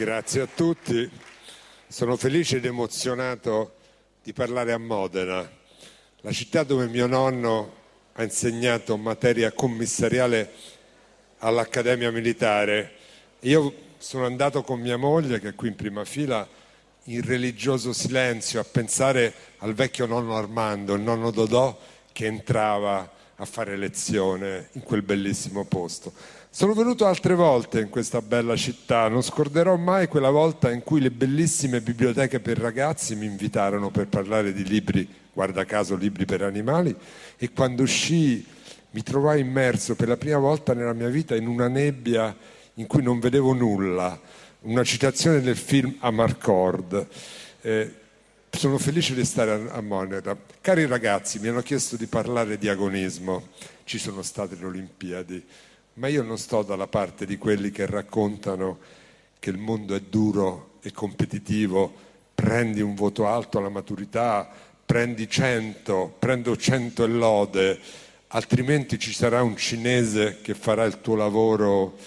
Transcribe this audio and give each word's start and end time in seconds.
Grazie 0.00 0.40
a 0.40 0.46
tutti. 0.46 1.10
Sono 1.86 2.16
felice 2.16 2.56
ed 2.56 2.64
emozionato 2.64 3.74
di 4.22 4.32
parlare 4.32 4.72
a 4.72 4.78
Modena, 4.78 5.46
la 6.22 6.32
città 6.32 6.62
dove 6.62 6.86
mio 6.86 7.06
nonno 7.06 7.74
ha 8.12 8.22
insegnato 8.22 8.96
materia 8.96 9.52
commissariale 9.52 10.52
all'Accademia 11.40 12.10
Militare. 12.10 12.92
Io 13.40 13.74
sono 13.98 14.24
andato 14.24 14.62
con 14.62 14.80
mia 14.80 14.96
moglie, 14.96 15.38
che 15.38 15.48
è 15.48 15.54
qui 15.54 15.68
in 15.68 15.76
prima 15.76 16.06
fila, 16.06 16.48
in 17.04 17.20
religioso 17.20 17.92
silenzio 17.92 18.58
a 18.58 18.64
pensare 18.64 19.34
al 19.58 19.74
vecchio 19.74 20.06
nonno 20.06 20.34
Armando, 20.34 20.94
il 20.94 21.02
nonno 21.02 21.30
Dodò, 21.30 21.78
che 22.10 22.24
entrava 22.24 23.18
a 23.36 23.44
fare 23.44 23.76
lezione 23.76 24.70
in 24.72 24.82
quel 24.82 25.02
bellissimo 25.02 25.66
posto. 25.66 26.14
Sono 26.52 26.74
venuto 26.74 27.06
altre 27.06 27.36
volte 27.36 27.78
in 27.78 27.90
questa 27.90 28.20
bella 28.20 28.56
città, 28.56 29.06
non 29.06 29.22
scorderò 29.22 29.76
mai 29.76 30.08
quella 30.08 30.30
volta 30.30 30.72
in 30.72 30.82
cui 30.82 31.00
le 31.00 31.12
bellissime 31.12 31.80
biblioteche 31.80 32.40
per 32.40 32.58
ragazzi 32.58 33.14
mi 33.14 33.26
invitarono 33.26 33.92
per 33.92 34.08
parlare 34.08 34.52
di 34.52 34.64
libri, 34.64 35.08
guarda 35.32 35.64
caso 35.64 35.94
libri 35.94 36.24
per 36.24 36.42
animali, 36.42 36.94
e 37.36 37.52
quando 37.52 37.84
uscii 37.84 38.44
mi 38.90 39.02
trovai 39.04 39.40
immerso 39.40 39.94
per 39.94 40.08
la 40.08 40.16
prima 40.16 40.38
volta 40.38 40.74
nella 40.74 40.92
mia 40.92 41.08
vita 41.08 41.36
in 41.36 41.46
una 41.46 41.68
nebbia 41.68 42.36
in 42.74 42.88
cui 42.88 43.04
non 43.04 43.20
vedevo 43.20 43.52
nulla, 43.52 44.20
una 44.62 44.82
citazione 44.82 45.40
del 45.40 45.56
film 45.56 45.98
Amarcord. 46.00 47.06
Eh, 47.60 47.94
sono 48.50 48.76
felice 48.76 49.14
di 49.14 49.24
stare 49.24 49.52
a, 49.52 49.74
a 49.74 49.80
Monera. 49.80 50.36
Cari 50.60 50.84
ragazzi, 50.86 51.38
mi 51.38 51.46
hanno 51.46 51.62
chiesto 51.62 51.94
di 51.94 52.06
parlare 52.06 52.58
di 52.58 52.68
agonismo, 52.68 53.50
ci 53.84 53.98
sono 53.98 54.22
state 54.22 54.56
le 54.58 54.66
Olimpiadi 54.66 55.46
ma 56.00 56.08
io 56.08 56.22
non 56.22 56.38
sto 56.38 56.62
dalla 56.62 56.86
parte 56.86 57.26
di 57.26 57.36
quelli 57.36 57.70
che 57.70 57.84
raccontano 57.84 58.78
che 59.38 59.50
il 59.50 59.58
mondo 59.58 59.94
è 59.94 60.00
duro 60.00 60.78
e 60.80 60.92
competitivo, 60.92 61.92
prendi 62.34 62.80
un 62.80 62.94
voto 62.94 63.26
alto 63.26 63.58
alla 63.58 63.68
maturità, 63.68 64.48
prendi 64.86 65.28
100, 65.28 66.16
prendo 66.18 66.56
100 66.56 67.04
e 67.04 67.06
lode, 67.06 67.78
altrimenti 68.28 68.98
ci 68.98 69.12
sarà 69.12 69.42
un 69.42 69.58
cinese 69.58 70.38
che 70.40 70.54
farà 70.54 70.84
il 70.84 71.02
tuo 71.02 71.16
lavoro 71.16 71.98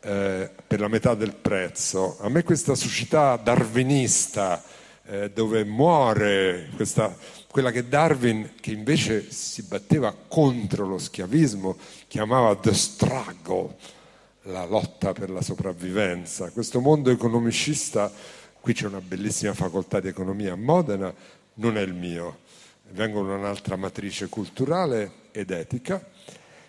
eh, 0.00 0.50
per 0.66 0.80
la 0.80 0.88
metà 0.88 1.14
del 1.14 1.34
prezzo. 1.34 2.16
A 2.20 2.30
me 2.30 2.44
questa 2.44 2.74
società 2.74 3.36
darwinista, 3.36 4.64
eh, 5.04 5.30
dove 5.30 5.62
muore 5.64 6.70
questa 6.74 7.14
quella 7.52 7.70
che 7.70 7.86
Darwin, 7.86 8.52
che 8.58 8.70
invece 8.72 9.30
si 9.30 9.64
batteva 9.64 10.16
contro 10.26 10.86
lo 10.86 10.96
schiavismo, 10.96 11.76
chiamava 12.12 12.54
the 12.56 12.74
struggle, 12.74 13.74
la 14.42 14.66
lotta 14.66 15.14
per 15.14 15.30
la 15.30 15.40
sopravvivenza. 15.40 16.50
Questo 16.50 16.78
mondo 16.78 17.08
economicista, 17.08 18.12
qui 18.60 18.74
c'è 18.74 18.84
una 18.84 19.00
bellissima 19.00 19.54
facoltà 19.54 19.98
di 19.98 20.08
economia 20.08 20.52
a 20.52 20.56
Modena, 20.56 21.10
non 21.54 21.78
è 21.78 21.80
il 21.80 21.94
mio, 21.94 22.40
vengo 22.90 23.24
da 23.24 23.36
un'altra 23.36 23.76
matrice 23.76 24.28
culturale 24.28 25.30
ed 25.32 25.52
etica 25.52 26.06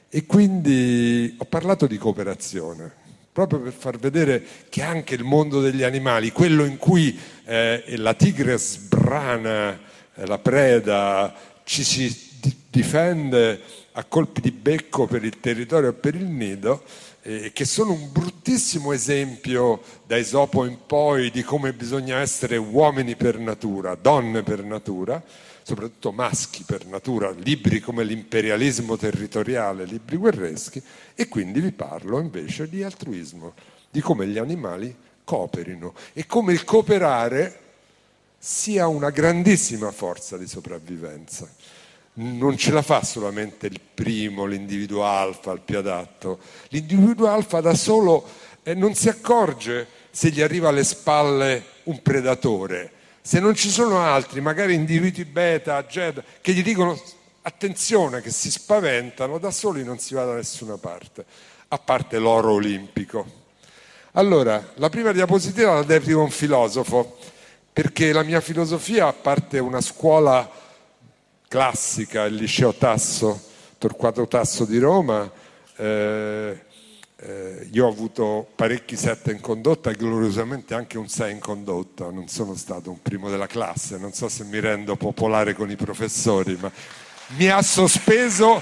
e 0.08 0.25
quindi 0.25 1.36
ho 1.38 1.44
parlato 1.44 1.88
di 1.88 1.97
cooperazione, 1.97 2.89
proprio 3.33 3.59
per 3.59 3.73
far 3.73 3.97
vedere 3.97 4.41
che 4.69 4.81
anche 4.81 5.14
il 5.14 5.25
mondo 5.25 5.59
degli 5.59 5.83
animali, 5.83 6.31
quello 6.31 6.64
in 6.64 6.77
cui 6.77 7.19
eh, 7.44 7.83
la 7.97 8.14
tigre 8.14 8.58
sbrana 8.58 9.77
la 10.14 10.39
preda, 10.39 11.36
ci 11.66 11.83
si 11.83 12.31
difende 12.69 13.83
a 13.94 14.03
colpi 14.05 14.41
di 14.41 14.52
becco 14.52 15.05
per 15.05 15.23
il 15.23 15.39
territorio 15.39 15.89
e 15.89 15.94
per 15.94 16.16
il 16.16 16.25
nido, 16.25 16.83
eh, 17.22 17.52
che 17.53 17.66
sono 17.66 17.94
un 17.94 18.11
bruttissimo 18.11 18.91
esempio 18.91 19.81
da 20.05 20.17
Esopo 20.17 20.66
in 20.66 20.77
poi 20.86 21.30
di 21.31 21.44
come 21.44 21.73
bisogna 21.73 22.19
essere 22.19 22.58
uomini 22.58 23.16
per 23.16 23.38
natura, 23.38 23.95
donne 23.95 24.43
per 24.43 24.64
natura, 24.64 25.23
soprattutto 25.64 26.11
maschi 26.11 26.64
per 26.64 26.86
natura, 26.86 27.31
libri 27.31 27.80
come 27.80 28.04
l'imperialismo 28.04 28.98
territoriale, 28.98 29.86
libri 29.86 30.17
guerreschi, 30.17 30.81
e 31.15 31.27
quindi 31.27 31.61
vi 31.61 31.71
parlo 31.71 32.20
invece 32.20 32.67
di 32.67 32.83
altruismo, 32.83 33.54
di 33.89 34.02
come 34.02 34.27
gli 34.27 34.37
animali 34.37 34.93
cooperino 35.23 35.93
e 36.14 36.25
come 36.25 36.52
il 36.52 36.64
cooperare 36.64 37.60
sia 38.37 38.87
una 38.87 39.10
grandissima 39.10 39.89
forza 39.92 40.37
di 40.37 40.48
sopravvivenza. 40.48 41.49
Non 42.15 42.57
ce 42.57 42.71
la 42.71 42.83
fa 42.83 43.03
solamente 43.03 43.65
il 43.67 43.79
primo, 43.81 44.45
l'individuo 44.45 45.03
alfa, 45.03 45.51
il 45.51 45.61
più 45.61 45.79
adatto. 45.79 46.39
L'individuo 46.69 47.27
alfa 47.27 47.59
da 47.59 47.73
solo 47.73 48.23
eh, 48.61 48.75
non 48.75 48.93
si 48.93 49.09
accorge 49.09 49.87
se 50.11 50.29
gli 50.29 50.41
arriva 50.41 50.69
alle 50.69 50.83
spalle 50.83 51.63
un 51.83 52.01
predatore. 52.03 52.91
Se 53.21 53.39
non 53.39 53.55
ci 53.55 53.69
sono 53.69 53.99
altri, 53.99 54.41
magari 54.41 54.75
individui 54.75 55.25
beta, 55.25 55.83
jet, 55.85 56.23
che 56.41 56.53
gli 56.53 56.61
dicono 56.61 57.01
attenzione, 57.41 58.21
che 58.21 58.30
si 58.30 58.51
spaventano, 58.51 59.39
da 59.39 59.49
soli 59.49 59.83
non 59.83 59.97
si 59.97 60.13
va 60.13 60.25
da 60.25 60.33
nessuna 60.33 60.77
parte, 60.77 61.25
a 61.69 61.80
parte 61.80 62.19
l'oro 62.19 62.51
olimpico. 62.51 63.41
Allora, 64.11 64.73
la 64.75 64.89
prima 64.89 65.11
diapositiva 65.11 65.73
la 65.73 65.83
dedico 65.83 66.19
a 66.19 66.23
un 66.23 66.30
filosofo 66.30 67.17
perché 67.73 68.11
la 68.13 68.21
mia 68.21 68.39
filosofia, 68.39 69.07
a 69.07 69.13
parte 69.13 69.57
una 69.57 69.81
scuola 69.81 70.47
classica, 71.53 72.23
il 72.23 72.33
liceo 72.33 72.73
Tasso, 72.73 73.39
Torquato 73.77 74.27
Tasso 74.27 74.65
di 74.65 74.80
Roma, 74.80 75.31
eh, 75.75 76.59
eh, 77.15 77.67
io 77.71 77.86
ho 77.86 77.89
avuto 77.89 78.47
parecchi 78.55 78.95
sette 78.95 79.31
in 79.31 79.39
condotta 79.39 79.92
e 79.92 79.93
gloriosamente 79.93 80.73
anche 80.73 80.97
un 80.97 81.08
sei 81.08 81.33
in 81.33 81.37
condotta, 81.37 82.09
non 82.09 82.27
sono 82.27 82.55
stato 82.55 82.89
un 82.89 82.99
primo 83.03 83.30
della 83.30 83.45
classe, 83.45 83.99
non 83.99 84.13
so 84.13 84.30
se 84.30 84.45
mi 84.45 84.59
rendo 84.59 84.95
popolare 84.95 85.53
con 85.53 85.69
i 85.69 85.75
professori, 85.75 86.58
ma 86.59 86.71
mi 87.37 87.47
ha 87.49 87.61
sospeso, 87.61 88.59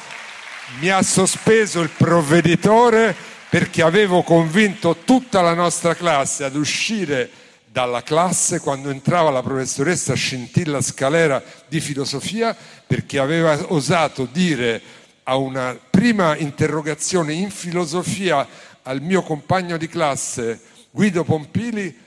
mi 0.82 0.90
ha 0.90 1.02
sospeso 1.02 1.80
il 1.80 1.92
provveditore 1.96 3.16
perché 3.50 3.84
avevo 3.84 4.22
convinto 4.22 4.98
tutta 5.06 5.40
la 5.40 5.54
nostra 5.54 5.96
classe 5.96 6.44
ad 6.44 6.56
uscire 6.56 7.30
dalla 7.72 8.04
classe 8.04 8.60
quando 8.60 8.90
entrava 8.90 9.30
la 9.30 9.42
professoressa 9.42 10.14
Scintilla 10.14 10.82
Scalera 10.82 11.42
di 11.70 11.80
filosofia 11.80 12.54
perché 12.86 13.18
aveva 13.18 13.58
osato 13.72 14.28
dire 14.30 14.82
a 15.24 15.38
una 15.38 15.80
prima 15.90 16.36
interrogazione 16.36 17.32
in 17.32 17.50
filosofia 17.50 18.46
al 18.82 19.02
mio 19.02 19.22
compagno 19.22 19.78
di 19.78 19.88
classe 19.88 20.60
Guido 20.92 21.24
Pompili 21.24 21.98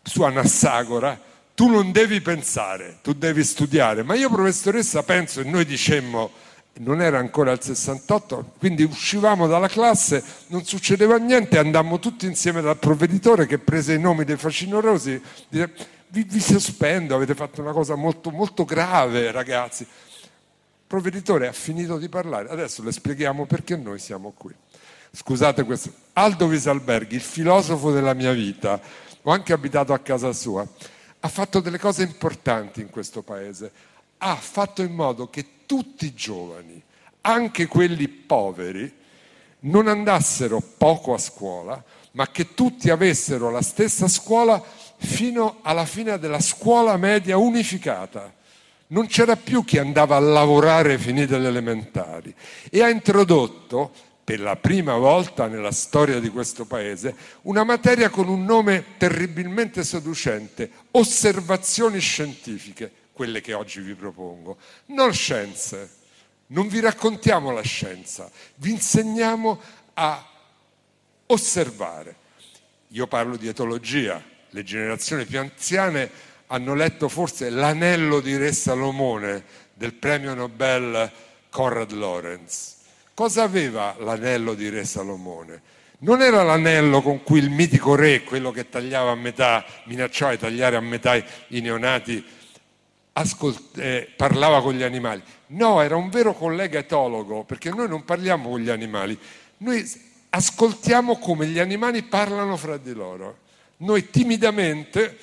su 0.00 0.22
Anassagora 0.22 1.26
tu 1.56 1.68
non 1.68 1.90
devi 1.90 2.20
pensare, 2.20 2.98
tu 3.02 3.14
devi 3.14 3.42
studiare 3.42 4.04
ma 4.04 4.14
io 4.14 4.30
professoressa 4.30 5.02
penso 5.02 5.40
e 5.40 5.44
noi 5.44 5.64
dicemmo 5.64 6.30
non 6.78 7.00
era 7.00 7.18
ancora 7.18 7.52
il 7.52 7.62
68, 7.62 8.52
quindi 8.58 8.82
uscivamo 8.82 9.46
dalla 9.46 9.68
classe, 9.68 10.22
non 10.48 10.64
succedeva 10.64 11.16
niente, 11.16 11.58
andammo 11.58 11.98
tutti 11.98 12.26
insieme 12.26 12.60
dal 12.60 12.78
provveditore 12.78 13.46
che 13.46 13.58
prese 13.58 13.94
i 13.94 14.00
nomi 14.00 14.24
dei 14.24 14.36
facinorosi, 14.36 15.20
dice, 15.48 15.72
vi, 16.08 16.24
vi 16.24 16.40
sospendo, 16.40 17.14
avete 17.14 17.34
fatto 17.34 17.60
una 17.60 17.72
cosa 17.72 17.94
molto, 17.94 18.30
molto 18.30 18.64
grave 18.64 19.30
ragazzi. 19.30 19.82
Il 19.82 20.94
provveditore 20.94 21.48
ha 21.48 21.52
finito 21.52 21.98
di 21.98 22.08
parlare, 22.08 22.48
adesso 22.48 22.82
le 22.82 22.92
spieghiamo 22.92 23.46
perché 23.46 23.76
noi 23.76 23.98
siamo 23.98 24.32
qui. 24.36 24.54
Scusate 25.10 25.64
questo. 25.64 25.92
Aldo 26.14 26.46
Visalberghi, 26.46 27.14
il 27.14 27.20
filosofo 27.20 27.90
della 27.90 28.14
mia 28.14 28.32
vita, 28.32 28.80
ho 29.22 29.30
anche 29.30 29.52
abitato 29.52 29.92
a 29.92 29.98
casa 29.98 30.32
sua, 30.32 30.66
ha 31.20 31.28
fatto 31.28 31.60
delle 31.60 31.78
cose 31.78 32.02
importanti 32.02 32.80
in 32.80 32.90
questo 32.90 33.22
paese, 33.22 33.70
ha 34.18 34.34
fatto 34.36 34.82
in 34.82 34.92
modo 34.92 35.28
che 35.28 35.64
tutti 35.66 36.06
i 36.06 36.14
giovani, 36.14 36.82
anche 37.22 37.66
quelli 37.66 38.08
poveri, 38.08 38.92
non 39.60 39.88
andassero 39.88 40.62
poco 40.76 41.14
a 41.14 41.18
scuola, 41.18 41.82
ma 42.12 42.28
che 42.30 42.54
tutti 42.54 42.90
avessero 42.90 43.50
la 43.50 43.62
stessa 43.62 44.08
scuola 44.08 44.62
fino 44.96 45.58
alla 45.62 45.84
fine 45.84 46.18
della 46.18 46.40
scuola 46.40 46.96
media 46.96 47.36
unificata. 47.36 48.34
Non 48.88 49.06
c'era 49.06 49.36
più 49.36 49.64
chi 49.64 49.78
andava 49.78 50.16
a 50.16 50.20
lavorare 50.20 50.98
finite 50.98 51.38
le 51.38 51.48
elementari 51.48 52.34
e 52.70 52.82
ha 52.82 52.88
introdotto 52.88 53.92
per 54.24 54.40
la 54.40 54.56
prima 54.56 54.96
volta 54.96 55.46
nella 55.46 55.72
storia 55.72 56.20
di 56.20 56.28
questo 56.30 56.64
paese 56.64 57.14
una 57.42 57.64
materia 57.64 58.08
con 58.08 58.28
un 58.28 58.44
nome 58.44 58.96
terribilmente 58.96 59.84
seducente, 59.84 60.70
osservazioni 60.90 61.98
scientifiche 61.98 62.97
quelle 63.18 63.40
che 63.40 63.52
oggi 63.52 63.80
vi 63.80 63.94
propongo, 63.94 64.58
non 64.86 65.12
scienze. 65.12 65.96
Non 66.50 66.68
vi 66.68 66.78
raccontiamo 66.78 67.50
la 67.50 67.62
scienza, 67.62 68.30
vi 68.54 68.70
insegniamo 68.70 69.60
a 69.94 70.24
osservare. 71.26 72.14
Io 72.92 73.08
parlo 73.08 73.36
di 73.36 73.48
etologia, 73.48 74.22
le 74.50 74.62
generazioni 74.62 75.26
più 75.26 75.40
anziane 75.40 76.08
hanno 76.46 76.74
letto 76.74 77.08
forse 77.08 77.50
l'anello 77.50 78.20
di 78.20 78.36
Re 78.36 78.52
Salomone 78.52 79.44
del 79.74 79.94
premio 79.94 80.32
Nobel 80.32 81.10
Conrad 81.50 81.90
Lorenz. 81.90 82.76
Cosa 83.12 83.42
aveva 83.42 83.96
l'anello 83.98 84.54
di 84.54 84.68
Re 84.68 84.84
Salomone? 84.84 85.62
Non 85.98 86.22
era 86.22 86.44
l'anello 86.44 87.02
con 87.02 87.24
cui 87.24 87.40
il 87.40 87.50
mitico 87.50 87.96
re, 87.96 88.22
quello 88.22 88.52
che 88.52 88.68
tagliava 88.68 89.10
a 89.10 89.16
metà, 89.16 89.66
minacciava 89.86 90.30
di 90.30 90.38
tagliare 90.38 90.76
a 90.76 90.80
metà 90.80 91.16
i 91.16 91.60
neonati, 91.60 92.24
ascolt- 93.18 93.78
eh, 93.78 94.08
parlava 94.16 94.62
con 94.62 94.74
gli 94.74 94.82
animali. 94.82 95.22
No, 95.48 95.80
era 95.80 95.96
un 95.96 96.08
vero 96.08 96.34
collega 96.34 96.78
etologo, 96.78 97.44
perché 97.44 97.70
noi 97.70 97.88
non 97.88 98.04
parliamo 98.04 98.50
con 98.50 98.60
gli 98.60 98.70
animali, 98.70 99.18
noi 99.58 99.84
ascoltiamo 100.30 101.18
come 101.18 101.46
gli 101.46 101.58
animali 101.58 102.02
parlano 102.02 102.56
fra 102.56 102.76
di 102.76 102.92
loro. 102.92 103.46
Noi 103.78 104.10
timidamente, 104.10 105.16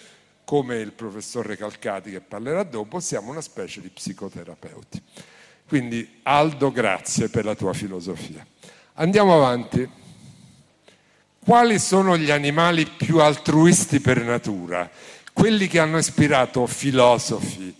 come 0.43 0.77
il 0.77 0.91
professor 0.91 1.45
Recalcati 1.45 2.11
che 2.11 2.21
parlerà 2.21 2.63
dopo, 2.63 2.99
siamo 2.99 3.31
una 3.31 3.41
specie 3.41 3.81
di 3.81 3.89
psicoterapeuti. 3.89 5.01
Quindi 5.67 6.19
Aldo, 6.23 6.71
grazie 6.71 7.29
per 7.29 7.43
la 7.45 7.55
tua 7.55 7.73
filosofia. 7.73 8.45
Andiamo 8.93 9.35
avanti. 9.35 9.89
Quali 11.39 11.79
sono 11.79 12.17
gli 12.17 12.31
animali 12.31 12.85
più 12.87 13.19
altruisti 13.19 13.99
per 13.99 14.23
natura? 14.23 14.89
Quelli 15.31 15.67
che 15.67 15.79
hanno 15.79 15.97
ispirato 15.97 16.65
filosofi, 16.65 17.75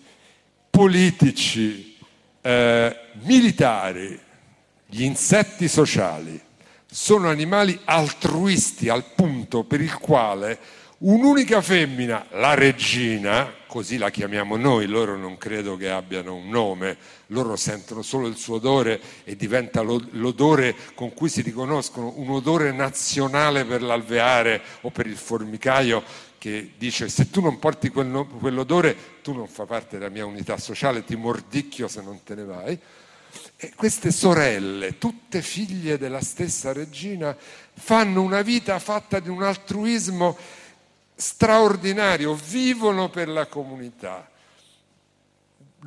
politici, 0.76 1.96
eh, 2.42 2.96
militari, 3.22 4.20
gli 4.86 5.04
insetti 5.04 5.70
sociali. 5.70 6.38
Sono 6.86 7.30
animali 7.30 7.80
altruisti 7.86 8.90
al 8.90 9.06
punto 9.16 9.64
per 9.64 9.80
il 9.80 9.98
quale 9.98 10.60
un'unica 10.98 11.62
femmina, 11.62 12.26
la 12.32 12.56
regina, 12.56 13.54
così 13.68 13.98
la 13.98 14.10
chiamiamo 14.10 14.58
noi, 14.58 14.86
loro 14.88 15.16
non 15.16 15.38
credo 15.38 15.78
che 15.78 15.90
abbiano 15.90 16.36
un 16.36 16.50
nome, 16.50 16.98
loro 17.28 17.56
sentono 17.56 18.02
solo 18.02 18.28
il 18.28 18.36
suo 18.36 18.56
odore 18.56 19.00
e 19.24 19.38
diventa 19.38 19.82
l'odore 19.82 20.76
con 20.94 21.14
cui 21.14 21.30
si 21.30 21.42
riconoscono, 21.42 22.12
un 22.18 22.32
odore 22.32 22.74
nazionale 22.74 23.64
per 23.64 23.82
l'alveare 23.82 24.62
o 24.82 24.90
per 24.90 25.08
il 25.08 25.16
formicaio 25.16 26.04
che 26.38 26.74
dice 26.78 27.10
se 27.10 27.32
tu 27.32 27.42
non 27.42 27.60
porti 27.60 27.90
quell'odore 27.90 29.15
tu 29.26 29.34
non 29.34 29.48
fai 29.48 29.66
parte 29.66 29.98
della 29.98 30.12
mia 30.12 30.24
unità 30.24 30.56
sociale, 30.60 31.04
ti 31.04 31.16
mordicchio 31.16 31.88
se 31.88 32.04
non 32.04 32.22
te 32.22 32.36
ne 32.36 32.44
vai. 32.44 32.80
E 33.56 33.74
queste 33.74 34.12
sorelle, 34.12 35.00
tutte 35.00 35.42
figlie 35.42 35.98
della 35.98 36.22
stessa 36.22 36.72
regina, 36.72 37.36
fanno 37.74 38.22
una 38.22 38.44
vita 38.44 38.78
fatta 38.78 39.20
di 39.20 39.30
un 39.30 39.42
altruismo 39.42 40.38
straordinario, 41.16 42.36
vivono 42.36 43.10
per 43.10 43.28
la 43.28 43.48
comunità. 43.48 44.30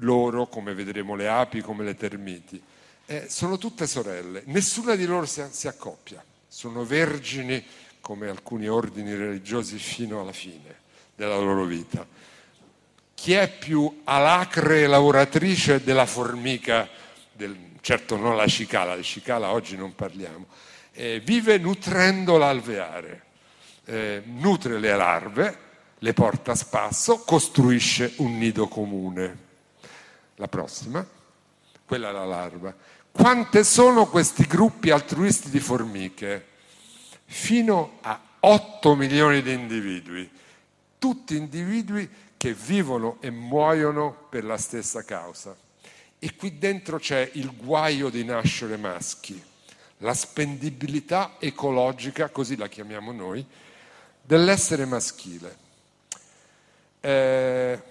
Loro, 0.01 0.49
come 0.49 0.75
vedremo 0.75 1.15
le 1.15 1.29
api, 1.29 1.61
come 1.61 1.85
le 1.85 1.95
termiti, 1.95 2.61
eh, 3.07 3.27
sono 3.29 3.57
tutte 3.57 3.87
sorelle, 3.87 4.43
nessuna 4.47 4.97
di 4.97 5.07
loro 5.07 5.27
si, 5.27 5.45
si 5.51 5.69
accoppia, 5.69 6.21
sono 6.49 6.85
vergini 6.85 7.65
come 8.01 8.29
alcuni 8.29 8.67
ordini 8.67 9.15
religiosi 9.15 9.79
fino 9.79 10.21
alla 10.21 10.33
fine 10.33 10.75
della 11.15 11.39
loro 11.39 11.65
vita. 11.65 12.18
Chi 13.21 13.33
è 13.33 13.51
più 13.51 14.03
alacre 14.05 14.87
lavoratrice 14.87 15.83
della 15.83 16.07
formica, 16.07 16.89
del, 17.33 17.73
certo 17.81 18.17
non 18.17 18.37
la 18.37 18.47
cicala, 18.47 18.95
la 18.95 19.03
cicala 19.03 19.51
oggi 19.51 19.77
non 19.77 19.93
parliamo, 19.97 20.47
eh, 20.93 21.19
vive 21.19 21.59
nutrendo 21.59 22.39
l'alveare 22.39 23.25
eh, 23.87 24.23
nutre 24.25 24.79
le 24.79 24.95
larve, 24.95 25.59
le 25.99 26.13
porta 26.13 26.53
a 26.53 26.55
spasso, 26.55 27.25
costruisce 27.25 28.15
un 28.19 28.39
nido 28.39 28.69
comune. 28.69 29.39
La 30.37 30.47
prossima, 30.47 31.05
quella 31.85 32.11
è 32.11 32.13
la 32.13 32.25
larva. 32.25 32.73
Quante 33.11 33.65
sono 33.65 34.07
questi 34.07 34.45
gruppi 34.45 34.91
altruisti 34.91 35.51
di 35.51 35.59
formiche? 35.59 36.47
Fino 37.25 37.99
a 38.03 38.21
8 38.39 38.95
milioni 38.95 39.43
di 39.43 39.53
individui, 39.55 40.31
tutti 41.01 41.37
individui 41.37 42.27
che 42.39 42.55
vivono 42.55 43.19
e 43.21 43.31
muoiono 43.31 44.27
per 44.31 44.45
la 44.45 44.57
stessa 44.57 45.05
causa. 45.05 45.55
E 46.21 46.35
qui 46.37 46.57
dentro 46.57 46.99
c'è 46.99 47.29
il 47.35 47.55
guaio 47.55 48.09
di 48.09 48.25
nascere 48.25 48.77
maschi, 48.77 49.41
la 49.99 50.15
spendibilità 50.15 51.35
ecologica, 51.39 52.31
così 52.31 52.57
la 52.57 52.69
chiamiamo 52.69 53.13
noi, 53.13 53.45
dell'essere 54.23 54.85
maschile. 54.85 55.57
Eh, 57.01 57.83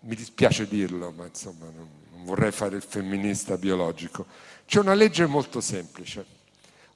mi 0.00 0.14
dispiace 0.14 0.68
dirlo, 0.68 1.10
ma 1.10 1.26
insomma 1.26 1.64
non, 1.64 1.88
non 2.12 2.24
vorrei 2.24 2.52
fare 2.52 2.76
il 2.76 2.82
femminista 2.82 3.56
biologico. 3.56 4.26
C'è 4.66 4.80
una 4.80 4.94
legge 4.94 5.26
molto 5.26 5.60
semplice. 5.60 6.42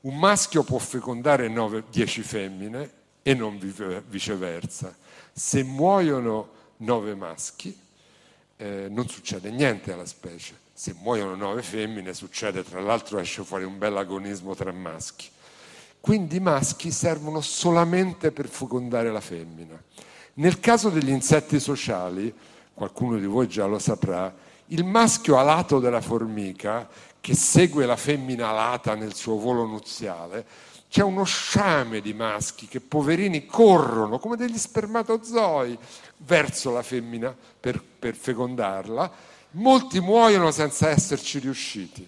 Un 0.02 0.18
maschio 0.18 0.62
può 0.62 0.78
fecondare 0.78 1.50
10 1.88 2.22
femmine 2.22 2.90
e 3.22 3.34
non 3.34 3.58
viceversa. 4.08 4.96
Se 5.32 5.62
muoiono 5.62 6.56
9 6.78 7.14
maschi, 7.14 7.76
eh, 8.56 8.88
non 8.90 9.08
succede 9.08 9.50
niente 9.50 9.92
alla 9.92 10.06
specie. 10.06 10.66
Se 10.72 10.94
muoiono 11.00 11.34
9 11.34 11.62
femmine, 11.62 12.14
succede, 12.14 12.62
tra 12.62 12.80
l'altro 12.80 13.18
esce 13.18 13.42
fuori 13.42 13.64
un 13.64 13.78
bel 13.78 13.96
agonismo 13.96 14.54
tra 14.54 14.72
maschi. 14.72 15.28
Quindi 16.00 16.36
i 16.36 16.40
maschi 16.40 16.90
servono 16.90 17.40
solamente 17.40 18.30
per 18.30 18.48
fecondare 18.48 19.10
la 19.10 19.20
femmina. 19.20 19.80
Nel 20.34 20.60
caso 20.60 20.88
degli 20.88 21.08
insetti 21.10 21.58
sociali, 21.58 22.32
qualcuno 22.72 23.18
di 23.18 23.26
voi 23.26 23.48
già 23.48 23.66
lo 23.66 23.78
saprà, 23.78 24.32
il 24.66 24.84
maschio 24.84 25.36
alato 25.36 25.80
della 25.80 26.00
formica, 26.00 26.88
che 27.20 27.34
segue 27.34 27.84
la 27.86 27.96
femmina 27.96 28.48
alata 28.48 28.94
nel 28.94 29.14
suo 29.14 29.36
volo 29.36 29.66
nuziale, 29.66 30.46
c'è 30.88 31.02
uno 31.02 31.24
sciame 31.24 32.00
di 32.00 32.14
maschi 32.14 32.66
che 32.66 32.80
poverini 32.80 33.44
corrono 33.44 34.18
come 34.18 34.36
degli 34.36 34.56
spermatozoi 34.56 35.76
verso 36.18 36.72
la 36.72 36.82
femmina 36.82 37.36
per, 37.60 37.82
per 37.82 38.14
fecondarla. 38.14 39.10
Molti 39.52 40.00
muoiono 40.00 40.50
senza 40.50 40.88
esserci 40.88 41.38
riusciti, 41.38 42.06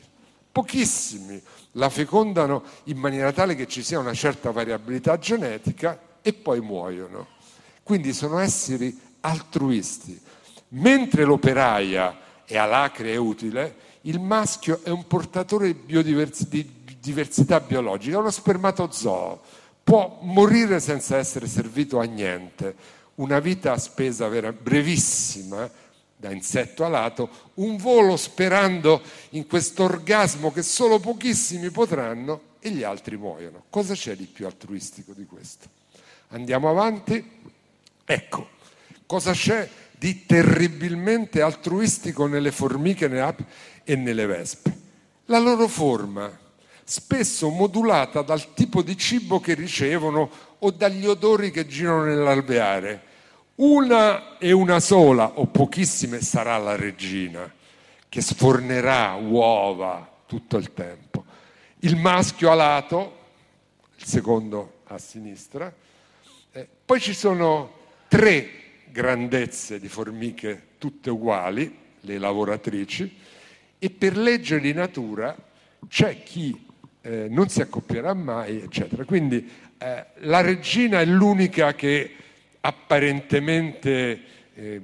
pochissimi 0.50 1.41
la 1.73 1.88
fecondano 1.88 2.62
in 2.85 2.99
maniera 2.99 3.32
tale 3.32 3.55
che 3.55 3.67
ci 3.67 3.82
sia 3.82 3.99
una 3.99 4.15
certa 4.15 4.50
variabilità 4.50 5.19
genetica 5.19 5.99
e 6.23 6.33
poi 6.33 6.61
muoiono. 6.61 7.38
Quindi 7.83 8.12
sono 8.12 8.38
esseri 8.38 8.99
altruisti. 9.21 10.21
Mentre 10.69 11.25
l'operaia 11.25 12.19
è 12.44 12.56
alacre 12.56 13.12
e 13.12 13.17
utile, 13.17 13.76
il 14.03 14.21
maschio 14.21 14.81
è 14.83 14.91
un 14.91 15.06
portatore 15.06 15.85
di 15.85 16.15
diversità 17.00 17.61
biologica, 17.61 18.19
uno 18.19 18.31
spermatozoo, 18.31 19.41
può 19.82 20.19
morire 20.23 20.80
senza 20.80 21.16
essere 21.16 21.47
servito 21.47 21.99
a 21.99 22.04
niente, 22.04 22.75
una 23.16 23.40
vita 23.40 23.76
spesa 23.78 24.28
vera, 24.28 24.52
brevissima, 24.52 25.69
da 26.16 26.30
insetto 26.30 26.85
alato, 26.85 27.30
un 27.54 27.78
volo 27.78 28.16
sperando 28.16 29.00
in 29.30 29.47
questo 29.47 29.85
orgasmo 29.85 30.52
che 30.52 30.62
solo 30.62 31.00
pochissimi 31.00 31.71
potranno 31.71 32.42
e 32.61 32.71
gli 32.71 32.83
altri 32.83 33.16
muoiono. 33.16 33.64
Cosa 33.71 33.95
c'è 33.95 34.14
di 34.16 34.26
più 34.26 34.45
altruistico 34.45 35.14
di 35.14 35.25
questo? 35.25 35.66
Andiamo 36.28 36.69
avanti. 36.69 37.38
Ecco, 38.04 38.49
cosa 39.07 39.33
c'è 39.33 39.69
di 39.97 40.26
terribilmente 40.26 41.40
altruistico 41.40 42.26
nelle 42.26 42.52
formiche, 42.52 43.07
e 43.85 43.97
nelle 43.97 44.26
vespe? 44.26 44.78
La 45.26 45.38
loro 45.38 45.69
forma, 45.69 46.30
spesso 46.90 47.50
modulata 47.50 48.23
dal 48.23 48.52
tipo 48.52 48.82
di 48.82 48.97
cibo 48.97 49.38
che 49.38 49.54
ricevono 49.54 50.28
o 50.59 50.73
dagli 50.73 51.06
odori 51.06 51.52
che 51.52 51.64
girano 51.64 52.02
nell'alveare 52.02 53.02
una 53.61 54.38
e 54.38 54.50
una 54.50 54.80
sola, 54.80 55.38
o 55.38 55.47
pochissime, 55.47 56.20
sarà 56.20 56.59
la 56.59 56.75
regina 56.75 57.49
che 58.09 58.20
sfornerà 58.20 59.14
uova 59.14 60.11
tutto 60.26 60.56
il 60.56 60.73
tempo. 60.73 61.25
Il 61.80 61.94
maschio 61.94 62.50
a 62.50 62.54
lato, 62.54 63.18
il 63.94 64.04
secondo 64.04 64.80
a 64.87 64.99
sinistra. 64.99 65.73
Eh, 66.50 66.68
poi 66.85 66.99
ci 66.99 67.14
sono 67.14 67.73
tre 68.09 68.50
grandezze 68.87 69.78
di 69.78 69.87
formiche 69.87 70.70
tutte 70.78 71.11
uguali, 71.11 71.73
le 72.00 72.18
lavoratrici, 72.18 73.16
e 73.78 73.90
per 73.90 74.16
legge 74.16 74.59
di 74.59 74.73
natura 74.73 75.37
c'è 75.87 76.23
chi 76.25 76.68
eh, 77.02 77.26
non 77.28 77.49
si 77.49 77.61
accoppierà 77.61 78.14
mai, 78.14 78.62
eccetera. 78.62 79.04
Quindi 79.04 79.49
eh, 79.78 80.07
la 80.21 80.40
regina 80.40 81.00
è 81.00 81.04
l'unica 81.04 81.75
che 81.75 82.14
apparentemente 82.61 84.21
eh, 84.54 84.80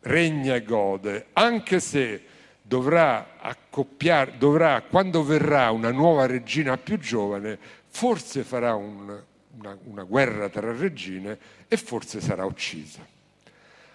regna 0.00 0.54
e 0.54 0.62
gode, 0.62 1.26
anche 1.34 1.80
se 1.80 2.22
dovrà 2.62 3.36
accoppiare, 3.38 4.34
dovrà, 4.38 4.82
quando 4.82 5.22
verrà 5.22 5.70
una 5.70 5.90
nuova 5.90 6.26
regina 6.26 6.76
più 6.76 6.98
giovane, 6.98 7.58
forse 7.88 8.44
farà 8.44 8.74
un, 8.74 9.20
una, 9.56 9.78
una 9.84 10.02
guerra 10.04 10.48
tra 10.48 10.72
regine 10.72 11.38
e 11.68 11.76
forse 11.76 12.20
sarà 12.20 12.44
uccisa. 12.44 13.04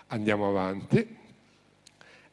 Andiamo 0.07 0.49
avanti. 0.49 1.21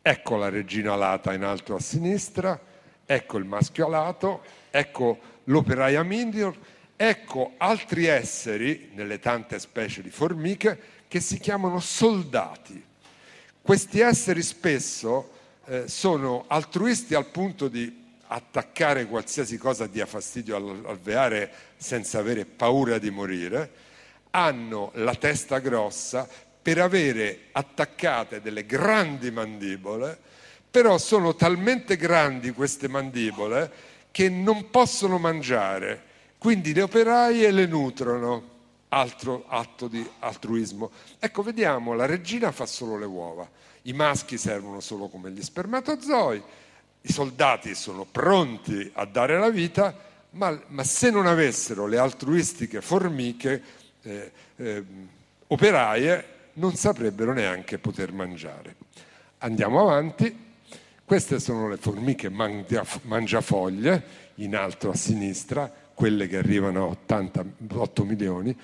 Ecco 0.03 0.37
la 0.37 0.49
regina 0.49 0.95
alata 0.95 1.35
in 1.35 1.45
alto 1.45 1.75
a 1.75 1.81
sinistra, 1.81 2.59
ecco 3.05 3.37
il 3.37 3.45
maschio 3.45 3.87
alato, 3.87 4.43
ecco 4.71 5.19
l'operaia 5.51 6.03
Mindior, 6.03 6.57
ecco 6.97 7.55
altri 7.59 8.07
esseri, 8.07 8.91
nelle 8.95 9.19
tante 9.19 9.59
specie 9.59 10.01
di 10.01 10.11
formiche, 10.11 10.79
che 11.09 11.21
si 11.21 11.39
chiamano 11.39 11.81
soldati. 11.81 12.83
Questi 13.61 14.01
esseri 14.01 14.43
spesso 14.43 15.31
eh, 15.67 15.89
sono 15.89 16.45
altruisti 16.47 17.15
al 17.15 17.27
punto 17.27 17.69
di 17.69 17.99
attaccare 18.29 19.07
qualsiasi 19.07 19.59
cosa 19.59 19.89
dia 19.89 20.07
fastidio 20.07 20.55
all'alveare 20.55 21.53
senza 21.77 22.21
avere 22.21 22.45
paura 22.45 22.99
di 22.99 23.11
morire, 23.11 23.89
hanno 24.31 24.93
la 24.95 25.17
testa 25.17 25.59
grossa 25.59 26.29
per 26.63 26.79
avere 26.79 27.49
attaccate 27.51 28.41
delle 28.41 28.65
grandi 28.67 29.33
mandibole, 29.33 30.17
però 30.71 30.97
sono 30.99 31.35
talmente 31.35 31.97
grandi 31.97 32.53
queste 32.53 32.87
mandibole 32.87 33.90
che 34.11 34.29
non 34.29 34.71
possono 34.71 35.19
mangiare, 35.19 36.03
quindi 36.39 36.73
le 36.73 36.83
operaie 36.83 37.51
le 37.51 37.67
nutrono, 37.67 38.49
altro 38.89 39.45
atto 39.47 39.89
di 39.89 40.05
altruismo. 40.21 40.91
Ecco, 41.19 41.43
vediamo, 41.43 41.95
la 41.95 42.07
regina 42.07 42.51
fa 42.53 42.67
solo 42.67 42.99
le 42.99 43.07
uova, 43.07 43.49
i 43.83 43.93
maschi 43.93 44.37
servono 44.37 44.81
solo 44.81 45.09
come 45.09 45.31
gli 45.31 45.43
spermatozoi, 45.43 46.43
i 47.03 47.13
soldati 47.13 47.75
sono 47.75 48.05
pronti 48.05 48.91
a 48.95 49.05
dare 49.05 49.39
la 49.39 49.49
vita, 49.49 49.97
ma, 50.33 50.61
ma 50.69 50.85
se 50.85 51.11
non 51.11 51.27
avessero 51.27 51.87
le 51.87 51.99
altruistiche 51.99 52.81
formiche 52.81 53.63
eh, 54.03 54.33
eh, 54.57 54.85
operaie, 55.47 56.39
non 56.55 56.75
saprebbero 56.75 57.33
neanche 57.33 57.79
poter 57.79 58.13
mangiare. 58.13 58.77
Andiamo 59.39 59.81
avanti. 59.81 60.49
Queste 61.11 61.41
sono 61.41 61.69
le 61.69 61.77
formiche 61.77 62.31
mangiafoglie, 62.31 64.05
in 64.37 64.55
alto 64.55 64.91
a 64.91 64.95
sinistra, 64.95 65.69
quelle 65.93 66.29
che 66.29 66.37
arrivano 66.37 66.85
a 66.85 66.87
88 66.91 68.05
milioni. 68.05 68.57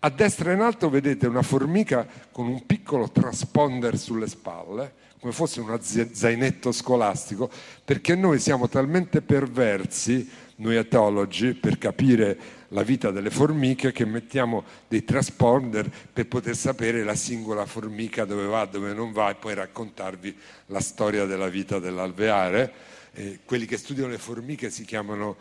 A 0.00 0.10
destra 0.10 0.50
in 0.50 0.62
alto 0.62 0.90
vedete 0.90 1.28
una 1.28 1.42
formica 1.42 2.04
con 2.32 2.48
un 2.48 2.66
piccolo 2.66 3.08
transponder 3.08 3.96
sulle 3.96 4.26
spalle, 4.26 4.94
come 5.20 5.32
fosse 5.32 5.60
uno 5.60 5.78
zainetto 5.80 6.72
scolastico, 6.72 7.48
perché 7.84 8.16
noi 8.16 8.40
siamo 8.40 8.66
talmente 8.68 9.22
perversi, 9.22 10.28
noi 10.56 10.74
etologi, 10.74 11.54
per 11.54 11.78
capire 11.78 12.36
la 12.72 12.82
vita 12.82 13.10
delle 13.10 13.30
formiche, 13.30 13.92
che 13.92 14.04
mettiamo 14.04 14.64
dei 14.88 15.04
transponder 15.04 15.90
per 16.12 16.26
poter 16.26 16.56
sapere 16.56 17.04
la 17.04 17.14
singola 17.14 17.66
formica 17.66 18.24
dove 18.24 18.46
va, 18.46 18.64
dove 18.64 18.92
non 18.92 19.12
va 19.12 19.30
e 19.30 19.34
poi 19.36 19.54
raccontarvi 19.54 20.36
la 20.66 20.80
storia 20.80 21.24
della 21.24 21.48
vita 21.48 21.78
dell'alveare. 21.78 22.72
Eh, 23.12 23.40
quelli 23.44 23.66
che 23.66 23.76
studiano 23.76 24.10
le 24.10 24.18
formiche 24.18 24.70
si 24.70 24.84
chiamano 24.84 25.36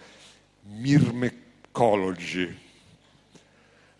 mirmecologi, 0.63 2.57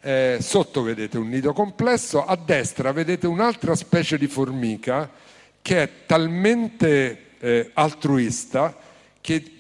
eh, 0.02 0.38
sotto 0.42 0.84
vedete 0.84 1.18
un 1.18 1.30
nido 1.30 1.54
complesso, 1.54 2.26
a 2.26 2.36
destra 2.36 2.92
vedete 2.92 3.28
un'altra 3.28 3.76
specie 3.76 4.18
di 4.18 4.28
formica 4.28 5.10
che 5.62 5.84
è 5.84 5.90
talmente 6.06 7.30
eh, 7.40 7.72
altruista 7.74 8.78
che 9.22 9.52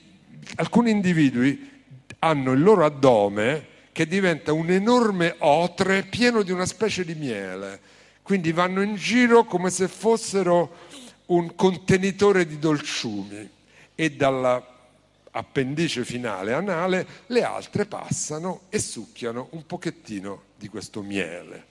alcuni 0.56 0.92
individui 0.92 1.71
hanno 2.24 2.52
il 2.52 2.62
loro 2.62 2.86
addome 2.86 3.68
che 3.92 4.08
diventa 4.08 4.54
un 4.54 4.70
enorme 4.70 5.36
otre 5.40 6.04
pieno 6.04 6.44
di 6.44 6.52
una 6.52 6.66
specie 6.66 7.04
di 7.04 7.16
miele. 7.16 7.80
Quindi 8.22 8.52
vanno 8.52 8.82
in 8.82 8.96
giro 8.96 9.44
come 9.44 9.70
se 9.70 9.88
fossero 9.88 10.90
un 11.28 11.56
contenitore 11.56 12.46
di 12.46 12.60
dolciumi 12.60 13.50
e 13.96 14.12
dalla 14.12 14.66
appendice 15.32 16.04
finale 16.04 16.54
anale, 16.54 17.08
le 17.28 17.44
altre 17.44 17.86
passano 17.86 18.62
e 18.70 18.80
succhiano 18.80 19.48
un 19.52 19.66
pochettino 19.66 20.44
di 20.58 20.68
questo 20.68 21.02
miele. 21.02 21.66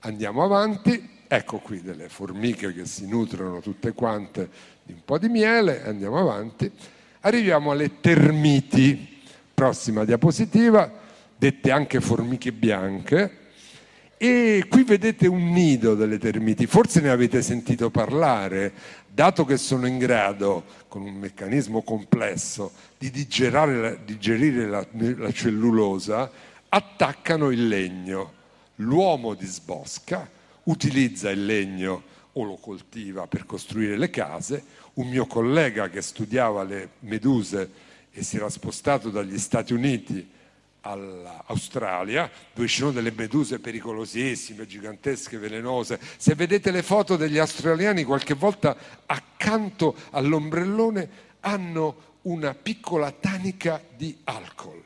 Andiamo 0.00 0.42
avanti, 0.42 1.16
ecco 1.26 1.58
qui 1.58 1.82
delle 1.82 2.08
formiche 2.08 2.72
che 2.72 2.86
si 2.86 3.06
nutrono 3.06 3.60
tutte 3.60 3.92
quante 3.92 4.48
di 4.82 4.92
un 4.92 5.04
po' 5.04 5.18
di 5.18 5.28
miele, 5.28 5.84
andiamo 5.84 6.18
avanti, 6.18 6.70
arriviamo 7.20 7.72
alle 7.72 8.00
termiti, 8.00 9.17
prossima 9.58 10.04
diapositiva, 10.04 10.88
dette 11.36 11.72
anche 11.72 12.00
formiche 12.00 12.52
bianche, 12.52 13.38
e 14.16 14.64
qui 14.68 14.84
vedete 14.84 15.26
un 15.26 15.50
nido 15.50 15.96
delle 15.96 16.16
termiti, 16.16 16.66
forse 16.66 17.00
ne 17.00 17.10
avete 17.10 17.42
sentito 17.42 17.90
parlare, 17.90 18.72
dato 19.08 19.44
che 19.44 19.56
sono 19.56 19.88
in 19.88 19.98
grado, 19.98 20.62
con 20.86 21.02
un 21.02 21.14
meccanismo 21.14 21.82
complesso, 21.82 22.70
di 22.96 23.10
digerire, 23.10 23.98
digerire 24.04 24.68
la, 24.68 24.86
la 25.16 25.32
cellulosa, 25.32 26.30
attaccano 26.68 27.50
il 27.50 27.66
legno. 27.66 28.34
L'uomo 28.76 29.34
disbosca, 29.34 30.30
utilizza 30.64 31.30
il 31.30 31.44
legno 31.44 32.04
o 32.34 32.44
lo 32.44 32.54
coltiva 32.54 33.26
per 33.26 33.44
costruire 33.44 33.96
le 33.96 34.10
case. 34.10 34.62
Un 34.94 35.08
mio 35.08 35.26
collega 35.26 35.88
che 35.88 36.00
studiava 36.00 36.62
le 36.62 36.90
meduse 37.00 37.86
e 38.18 38.24
si 38.24 38.36
era 38.36 38.50
spostato 38.50 39.10
dagli 39.10 39.38
Stati 39.38 39.72
Uniti 39.72 40.28
all'Australia, 40.80 42.30
dove 42.52 42.66
ci 42.66 42.78
sono 42.78 42.90
delle 42.90 43.12
meduse 43.12 43.60
pericolosissime, 43.60 44.66
gigantesche, 44.66 45.38
velenose. 45.38 46.00
Se 46.16 46.34
vedete 46.34 46.70
le 46.70 46.82
foto 46.82 47.16
degli 47.16 47.38
australiani, 47.38 48.02
qualche 48.04 48.34
volta 48.34 48.76
accanto 49.06 49.94
all'ombrellone 50.10 51.26
hanno 51.40 52.16
una 52.22 52.54
piccola 52.54 53.12
tanica 53.12 53.80
di 53.96 54.16
alcol. 54.24 54.82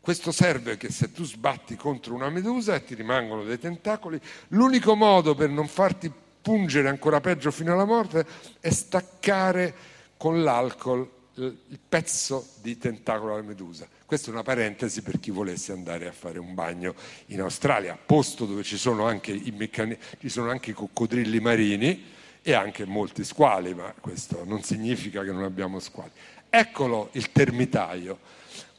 Questo 0.00 0.32
serve 0.32 0.76
che 0.76 0.90
se 0.90 1.12
tu 1.12 1.24
sbatti 1.24 1.76
contro 1.76 2.14
una 2.14 2.28
medusa 2.28 2.74
e 2.74 2.84
ti 2.84 2.94
rimangono 2.94 3.44
dei 3.44 3.58
tentacoli, 3.58 4.20
l'unico 4.48 4.94
modo 4.94 5.34
per 5.34 5.48
non 5.48 5.66
farti 5.66 6.12
pungere 6.42 6.90
ancora 6.90 7.20
peggio 7.20 7.50
fino 7.50 7.72
alla 7.72 7.86
morte 7.86 8.26
è 8.60 8.68
staccare 8.68 9.74
con 10.18 10.42
l'alcol 10.42 11.13
il 11.36 11.78
pezzo 11.88 12.46
di 12.60 12.78
tentacolo 12.78 13.34
alla 13.34 13.42
medusa. 13.42 13.88
Questa 14.06 14.28
è 14.28 14.32
una 14.32 14.42
parentesi 14.42 15.02
per 15.02 15.18
chi 15.18 15.30
volesse 15.30 15.72
andare 15.72 16.06
a 16.06 16.12
fare 16.12 16.38
un 16.38 16.54
bagno 16.54 16.94
in 17.26 17.40
Australia, 17.40 17.98
posto 18.04 18.44
dove 18.46 18.62
ci 18.62 18.76
sono 18.76 19.06
anche 19.06 19.32
i, 19.32 19.52
meccani- 19.56 19.98
ci 20.20 20.28
sono 20.28 20.50
anche 20.50 20.70
i 20.70 20.74
coccodrilli 20.74 21.40
marini 21.40 22.12
e 22.42 22.52
anche 22.52 22.84
molti 22.84 23.24
squali, 23.24 23.74
ma 23.74 23.92
questo 24.00 24.44
non 24.44 24.62
significa 24.62 25.22
che 25.22 25.32
non 25.32 25.42
abbiamo 25.42 25.80
squali. 25.80 26.10
Eccolo 26.50 27.08
il 27.12 27.32
termitaio. 27.32 28.18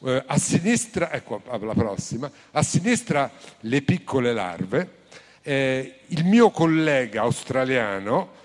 Eh, 0.03 0.23
a 0.25 0.37
sinistra, 0.37 1.11
ecco 1.11 1.41
la 1.45 1.73
prossima, 1.73 2.31
a 2.51 2.63
sinistra 2.63 3.31
le 3.61 3.81
piccole 3.81 4.33
larve. 4.33 5.03
Eh, 5.41 5.99
il 6.07 6.23
mio 6.25 6.51
collega 6.51 7.21
australiano 7.21 8.43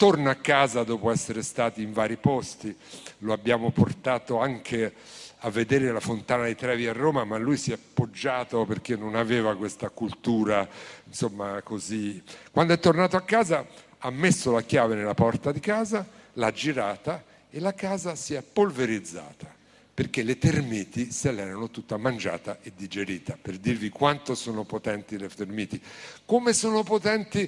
torna 0.00 0.30
a 0.30 0.36
casa 0.36 0.82
dopo 0.82 1.10
essere 1.10 1.42
stati 1.42 1.82
in 1.82 1.92
vari 1.92 2.16
posti, 2.16 2.74
lo 3.18 3.34
abbiamo 3.34 3.70
portato 3.70 4.40
anche 4.40 4.94
a 5.40 5.50
vedere 5.50 5.92
la 5.92 6.00
Fontana 6.00 6.44
dei 6.44 6.54
Trevi 6.54 6.86
a 6.86 6.94
Roma, 6.94 7.24
ma 7.24 7.36
lui 7.36 7.58
si 7.58 7.70
è 7.70 7.74
appoggiato 7.74 8.64
perché 8.64 8.96
non 8.96 9.14
aveva 9.14 9.54
questa 9.56 9.90
cultura, 9.90 10.66
insomma, 11.04 11.60
così. 11.60 12.22
Quando 12.50 12.72
è 12.72 12.78
tornato 12.78 13.18
a 13.18 13.20
casa 13.20 13.66
ha 13.98 14.10
messo 14.10 14.50
la 14.52 14.62
chiave 14.62 14.94
nella 14.94 15.12
porta 15.12 15.52
di 15.52 15.60
casa, 15.60 16.08
l'ha 16.32 16.50
girata 16.50 17.22
e 17.50 17.60
la 17.60 17.74
casa 17.74 18.14
si 18.14 18.32
è 18.32 18.42
polverizzata 18.42 19.58
perché 19.92 20.22
le 20.22 20.38
termiti 20.38 21.12
se 21.12 21.30
l'erano 21.30 21.68
tutta 21.68 21.98
mangiata 21.98 22.56
e 22.62 22.72
digerita, 22.74 23.36
per 23.38 23.58
dirvi 23.58 23.90
quanto 23.90 24.34
sono 24.34 24.64
potenti 24.64 25.18
le 25.18 25.28
termiti. 25.28 25.78
Come 26.24 26.54
sono 26.54 26.82
potenti 26.82 27.46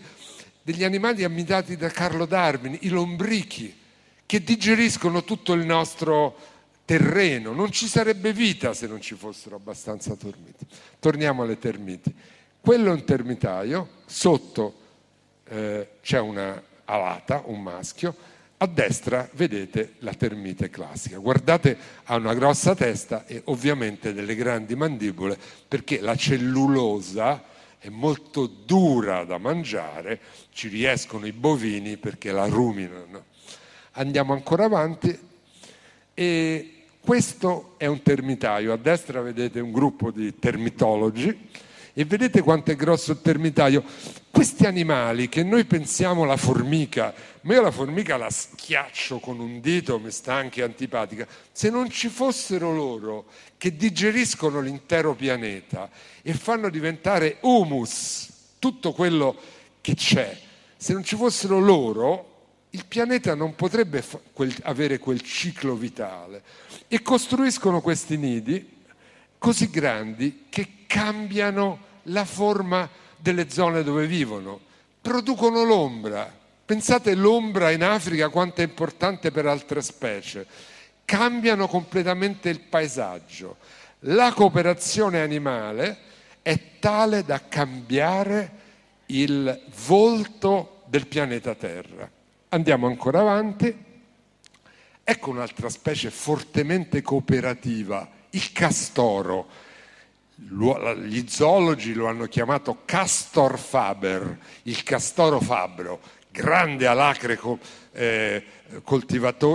degli 0.63 0.85
animali 0.85 1.25
ammirati 1.25 1.77
da 1.77 1.89
Carlo 1.89 2.27
Darwin, 2.27 2.77
i 2.81 2.89
lombrichi, 2.89 3.77
che 4.25 4.43
digeriscono 4.43 5.25
tutto 5.25 5.53
il 5.53 5.67
nostro 5.67 6.37
terreno. 6.85 7.53
Non 7.53 7.71
ci 7.71 7.87
sarebbe 7.87 8.33
vita 8.33 8.73
se 8.73 8.87
non 8.87 9.01
ci 9.01 9.15
fossero 9.15 9.57
abbastanza 9.57 10.15
termiti. 10.17 10.67
Torniamo 10.99 11.43
alle 11.43 11.59
termiti. 11.59 12.15
Quello 12.61 12.91
è 12.91 12.93
un 12.93 13.05
termitaio, 13.05 13.89
sotto 14.07 14.75
eh, 15.49 15.89
c'è 16.01 16.21
una 16.21 16.63
alata, 16.85 17.43
un 17.47 17.61
maschio, 17.61 18.15
a 18.59 18.67
destra 18.67 19.29
vedete 19.33 19.95
la 19.99 20.15
termite 20.15 20.71
classica. 20.71 21.19
Guardate, 21.19 21.77
ha 22.05 22.15
una 22.15 22.35
grossa 22.35 22.77
testa 22.77 23.27
e 23.27 23.43
ovviamente 23.47 24.15
delle 24.15 24.37
grandi 24.37 24.77
mandibole 24.77 25.37
perché 25.67 26.01
la 26.01 26.15
cellulosa 26.15 27.43
è 27.83 27.89
molto 27.89 28.47
dura 28.47 29.25
da 29.25 29.39
mangiare, 29.39 30.21
ci 30.53 30.69
riescono 30.69 31.27
i 31.27 31.33
bovini 31.33 31.97
perché 31.97 32.31
la 32.31 32.47
ruminano. 32.47 33.25
Andiamo 33.95 34.35
ancora 34.35 34.67
avanti 34.67 35.19
e 36.15 36.75
questo 37.01 37.75
è 37.79 37.87
un 37.87 38.01
termitaio. 38.01 38.73
A 38.73 38.77
destra 38.77 39.21
vedete 39.21 39.59
un 39.59 39.73
gruppo 39.73 40.13
di 40.13 40.39
termitologi 40.39 41.49
E 41.95 42.07
vedete 42.07 42.41
quanto 42.41 42.71
è 42.71 42.77
grosso 42.77 43.13
il 43.13 43.21
termitaio? 43.21 43.85
Questi 44.31 44.65
animali 44.65 45.29
che 45.29 45.43
noi 45.43 45.67
pensiamo 45.67 46.25
la 46.25 46.39
formica, 46.39 47.13
ma 47.43 47.53
io 47.53 47.61
la 47.61 47.71
formica 47.71 48.17
la 48.17 48.31
schiaccio 48.31 49.19
con 49.19 49.39
un 49.41 49.61
dito, 49.61 49.99
mi 49.99 50.11
sta 50.11 50.33
anche 50.33 50.63
antipatica, 50.63 51.27
se 51.53 51.69
non 51.69 51.91
ci 51.91 52.09
fossero 52.09 52.73
loro 52.73 53.27
che 53.59 53.77
digeriscono 53.77 54.61
l'intero 54.61 55.15
pianeta 55.15 55.91
e 56.23 56.33
fanno 56.33 56.71
diventare 56.71 57.37
humus 57.41 58.31
tutto 58.59 58.93
quello 58.93 59.37
che 59.83 59.95
c'è, 59.95 60.39
se 60.75 60.95
non 60.95 61.05
ci 61.05 61.17
fossero 61.17 61.59
loro, 61.59 62.31
il 62.71 62.87
pianeta 62.87 63.35
non 63.35 63.55
potrebbe 63.55 64.03
avere 64.63 64.99
quel 64.99 65.21
ciclo 65.21 65.75
vitale. 65.75 66.43
E 66.89 67.03
costruiscono 67.03 67.83
questi 67.83 68.17
nidi 68.17 68.81
così 69.37 69.69
grandi 69.69 70.45
che 70.49 70.82
cambiano 70.93 71.79
la 72.05 72.27
forma 72.27 72.87
delle 73.17 73.49
zone 73.49 73.83
dove 73.83 74.07
vivono, 74.07 74.61
producono 75.01 75.65
l'ombra. 75.65 76.31
Pensate 76.67 77.15
l'ombra 77.15 77.71
in 77.71 77.83
Africa 77.83 78.29
quanto 78.29 78.61
è 78.61 78.65
importante 78.65 79.31
per 79.31 79.47
altre 79.47 79.81
specie. 79.81 80.47
Cambiano 81.07 81.67
completamente 81.67 82.51
il 82.51 82.61
paesaggio. 82.61 83.57
La 84.01 84.35
cooperazione 84.35 85.23
animale 85.23 85.97
è 86.43 86.61
tale 86.79 87.25
da 87.25 87.41
cambiare 87.49 88.51
il 89.07 89.63
volto 89.87 90.83
del 90.85 91.07
pianeta 91.07 91.55
Terra. 91.55 92.09
Andiamo 92.51 92.87
ancora 92.87 93.21
avanti. 93.21 93.75
Ecco 95.03 95.31
un'altra 95.31 95.71
specie 95.71 96.11
fortemente 96.11 97.01
cooperativa, 97.01 98.07
il 98.31 98.53
castoro 98.53 99.62
gli 100.35 101.25
zoologi 101.29 101.95
lo 101.95 102.07
hanno 102.07 102.27
chiamato 102.27 102.83
castor 102.85 103.59
faber, 103.59 104.39
il 104.65 104.83
castoro 104.83 105.41
fabbro, 105.41 106.01
grande 106.31 106.87
alacre 106.87 107.39
eh, 107.93 108.45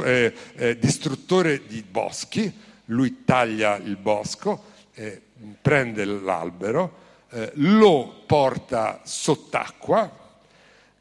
eh, 0.03 0.33
eh, 0.55 0.77
distruttore 0.79 1.65
di 1.65 1.83
boschi, 1.83 2.51
lui 2.85 3.23
taglia 3.25 3.77
il 3.77 3.97
bosco, 3.97 4.63
eh, 4.93 5.21
prende 5.61 6.05
l'albero, 6.05 7.05
eh, 7.31 7.51
lo 7.55 8.23
porta 8.25 9.01
sott'acqua, 9.03 10.25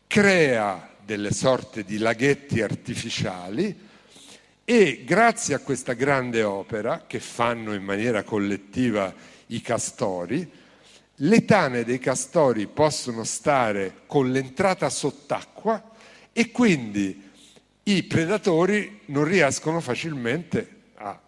crea 0.06 0.90
delle 1.04 1.33
sorte 1.33 1.85
di 1.85 1.99
laghetti 1.99 2.61
artificiali 2.62 3.85
e 4.64 5.04
grazie 5.04 5.54
a 5.54 5.61
questa 5.61 5.92
grande 5.92 6.42
opera 6.42 7.04
che 7.06 7.21
fanno 7.21 7.73
in 7.73 7.85
maniera 7.85 8.25
collettiva 8.25 9.14
i 9.47 9.61
castori, 9.61 10.50
le 11.21 11.45
tane 11.45 11.85
dei 11.85 11.99
castori 11.99 12.67
possono 12.67 13.25
stare 13.25 14.03
con 14.07 14.31
l'entrata 14.31 14.91
sott'acqua 14.91 15.93
e 16.33 16.50
quindi 16.50 17.23
i 17.85 18.03
predatori 18.03 19.00
non 19.07 19.25
riescono 19.25 19.81
facilmente 19.81 20.75
a 20.97 21.19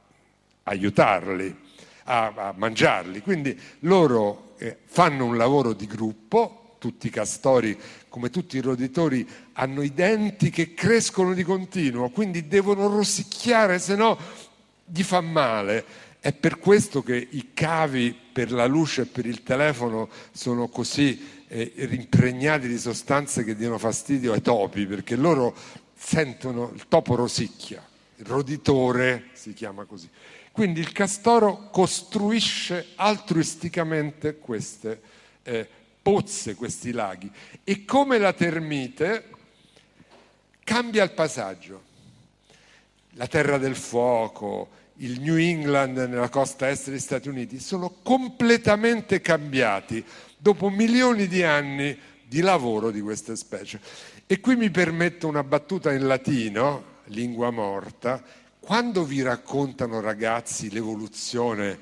aiutarli, 0.64 1.56
a, 2.04 2.32
a 2.34 2.54
mangiarli. 2.56 3.20
Quindi 3.20 3.58
loro 3.80 4.54
eh, 4.58 4.76
fanno 4.84 5.24
un 5.24 5.36
lavoro 5.36 5.72
di 5.72 5.86
gruppo, 5.86 6.76
tutti 6.78 7.06
i 7.06 7.10
castori, 7.10 7.78
come 8.08 8.30
tutti 8.30 8.56
i 8.56 8.60
roditori, 8.60 9.26
hanno 9.54 9.82
i 9.82 9.92
denti 9.94 10.50
che 10.50 10.74
crescono 10.74 11.32
di 11.32 11.42
continuo, 11.42 12.10
quindi 12.10 12.46
devono 12.46 12.88
rosicchiare, 12.88 13.78
se 13.78 13.96
no 13.96 14.18
gli 14.84 15.02
fa 15.02 15.20
male 15.20 15.84
è 16.20 16.32
per 16.32 16.58
questo 16.58 17.02
che 17.02 17.28
i 17.30 17.50
cavi 17.54 18.16
per 18.32 18.50
la 18.50 18.66
luce 18.66 19.02
e 19.02 19.06
per 19.06 19.24
il 19.24 19.42
telefono 19.42 20.08
sono 20.32 20.68
così 20.68 21.44
eh, 21.46 21.72
impregnati 21.90 22.66
di 22.66 22.78
sostanze 22.78 23.44
che 23.44 23.54
diano 23.54 23.78
fastidio 23.78 24.32
ai 24.32 24.42
topi, 24.42 24.86
perché 24.86 25.16
loro 25.16 25.54
sentono 25.94 26.70
il 26.74 26.86
topo 26.88 27.14
rosicchia, 27.14 27.86
il 28.16 28.26
roditore 28.26 29.28
si 29.32 29.52
chiama 29.52 29.84
così. 29.84 30.08
Quindi 30.50 30.80
il 30.80 30.92
castoro 30.92 31.68
costruisce 31.70 32.88
altruisticamente 32.96 34.38
queste 34.38 35.00
eh, 35.44 35.68
pozze, 36.02 36.54
questi 36.54 36.90
laghi 36.90 37.30
e 37.62 37.84
come 37.84 38.18
la 38.18 38.32
termite 38.32 39.30
cambia 40.64 41.04
il 41.04 41.12
paesaggio. 41.12 41.86
La 43.12 43.26
terra 43.26 43.58
del 43.58 43.74
fuoco, 43.74 44.68
il 45.00 45.20
New 45.20 45.36
England 45.36 45.96
nella 45.96 46.28
costa 46.28 46.68
est 46.68 46.88
degli 46.88 46.98
Stati 46.98 47.28
Uniti 47.28 47.60
sono 47.60 47.96
completamente 48.02 49.20
cambiati 49.20 50.04
dopo 50.36 50.70
milioni 50.70 51.28
di 51.28 51.42
anni 51.42 51.96
di 52.26 52.40
lavoro 52.40 52.90
di 52.90 53.00
queste 53.00 53.36
specie. 53.36 53.80
E 54.26 54.40
qui 54.40 54.56
mi 54.56 54.70
permetto 54.70 55.28
una 55.28 55.44
battuta 55.44 55.92
in 55.92 56.06
latino, 56.06 56.96
lingua 57.06 57.50
morta, 57.50 58.22
quando 58.58 59.04
vi 59.04 59.22
raccontano 59.22 60.00
ragazzi 60.00 60.70
l'evoluzione 60.70 61.78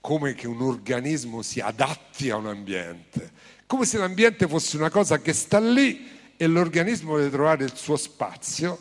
come 0.00 0.34
che 0.34 0.46
un 0.46 0.62
organismo 0.62 1.42
si 1.42 1.60
adatti 1.60 2.30
a 2.30 2.36
un 2.36 2.46
ambiente, 2.46 3.32
come 3.66 3.84
se 3.84 3.98
l'ambiente 3.98 4.46
fosse 4.46 4.76
una 4.76 4.90
cosa 4.90 5.18
che 5.18 5.32
sta 5.32 5.58
lì 5.58 6.06
e 6.36 6.46
l'organismo 6.46 7.16
deve 7.16 7.30
trovare 7.30 7.64
il 7.64 7.74
suo 7.74 7.96
spazio, 7.96 8.78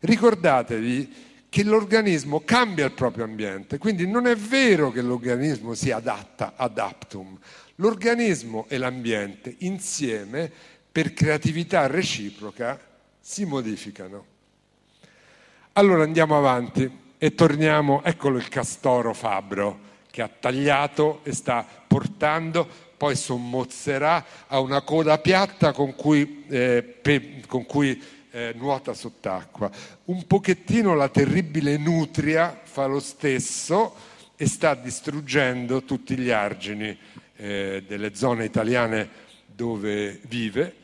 ricordatevi 0.00 1.28
che 1.50 1.64
l'organismo 1.64 2.42
cambia 2.44 2.86
il 2.86 2.92
proprio 2.92 3.24
ambiente, 3.24 3.76
quindi 3.76 4.06
non 4.06 4.26
è 4.26 4.36
vero 4.36 4.92
che 4.92 5.02
l'organismo 5.02 5.74
si 5.74 5.90
adatta 5.90 6.54
ad 6.56 6.78
aptum, 6.78 7.36
l'organismo 7.76 8.66
e 8.68 8.78
l'ambiente 8.78 9.56
insieme 9.58 10.50
per 10.90 11.12
creatività 11.12 11.88
reciproca 11.88 12.80
si 13.20 13.44
modificano. 13.44 14.24
Allora 15.72 16.04
andiamo 16.04 16.38
avanti 16.38 16.88
e 17.18 17.34
torniamo, 17.34 18.02
eccolo 18.04 18.38
il 18.38 18.48
castoro 18.48 19.12
fabbro 19.12 19.88
che 20.10 20.22
ha 20.22 20.28
tagliato 20.28 21.20
e 21.24 21.32
sta 21.32 21.66
portando, 21.86 22.68
poi 22.96 23.16
sommozzerà, 23.16 24.24
ha 24.46 24.60
una 24.60 24.82
coda 24.82 25.18
piatta 25.18 25.72
con 25.72 25.96
cui, 25.96 26.44
eh, 26.48 26.82
pe, 26.82 27.42
con 27.46 27.66
cui 27.66 28.00
eh, 28.30 28.52
nuota 28.56 28.94
sott'acqua. 28.94 29.70
Un 30.06 30.26
pochettino 30.26 30.94
la 30.94 31.08
terribile 31.08 31.76
nutria 31.76 32.60
fa 32.62 32.86
lo 32.86 33.00
stesso 33.00 33.94
e 34.36 34.46
sta 34.46 34.74
distruggendo 34.74 35.82
tutti 35.82 36.16
gli 36.16 36.30
argini 36.30 36.96
eh, 37.36 37.84
delle 37.86 38.14
zone 38.14 38.44
italiane 38.44 39.08
dove 39.46 40.20
vive. 40.28 40.74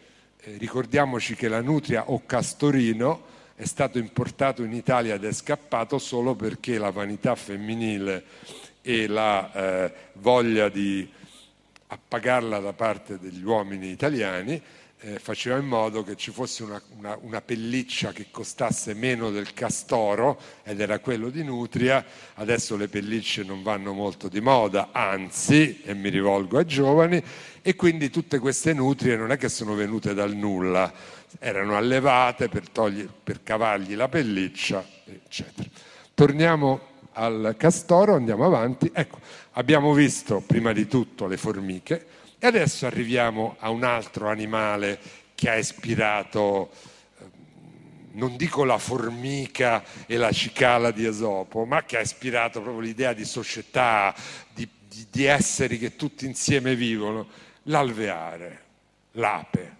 Eh, 0.40 0.56
ricordiamoci 0.58 1.34
che 1.34 1.48
la 1.48 1.60
nutria 1.60 2.10
o 2.10 2.22
castorino 2.26 3.34
è 3.54 3.64
stato 3.64 3.98
importato 3.98 4.62
in 4.62 4.72
Italia 4.72 5.14
ed 5.14 5.24
è 5.24 5.32
scappato 5.32 5.98
solo 5.98 6.34
perché 6.34 6.76
la 6.76 6.90
vanità 6.90 7.34
femminile 7.34 8.24
e 8.82 9.06
la 9.06 9.52
eh, 9.52 9.92
voglia 10.14 10.68
di 10.68 11.08
appagarla 11.88 12.58
da 12.58 12.72
parte 12.72 13.18
degli 13.18 13.42
uomini 13.42 13.88
italiani 13.88 14.60
eh, 15.00 15.18
faceva 15.18 15.58
in 15.58 15.66
modo 15.66 16.02
che 16.02 16.16
ci 16.16 16.30
fosse 16.30 16.62
una, 16.62 16.80
una, 16.96 17.18
una, 17.20 17.40
pelliccia 17.40 18.12
che 18.12 18.26
costasse 18.30 18.94
meno 18.94 19.30
del 19.30 19.52
castoro 19.52 20.40
ed 20.64 20.80
era 20.80 20.98
quello 21.00 21.28
di 21.28 21.44
nutria, 21.44 22.04
adesso 22.34 22.76
le 22.76 22.88
pellicce 22.88 23.42
non 23.42 23.62
vanno 23.62 23.92
molto 23.92 24.28
di 24.28 24.40
moda, 24.40 24.88
anzi, 24.92 25.82
e 25.82 25.94
mi 25.94 26.08
rivolgo 26.08 26.58
ai 26.58 26.66
giovani, 26.66 27.22
e 27.60 27.76
quindi 27.76 28.10
tutte 28.10 28.38
queste 28.38 28.72
nutrie 28.72 29.16
non 29.16 29.32
è 29.32 29.36
che 29.36 29.48
sono 29.48 29.74
venute 29.74 30.14
dal 30.14 30.34
nulla, 30.34 30.90
erano 31.38 31.76
allevate 31.76 32.48
per, 32.48 32.68
togli, 32.70 33.06
per 33.22 33.42
cavargli 33.42 33.94
la 33.94 34.08
pelliccia, 34.08 34.84
eccetera. 35.04 35.68
Torniamo 36.14 36.94
al 37.12 37.54
castoro, 37.58 38.14
andiamo 38.14 38.44
avanti. 38.44 38.90
Ecco, 38.92 39.18
abbiamo 39.52 39.92
visto 39.92 40.42
prima 40.46 40.72
di 40.72 40.86
tutto 40.86 41.26
le 41.26 41.36
formiche, 41.36 42.06
e 42.46 42.48
adesso 42.48 42.86
arriviamo 42.86 43.56
a 43.58 43.70
un 43.70 43.82
altro 43.82 44.28
animale 44.28 45.00
che 45.34 45.50
ha 45.50 45.56
ispirato, 45.56 46.70
ehm, 47.18 47.30
non 48.12 48.36
dico 48.36 48.62
la 48.62 48.78
formica 48.78 49.82
e 50.06 50.16
la 50.16 50.30
cicala 50.30 50.92
di 50.92 51.04
Esopo, 51.04 51.64
ma 51.64 51.82
che 51.82 51.98
ha 51.98 52.00
ispirato 52.00 52.62
proprio 52.62 52.84
l'idea 52.86 53.12
di 53.14 53.24
società, 53.24 54.14
di, 54.54 54.68
di, 54.86 55.08
di 55.10 55.24
esseri 55.24 55.76
che 55.76 55.96
tutti 55.96 56.24
insieme 56.24 56.76
vivono, 56.76 57.26
l'alveare, 57.64 58.62
l'ape. 59.12 59.76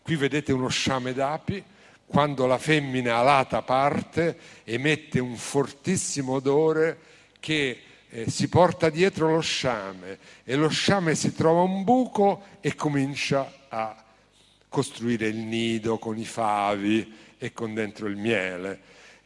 Qui 0.00 0.16
vedete 0.16 0.54
uno 0.54 0.68
sciame 0.68 1.12
d'api, 1.12 1.62
quando 2.06 2.46
la 2.46 2.56
femmina 2.56 3.18
alata 3.18 3.60
parte 3.60 4.38
emette 4.64 5.20
un 5.20 5.36
fortissimo 5.36 6.36
odore 6.36 6.98
che 7.40 7.78
eh, 8.10 8.30
si 8.30 8.48
porta 8.48 8.88
dietro 8.90 9.34
lo 9.34 9.40
sciame 9.40 10.18
e 10.44 10.54
lo 10.56 10.68
sciame 10.68 11.14
si 11.14 11.34
trova 11.34 11.62
un 11.62 11.84
buco 11.84 12.44
e 12.60 12.74
comincia 12.74 13.66
a 13.68 14.04
costruire 14.68 15.28
il 15.28 15.36
nido 15.36 15.98
con 15.98 16.18
i 16.18 16.24
favi 16.24 17.14
e 17.38 17.52
con 17.52 17.74
dentro 17.74 18.06
il 18.06 18.16
miele. 18.16 18.80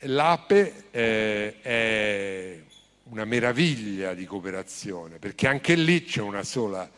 L'ape 0.05 0.85
eh, 0.91 1.61
è 1.61 2.63
una 3.05 3.25
meraviglia 3.25 4.15
di 4.15 4.25
cooperazione 4.25 5.19
perché 5.19 5.47
anche 5.47 5.75
lì 5.75 6.05
c'è 6.05 6.21
una 6.21 6.43
sola 6.43 6.89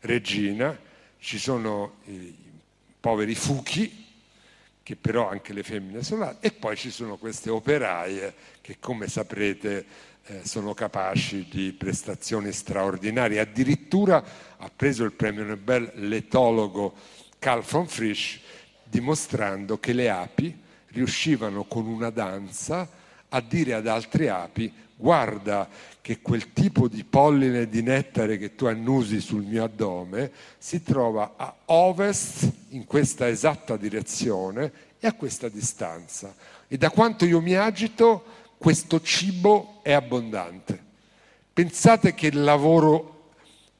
regina, 0.00 0.78
ci 1.18 1.38
sono 1.38 1.96
i 2.04 2.34
poveri 3.00 3.34
fuchi, 3.34 4.06
che 4.82 4.96
però 4.96 5.28
anche 5.28 5.52
le 5.52 5.62
femmine 5.62 6.02
sono 6.02 6.24
là, 6.24 6.36
e 6.40 6.50
poi 6.50 6.76
ci 6.76 6.90
sono 6.90 7.16
queste 7.16 7.50
operaie 7.50 8.34
che 8.60 8.76
come 8.80 9.06
saprete 9.06 9.84
eh, 10.28 10.40
sono 10.44 10.74
capaci 10.74 11.46
di 11.50 11.72
prestazioni 11.72 12.52
straordinarie. 12.52 13.40
Addirittura 13.40 14.22
ha 14.58 14.70
preso 14.74 15.04
il 15.04 15.12
premio 15.12 15.44
Nobel 15.44 15.90
l'etologo 15.94 16.94
Carl 17.38 17.62
von 17.62 17.86
Frisch 17.88 18.40
dimostrando 18.84 19.78
che 19.78 19.92
le 19.92 20.10
api 20.10 20.56
riuscivano 20.88 21.64
con 21.64 21.86
una 21.86 22.10
danza 22.10 22.88
a 23.28 23.40
dire 23.40 23.74
ad 23.74 23.86
altre 23.86 24.28
api 24.28 24.72
guarda 24.96 25.68
che 26.00 26.20
quel 26.20 26.52
tipo 26.52 26.88
di 26.88 27.04
polline 27.04 27.68
di 27.68 27.82
nettare 27.82 28.36
che 28.36 28.54
tu 28.54 28.66
annusi 28.66 29.20
sul 29.20 29.44
mio 29.44 29.64
addome 29.64 30.32
si 30.58 30.82
trova 30.82 31.34
a 31.36 31.54
ovest 31.66 32.50
in 32.70 32.84
questa 32.84 33.28
esatta 33.28 33.76
direzione 33.76 34.72
e 34.98 35.06
a 35.06 35.12
questa 35.12 35.48
distanza. 35.48 36.34
E 36.66 36.76
da 36.76 36.90
quanto 36.90 37.24
io 37.24 37.40
mi 37.40 37.54
agito, 37.54 38.24
questo 38.58 39.00
cibo 39.00 39.80
è 39.82 39.92
abbondante. 39.92 40.86
Pensate 41.52 42.14
che 42.14 42.32
lavoro 42.32 43.32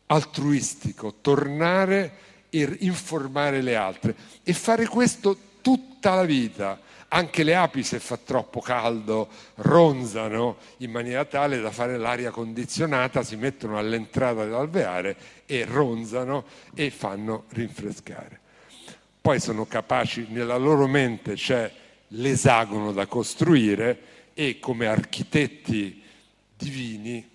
altruistico, 0.07 1.17
tornare 1.21 2.27
e 2.49 2.77
informare 2.81 3.61
le 3.61 3.77
altre 3.77 4.14
e 4.43 4.53
fare 4.55 4.87
questo 4.87 5.37
tutta 5.61 6.14
la 6.14 6.25
vita 6.25 6.81
anche 7.11 7.43
le 7.43 7.55
api, 7.55 7.83
se 7.83 8.01
fa 8.01 8.19
troppo 8.19 8.61
caldo, 8.61 9.29
ronzano 9.57 10.59
in 10.79 10.91
maniera 10.91 11.25
tale 11.25 11.59
da 11.59 11.71
fare 11.71 11.97
l'aria 11.97 12.31
condizionata, 12.31 13.23
si 13.23 13.37
mettono 13.37 13.79
all'entrata 13.79 14.45
dell'alveare 14.45 15.17
e 15.47 15.64
ronzano 15.64 16.45
e 16.75 16.91
fanno 16.91 17.45
rinfrescare. 17.51 18.41
Poi 19.23 19.41
sono 19.41 19.67
capaci, 19.67 20.27
nella 20.29 20.59
loro 20.59 20.87
mente 20.87 21.33
c'è 21.33 21.71
l'esagono 22.09 22.93
da 22.93 23.07
costruire 23.07 23.99
e 24.40 24.61
come 24.61 24.87
architetti 24.87 26.01
divini, 26.57 27.29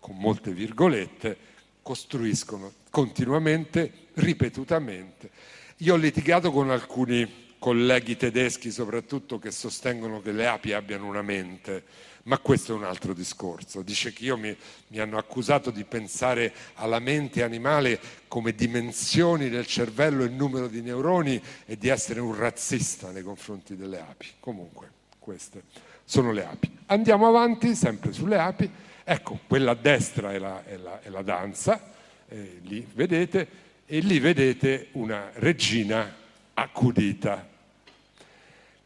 con 0.00 0.16
molte 0.16 0.50
virgolette, 0.50 1.36
costruiscono 1.80 2.72
continuamente, 2.90 4.08
ripetutamente. 4.14 5.30
Io 5.76 5.94
ho 5.94 5.96
litigato 5.96 6.50
con 6.50 6.70
alcuni 6.70 7.52
colleghi 7.56 8.16
tedeschi 8.16 8.72
soprattutto 8.72 9.38
che 9.38 9.52
sostengono 9.52 10.20
che 10.20 10.32
le 10.32 10.48
api 10.48 10.72
abbiano 10.72 11.06
una 11.06 11.22
mente, 11.22 11.84
ma 12.24 12.38
questo 12.38 12.72
è 12.72 12.74
un 12.74 12.82
altro 12.82 13.14
discorso. 13.14 13.82
Dice 13.82 14.12
che 14.12 14.24
io 14.24 14.36
mi, 14.36 14.54
mi, 14.88 14.98
hanno 14.98 15.18
accusato 15.18 15.70
di 15.70 15.84
pensare 15.84 16.52
alla 16.74 16.98
mente 16.98 17.44
animale 17.44 18.00
come 18.26 18.56
dimensioni 18.56 19.48
del 19.50 19.68
cervello 19.68 20.24
e 20.24 20.28
numero 20.28 20.66
di 20.66 20.80
neuroni 20.80 21.40
e 21.64 21.78
di 21.78 21.86
essere 21.86 22.18
un 22.18 22.34
razzista 22.34 23.12
nei 23.12 23.22
confronti 23.22 23.76
delle 23.76 24.00
api. 24.00 24.26
Comunque, 24.40 24.90
queste 25.20 25.62
sono 26.10 26.32
le 26.32 26.44
api. 26.44 26.78
Andiamo 26.86 27.28
avanti, 27.28 27.76
sempre 27.76 28.12
sulle 28.12 28.36
api. 28.36 28.68
Ecco, 29.04 29.38
quella 29.46 29.70
a 29.70 29.74
destra 29.76 30.32
è 30.32 30.38
la, 30.38 30.64
è 30.64 30.76
la, 30.76 31.00
è 31.00 31.08
la 31.08 31.22
danza, 31.22 31.80
eh, 32.26 32.58
lì 32.64 32.84
vedete, 32.94 33.48
e 33.86 34.00
lì 34.00 34.18
vedete 34.18 34.88
una 34.92 35.30
regina 35.34 36.12
accudita. 36.54 37.46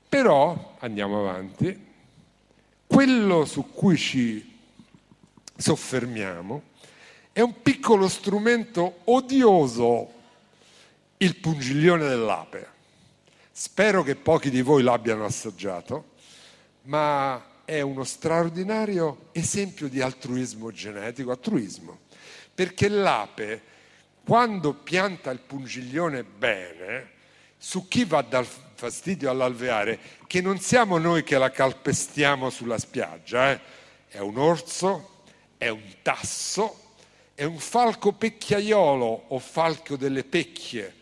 Però, 0.06 0.76
andiamo 0.80 1.20
avanti, 1.20 1.92
quello 2.86 3.46
su 3.46 3.70
cui 3.72 3.96
ci 3.96 4.58
soffermiamo 5.56 6.62
è 7.32 7.40
un 7.40 7.62
piccolo 7.62 8.06
strumento 8.08 8.98
odioso, 9.04 10.12
il 11.16 11.36
pungiglione 11.36 12.06
dell'ape. 12.06 12.68
Spero 13.50 14.02
che 14.02 14.14
pochi 14.14 14.50
di 14.50 14.60
voi 14.60 14.82
l'abbiano 14.82 15.24
assaggiato, 15.24 16.12
ma 16.84 17.42
è 17.64 17.80
uno 17.80 18.04
straordinario 18.04 19.28
esempio 19.32 19.88
di 19.88 20.00
altruismo 20.00 20.70
genetico, 20.70 21.30
altruismo, 21.30 22.00
perché 22.54 22.88
l'ape, 22.88 23.62
quando 24.24 24.74
pianta 24.74 25.30
il 25.30 25.40
pungiglione 25.40 26.24
bene, 26.24 27.12
su 27.56 27.88
chi 27.88 28.04
va 28.04 28.22
dal 28.22 28.46
fastidio 28.46 29.30
all'alveare, 29.30 29.98
che 30.26 30.40
non 30.40 30.58
siamo 30.58 30.98
noi 30.98 31.24
che 31.24 31.38
la 31.38 31.50
calpestiamo 31.50 32.50
sulla 32.50 32.78
spiaggia, 32.78 33.52
eh? 33.52 33.60
è 34.08 34.18
un 34.18 34.36
orso, 34.36 35.22
è 35.56 35.68
un 35.68 35.96
tasso, 36.02 36.82
è 37.34 37.44
un 37.44 37.58
falco 37.58 38.12
pecchiaiolo 38.12 39.24
o 39.28 39.38
falco 39.38 39.96
delle 39.96 40.24
pecchie, 40.24 40.94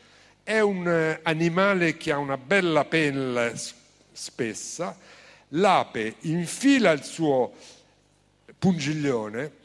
è 0.44 0.60
un 0.60 0.86
eh, 0.86 1.20
animale 1.22 1.96
che 1.96 2.12
ha 2.12 2.18
una 2.18 2.36
bella 2.36 2.84
pelle 2.84 3.54
spessa, 4.12 4.96
l'ape 5.54 6.16
infila 6.20 6.90
il 6.92 7.02
suo 7.02 7.52
pungiglione 8.58 9.60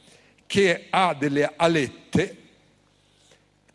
che 0.46 0.86
ha 0.90 1.14
delle 1.14 1.52
alette 1.56 2.36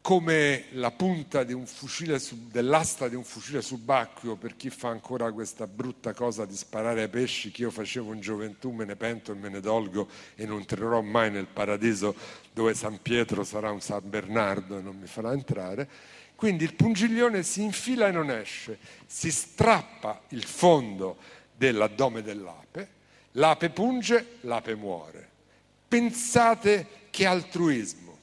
come 0.02 0.66
la 0.72 0.92
punta 0.92 1.46
di 1.46 1.58
fucile, 1.66 2.20
dell'asta 2.52 3.08
di 3.08 3.16
un 3.16 3.24
fucile 3.24 3.62
subacqueo 3.62 4.36
per 4.36 4.58
chi 4.58 4.70
fa 4.70 4.90
ancora 4.90 5.32
questa 5.32 5.66
brutta 5.66 6.14
cosa 6.14 6.44
di 6.46 6.58
sparare 6.58 7.04
ai 7.04 7.08
pesci 7.08 7.52
che 7.52 7.62
io 7.62 7.72
facevo 7.72 8.12
in 8.12 8.20
gioventù, 8.20 8.72
me 8.72 8.84
ne 8.84 8.98
pento 8.98 9.32
e 9.32 9.36
me 9.36 9.48
ne 9.48 9.62
dolgo 9.62 10.10
e 10.36 10.46
non 10.46 10.60
entrerò 10.60 11.00
mai 11.02 11.32
nel 11.32 11.48
paradiso 11.48 12.14
dove 12.52 12.74
San 12.74 13.02
Pietro 13.02 13.46
sarà 13.46 13.72
un 13.72 13.80
San 13.80 14.02
Bernardo 14.04 14.78
e 14.78 14.82
non 14.82 14.98
mi 14.98 15.08
farà 15.08 15.32
entrare. 15.32 15.88
Quindi 16.36 16.66
il 16.66 16.74
pungiglione 16.74 17.42
si 17.42 17.62
infila 17.62 18.10
e 18.10 18.12
non 18.12 18.30
esce, 18.30 18.78
si 19.06 19.32
strappa 19.32 20.24
il 20.30 20.44
fondo 20.44 21.16
dell'addome 21.72 22.22
dell'ape, 22.22 22.90
l'ape 23.34 23.70
punge, 23.70 24.38
l'ape 24.42 24.76
muore. 24.76 25.30
Pensate 25.88 26.88
che 27.10 27.26
altruismo 27.26 28.18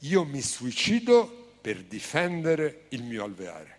io 0.00 0.24
mi 0.24 0.42
suicido 0.42 1.52
per 1.60 1.82
difendere 1.82 2.84
il 2.90 3.02
mio 3.02 3.24
alveare. 3.24 3.78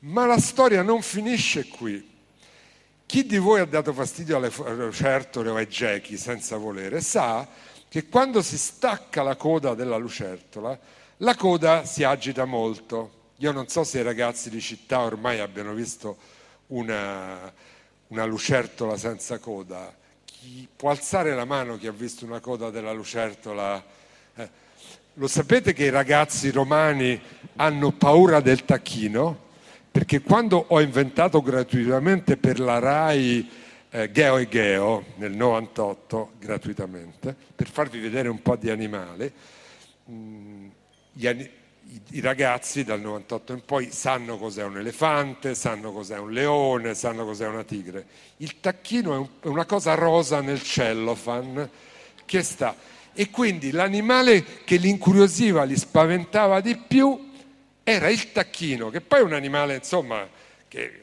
Ma 0.00 0.26
la 0.26 0.38
storia 0.38 0.82
non 0.82 1.00
finisce 1.00 1.66
qui. 1.68 2.10
Chi 3.06 3.26
di 3.26 3.38
voi 3.38 3.60
ha 3.60 3.64
dato 3.64 3.92
fastidio 3.92 4.36
alle 4.36 4.52
lucertole 4.74 5.50
o 5.50 5.56
ai 5.56 5.68
gechi 5.68 6.16
senza 6.16 6.56
volere 6.56 7.00
sa 7.00 7.46
che 7.88 8.08
quando 8.08 8.42
si 8.42 8.58
stacca 8.58 9.22
la 9.22 9.36
coda 9.36 9.74
della 9.74 9.96
lucertola, 9.96 10.78
la 11.18 11.34
coda 11.34 11.84
si 11.84 12.04
agita 12.04 12.44
molto. 12.44 13.30
Io 13.36 13.52
non 13.52 13.68
so 13.68 13.84
se 13.84 14.00
i 14.00 14.02
ragazzi 14.02 14.50
di 14.50 14.60
città 14.60 15.00
ormai 15.00 15.40
abbiano 15.40 15.72
visto 15.72 16.16
una, 16.68 17.52
una 18.12 18.24
lucertola 18.26 18.98
senza 18.98 19.38
coda. 19.38 19.92
Chi 20.24 20.68
può 20.76 20.90
alzare 20.90 21.34
la 21.34 21.46
mano 21.46 21.78
chi 21.78 21.86
ha 21.86 21.92
visto 21.92 22.26
una 22.26 22.40
coda 22.40 22.68
della 22.68 22.92
lucertola? 22.92 23.82
Eh, 24.34 24.48
lo 25.14 25.26
sapete 25.26 25.72
che 25.72 25.86
i 25.86 25.90
ragazzi 25.90 26.50
romani 26.50 27.18
hanno 27.56 27.92
paura 27.92 28.40
del 28.40 28.66
tacchino? 28.66 29.50
Perché 29.90 30.20
quando 30.20 30.62
ho 30.68 30.80
inventato 30.80 31.40
gratuitamente 31.40 32.36
per 32.36 32.60
la 32.60 32.78
RAI 32.78 33.50
eh, 33.88 34.10
Geo 34.10 34.36
e 34.36 34.48
Geo 34.48 35.04
nel 35.16 35.32
98, 35.32 36.32
gratuitamente, 36.38 37.34
per 37.54 37.68
farvi 37.68 37.98
vedere 37.98 38.28
un 38.28 38.42
po' 38.42 38.56
di 38.56 38.68
animale, 38.68 39.32
mm, 40.10 40.68
gli, 41.12 41.26
i, 41.26 41.50
i 42.10 42.20
ragazzi 42.20 42.84
dal 42.84 43.00
98 43.00 43.52
in 43.52 43.64
poi 43.64 43.90
sanno 43.90 44.38
cos'è 44.38 44.62
un 44.64 44.78
elefante, 44.78 45.54
sanno 45.54 45.92
cos'è 45.92 46.18
un 46.18 46.32
leone, 46.32 46.94
sanno 46.94 47.24
cos'è 47.24 47.46
una 47.46 47.64
tigre. 47.64 48.06
Il 48.38 48.60
tacchino 48.60 49.14
è, 49.14 49.16
un, 49.16 49.28
è 49.40 49.46
una 49.46 49.64
cosa 49.64 49.94
rosa 49.94 50.40
nel 50.40 50.62
cellophane 50.62 51.68
che 52.24 52.42
sta 52.42 52.74
e 53.14 53.30
quindi 53.30 53.70
l'animale 53.70 54.44
che 54.64 54.76
li 54.76 54.88
incuriosiva, 54.88 55.64
li 55.64 55.76
spaventava 55.76 56.60
di 56.60 56.76
più 56.76 57.30
era 57.84 58.08
il 58.08 58.32
tacchino, 58.32 58.90
che 58.90 59.00
poi 59.00 59.20
è 59.20 59.22
un 59.22 59.32
animale 59.32 59.74
insomma 59.74 60.26
che 60.68 61.00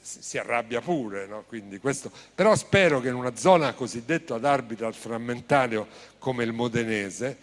si 0.00 0.36
arrabbia 0.36 0.80
pure, 0.80 1.26
no? 1.26 1.44
questo... 1.80 2.10
però 2.34 2.54
spero 2.54 3.00
che 3.00 3.08
in 3.08 3.14
una 3.14 3.34
zona 3.36 3.72
cosiddetta 3.72 4.34
ad 4.34 4.44
arbitro 4.44 4.86
al 4.86 4.94
frammentario 4.94 5.86
come 6.18 6.44
il 6.44 6.52
modenese, 6.52 7.36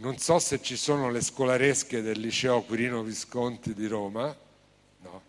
non 0.00 0.16
so 0.18 0.38
se 0.38 0.62
ci 0.62 0.76
sono 0.76 1.10
le 1.10 1.20
scolaresche 1.20 2.00
del 2.00 2.18
liceo 2.18 2.62
Quirino 2.62 3.02
Visconti 3.02 3.74
di 3.74 3.86
Roma, 3.86 4.34
no? 5.02 5.22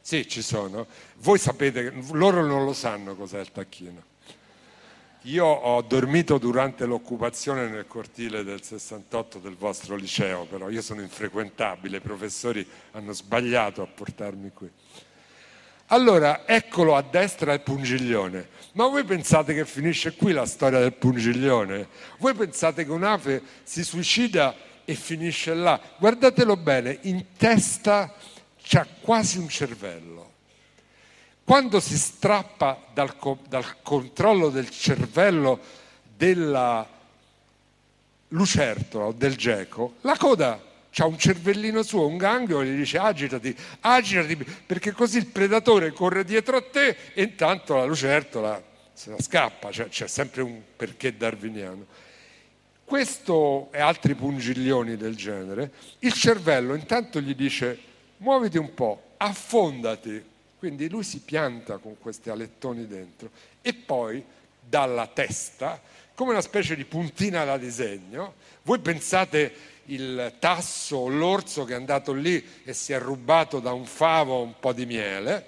Sì, 0.00 0.28
ci 0.28 0.40
sono. 0.40 0.86
Voi 1.16 1.38
sapete, 1.38 1.92
loro 2.12 2.44
non 2.44 2.64
lo 2.64 2.72
sanno 2.72 3.16
cos'è 3.16 3.40
il 3.40 3.50
tacchino. 3.50 4.16
Io 5.22 5.44
ho 5.44 5.82
dormito 5.82 6.38
durante 6.38 6.86
l'occupazione 6.86 7.68
nel 7.68 7.88
cortile 7.88 8.44
del 8.44 8.62
68 8.62 9.40
del 9.40 9.56
vostro 9.56 9.96
liceo, 9.96 10.44
però 10.44 10.70
io 10.70 10.80
sono 10.80 11.00
infrequentabile, 11.00 11.96
i 11.96 12.00
professori 12.00 12.66
hanno 12.92 13.12
sbagliato 13.12 13.82
a 13.82 13.86
portarmi 13.86 14.52
qui. 14.52 14.70
Allora, 15.90 16.46
eccolo 16.46 16.96
a 16.96 17.02
destra 17.02 17.54
il 17.54 17.60
pungiglione. 17.60 18.48
Ma 18.72 18.86
voi 18.86 19.04
pensate 19.04 19.54
che 19.54 19.64
finisce 19.64 20.14
qui 20.14 20.32
la 20.32 20.44
storia 20.44 20.80
del 20.80 20.92
pungiglione? 20.92 21.88
Voi 22.18 22.34
pensate 22.34 22.84
che 22.84 22.90
un'ape 22.90 23.42
si 23.62 23.82
suicida 23.82 24.54
e 24.84 24.94
finisce 24.94 25.54
là. 25.54 25.80
Guardatelo 25.96 26.56
bene, 26.56 26.98
in 27.02 27.24
testa 27.36 28.14
c'ha 28.62 28.86
quasi 29.00 29.38
un 29.38 29.48
cervello. 29.48 30.32
Quando 31.42 31.80
si 31.80 31.96
strappa 31.96 32.78
dal, 32.92 33.14
dal 33.48 33.80
controllo 33.82 34.50
del 34.50 34.68
cervello 34.68 35.58
della 36.16 36.86
lucertola 38.28 39.06
o 39.06 39.12
del 39.12 39.36
geco, 39.36 39.94
la 40.02 40.16
coda 40.18 40.67
ha 40.96 41.06
un 41.06 41.18
cervellino 41.18 41.82
suo, 41.82 42.06
un 42.06 42.16
ganglio, 42.16 42.60
e 42.60 42.66
gli 42.66 42.76
dice 42.76 42.98
agitati, 42.98 43.54
agitati, 43.80 44.36
perché 44.66 44.92
così 44.92 45.18
il 45.18 45.26
predatore 45.26 45.92
corre 45.92 46.24
dietro 46.24 46.56
a 46.56 46.62
te 46.62 46.96
e 47.14 47.22
intanto 47.22 47.76
la 47.76 47.84
lucertola 47.84 48.62
se 48.98 49.10
la 49.10 49.20
scappa, 49.20 49.70
cioè, 49.70 49.88
c'è 49.88 50.08
sempre 50.08 50.42
un 50.42 50.60
perché 50.74 51.16
darwiniano. 51.16 51.86
Questo 52.84 53.68
e 53.70 53.80
altri 53.80 54.14
pungiglioni 54.14 54.96
del 54.96 55.14
genere, 55.14 55.70
il 56.00 56.12
cervello 56.14 56.74
intanto 56.74 57.20
gli 57.20 57.34
dice 57.34 57.78
muoviti 58.16 58.58
un 58.58 58.74
po', 58.74 59.12
affondati, 59.18 60.20
quindi 60.58 60.88
lui 60.88 61.04
si 61.04 61.20
pianta 61.20 61.76
con 61.76 61.96
questi 62.00 62.28
alettoni 62.28 62.88
dentro 62.88 63.30
e 63.62 63.72
poi 63.72 64.24
dalla 64.58 65.06
testa, 65.06 65.80
come 66.14 66.32
una 66.32 66.40
specie 66.40 66.74
di 66.74 66.84
puntina 66.84 67.44
da 67.44 67.56
disegno, 67.56 68.34
voi 68.62 68.80
pensate 68.80 69.54
il 69.88 70.34
tasso 70.38 70.96
o 70.96 71.08
l'orso 71.08 71.64
che 71.64 71.72
è 71.72 71.76
andato 71.76 72.12
lì 72.12 72.44
e 72.64 72.72
si 72.72 72.92
è 72.92 72.98
rubato 72.98 73.60
da 73.60 73.72
un 73.72 73.84
favo 73.84 74.40
un 74.40 74.54
po' 74.58 74.72
di 74.72 74.86
miele, 74.86 75.46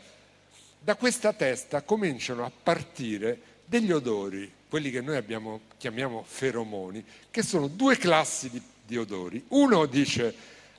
da 0.78 0.94
questa 0.94 1.32
testa 1.32 1.82
cominciano 1.82 2.44
a 2.44 2.50
partire 2.50 3.40
degli 3.64 3.92
odori, 3.92 4.50
quelli 4.68 4.90
che 4.90 5.00
noi 5.00 5.16
abbiamo, 5.16 5.62
chiamiamo 5.76 6.24
feromoni, 6.26 7.04
che 7.30 7.42
sono 7.42 7.66
due 7.66 7.96
classi 7.96 8.50
di, 8.50 8.62
di 8.86 8.96
odori. 8.96 9.44
Uno 9.48 9.86
dice 9.86 10.34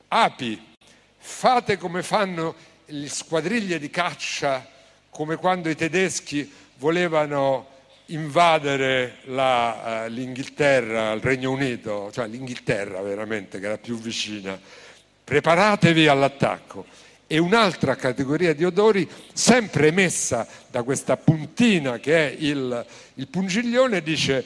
api, 0.08 0.74
fate 1.18 1.78
come 1.78 2.02
fanno 2.04 2.56
le 2.86 3.10
squadriglie 3.10 3.80
di 3.80 3.90
caccia, 3.90 4.68
come 5.10 5.36
quando 5.36 5.70
i 5.70 5.76
tedeschi 5.76 6.52
volevano 6.78 7.68
invadere 8.14 9.18
la, 9.26 10.06
uh, 10.06 10.10
l'Inghilterra, 10.10 11.12
il 11.12 11.22
Regno 11.22 11.52
Unito, 11.52 12.10
cioè 12.12 12.28
l'Inghilterra 12.28 13.02
veramente 13.02 13.60
che 13.60 13.66
era 13.66 13.78
più 13.78 13.98
vicina. 14.00 14.60
Preparatevi 15.24 16.08
all'attacco. 16.08 16.86
E 17.28 17.38
un'altra 17.38 17.96
categoria 17.96 18.54
di 18.54 18.66
odori, 18.66 19.10
sempre 19.32 19.88
emessa 19.88 20.46
da 20.70 20.84
questa 20.84 21.16
puntina 21.16 21.98
che 22.00 22.30
è 22.30 22.36
il, 22.38 22.86
il 23.14 23.28
pungiglione, 23.28 24.02
dice 24.02 24.46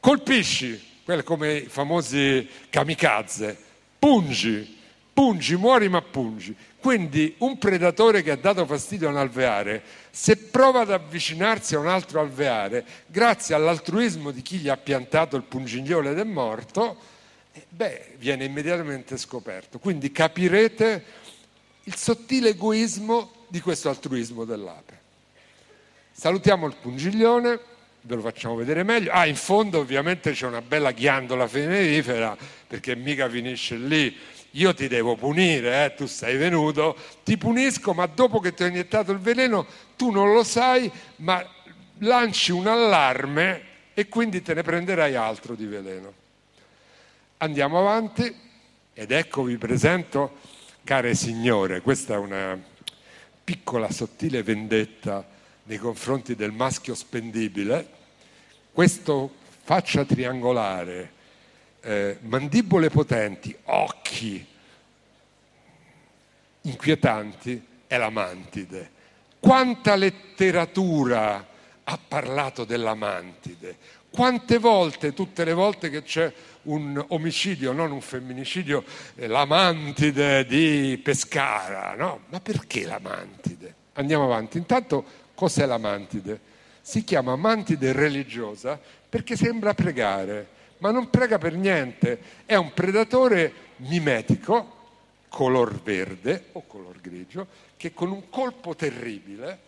colpisci, 0.00 0.84
come 1.22 1.54
i 1.54 1.66
famosi 1.66 2.48
kamikaze, 2.68 3.56
pungi, 3.98 4.76
pungi, 5.12 5.56
muori 5.56 5.88
ma 5.88 6.02
pungi. 6.02 6.54
Quindi 6.86 7.34
un 7.38 7.58
predatore 7.58 8.22
che 8.22 8.30
ha 8.30 8.36
dato 8.36 8.64
fastidio 8.64 9.08
a 9.08 9.10
un 9.10 9.16
alveare, 9.16 9.82
se 10.12 10.36
prova 10.36 10.82
ad 10.82 10.92
avvicinarsi 10.92 11.74
a 11.74 11.80
un 11.80 11.88
altro 11.88 12.20
alveare, 12.20 12.84
grazie 13.08 13.56
all'altruismo 13.56 14.30
di 14.30 14.40
chi 14.40 14.58
gli 14.58 14.68
ha 14.68 14.76
piantato 14.76 15.34
il 15.34 15.42
pungiglione 15.42 16.10
ed 16.10 16.18
è 16.20 16.22
morto, 16.22 16.96
eh, 17.52 17.66
beh, 17.68 18.14
viene 18.18 18.44
immediatamente 18.44 19.16
scoperto. 19.16 19.80
Quindi 19.80 20.12
capirete 20.12 21.04
il 21.82 21.96
sottile 21.96 22.50
egoismo 22.50 23.32
di 23.48 23.58
questo 23.58 23.88
altruismo 23.88 24.44
dell'ape. 24.44 25.00
Salutiamo 26.12 26.68
il 26.68 26.76
pungiglione, 26.80 27.58
ve 28.02 28.14
lo 28.14 28.20
facciamo 28.20 28.54
vedere 28.54 28.84
meglio. 28.84 29.10
Ah, 29.10 29.26
in 29.26 29.34
fondo 29.34 29.80
ovviamente 29.80 30.30
c'è 30.30 30.46
una 30.46 30.62
bella 30.62 30.92
ghiandola 30.92 31.48
fenerifera, 31.48 32.36
perché 32.64 32.94
mica 32.94 33.28
finisce 33.28 33.74
lì 33.74 34.16
io 34.56 34.74
ti 34.74 34.88
devo 34.88 35.16
punire, 35.16 35.84
eh? 35.84 35.94
tu 35.94 36.06
sei 36.06 36.36
venuto, 36.36 36.96
ti 37.22 37.36
punisco, 37.36 37.92
ma 37.92 38.06
dopo 38.06 38.40
che 38.40 38.54
ti 38.54 38.62
ho 38.62 38.66
iniettato 38.66 39.12
il 39.12 39.18
veleno 39.18 39.66
tu 39.96 40.10
non 40.10 40.32
lo 40.32 40.44
sai, 40.44 40.90
ma 41.16 41.44
lanci 41.98 42.52
un 42.52 42.66
allarme 42.66 43.74
e 43.94 44.08
quindi 44.08 44.42
te 44.42 44.54
ne 44.54 44.62
prenderai 44.62 45.14
altro 45.14 45.54
di 45.54 45.66
veleno. 45.66 46.12
Andiamo 47.38 47.78
avanti 47.78 48.34
ed 48.94 49.10
ecco 49.10 49.42
vi 49.42 49.58
presento, 49.58 50.38
care 50.84 51.14
signore, 51.14 51.82
questa 51.82 52.14
è 52.14 52.18
una 52.18 52.58
piccola 53.44 53.90
sottile 53.90 54.42
vendetta 54.42 55.26
nei 55.64 55.78
confronti 55.78 56.34
del 56.34 56.52
maschio 56.52 56.94
spendibile, 56.94 57.88
questo 58.72 59.30
faccia 59.62 60.04
triangolare 60.04 61.12
eh, 61.86 62.18
mandibole 62.22 62.90
potenti, 62.90 63.56
occhi 63.66 64.44
inquietanti, 66.62 67.64
è 67.86 67.96
la 67.96 68.10
mantide. 68.10 68.90
Quanta 69.38 69.94
letteratura 69.94 71.46
ha 71.84 71.98
parlato 72.08 72.64
della 72.64 72.94
mantide? 72.94 73.76
Quante 74.10 74.58
volte, 74.58 75.12
tutte 75.12 75.44
le 75.44 75.52
volte 75.52 75.88
che 75.88 76.02
c'è 76.02 76.32
un 76.62 77.02
omicidio, 77.10 77.70
non 77.70 77.92
un 77.92 78.00
femminicidio, 78.00 78.82
eh, 79.14 79.28
la 79.28 79.44
mantide 79.44 80.44
di 80.44 81.00
Pescara, 81.00 81.94
no? 81.94 82.22
Ma 82.30 82.40
perché 82.40 82.84
la 82.84 82.98
mantide? 82.98 83.74
Andiamo 83.92 84.24
avanti. 84.24 84.58
Intanto, 84.58 85.04
cos'è 85.34 85.66
la 85.66 85.78
mantide? 85.78 86.40
Si 86.80 87.04
chiama 87.04 87.36
mantide 87.36 87.92
religiosa 87.92 88.80
perché 89.08 89.36
sembra 89.36 89.72
pregare 89.72 90.54
ma 90.78 90.90
non 90.90 91.10
prega 91.10 91.38
per 91.38 91.54
niente, 91.54 92.18
è 92.44 92.54
un 92.54 92.72
predatore 92.72 93.52
mimetico, 93.76 94.74
color 95.28 95.80
verde 95.82 96.46
o 96.52 96.64
color 96.66 97.00
grigio, 97.00 97.46
che 97.76 97.92
con 97.92 98.10
un 98.10 98.28
colpo 98.30 98.74
terribile 98.74 99.58